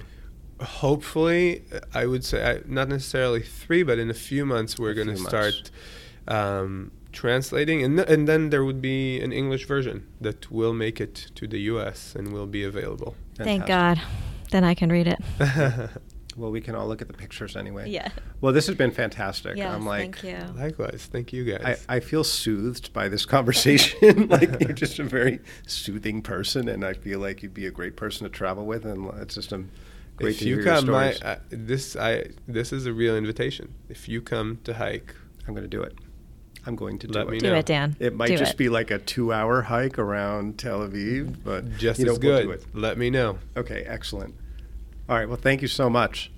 Hopefully, 0.62 1.64
I 1.94 2.06
would 2.06 2.24
say 2.24 2.62
not 2.66 2.88
necessarily 2.88 3.42
three, 3.42 3.84
but 3.84 4.00
in 4.00 4.10
a 4.10 4.14
few 4.14 4.46
months, 4.46 4.80
we're 4.80 4.94
going 4.94 5.10
to 5.10 5.18
start 5.18 5.70
um, 6.30 6.92
translating, 7.12 7.84
and 7.84 7.98
th- 7.98 8.10
and 8.10 8.26
then 8.26 8.52
there 8.52 8.64
would 8.64 8.82
be 8.82 9.20
an 9.20 9.34
English 9.34 9.66
version 9.68 10.08
that 10.22 10.50
will 10.50 10.74
make 10.74 11.02
it 11.02 11.14
to 11.36 11.46
the 11.46 11.60
U.S. 11.74 12.16
and 12.16 12.32
will 12.32 12.48
be 12.48 12.64
available. 12.64 13.16
Fantastic. 13.36 13.46
Thank 13.46 13.68
God. 13.68 14.02
Then 14.52 14.64
I 14.64 14.76
can 14.76 14.90
read 14.90 15.08
it. 15.08 15.20
Well, 16.38 16.52
we 16.52 16.60
can 16.60 16.76
all 16.76 16.88
look 16.88 17.02
at 17.02 17.08
the 17.08 17.14
pictures 17.14 17.56
anyway. 17.56 17.90
Yeah. 17.90 18.10
Well, 18.42 18.52
this 18.52 18.68
has 18.68 18.76
been 18.76 18.92
fantastic. 18.92 19.56
Yes, 19.56 19.74
I'm 19.74 19.86
like, 19.86 20.18
thank 20.20 20.24
you. 20.24 20.54
Likewise, 20.54 21.08
thank 21.10 21.32
you 21.32 21.46
guys. 21.46 21.86
I, 21.88 21.96
I 21.96 22.00
feel 22.02 22.26
soothed 22.26 22.92
by 22.92 23.08
this 23.08 23.26
conversation. 23.26 24.28
like 24.30 24.60
you're 24.60 24.74
just 24.74 25.00
a 25.00 25.04
very 25.04 25.40
soothing 25.66 26.22
person, 26.22 26.68
and 26.68 26.84
I 26.84 26.94
feel 26.94 27.20
like 27.20 27.42
you'd 27.42 27.54
be 27.54 27.68
a 27.68 27.72
great 27.72 27.96
person 27.96 28.26
to 28.26 28.30
travel 28.30 28.66
with, 28.66 28.86
and 28.86 29.10
it's 29.22 29.36
just 29.36 29.54
a 29.54 29.64
great 30.18 30.32
if 30.32 30.40
to 30.40 30.50
you 30.50 30.56
hear 30.56 30.64
come, 30.66 30.86
your 30.86 31.12
stories. 31.14 31.24
My, 31.24 31.30
uh, 31.30 31.40
this 31.52 31.96
I 31.96 32.26
this 32.48 32.74
is 32.74 32.86
a 32.86 32.92
real 32.92 33.16
invitation. 33.16 33.74
If 33.88 34.10
you 34.10 34.22
come 34.22 34.60
to 34.66 34.74
hike, 34.74 35.16
I'm 35.48 35.54
going 35.54 35.64
to 35.64 35.70
do 35.70 35.82
it. 35.82 35.98
I'm 36.66 36.76
going 36.76 36.98
to 37.00 37.08
do 37.08 37.14
Let 37.14 37.32
it. 37.32 37.40
do 37.40 37.54
it, 37.54 37.66
Dan. 37.66 37.96
It 38.00 38.16
might 38.16 38.28
do 38.28 38.38
just 38.38 38.54
it. 38.54 38.58
be 38.58 38.70
like 38.70 38.90
a 38.90 38.98
two-hour 38.98 39.62
hike 39.62 40.00
around 40.00 40.58
Tel 40.58 40.80
Aviv, 40.80 41.38
but 41.44 41.78
just 41.78 42.00
you 42.00 42.06
know, 42.08 42.14
as 42.14 42.18
good. 42.18 42.48
We'll 42.48 42.58
Let 42.74 42.98
me 42.98 43.12
know. 43.12 43.38
Okay, 43.56 43.84
excellent. 43.84 44.34
All 45.08 45.18
right. 45.18 45.28
Well, 45.28 45.38
thank 45.38 45.62
you 45.62 45.68
so 45.68 45.90
much. 45.90 46.32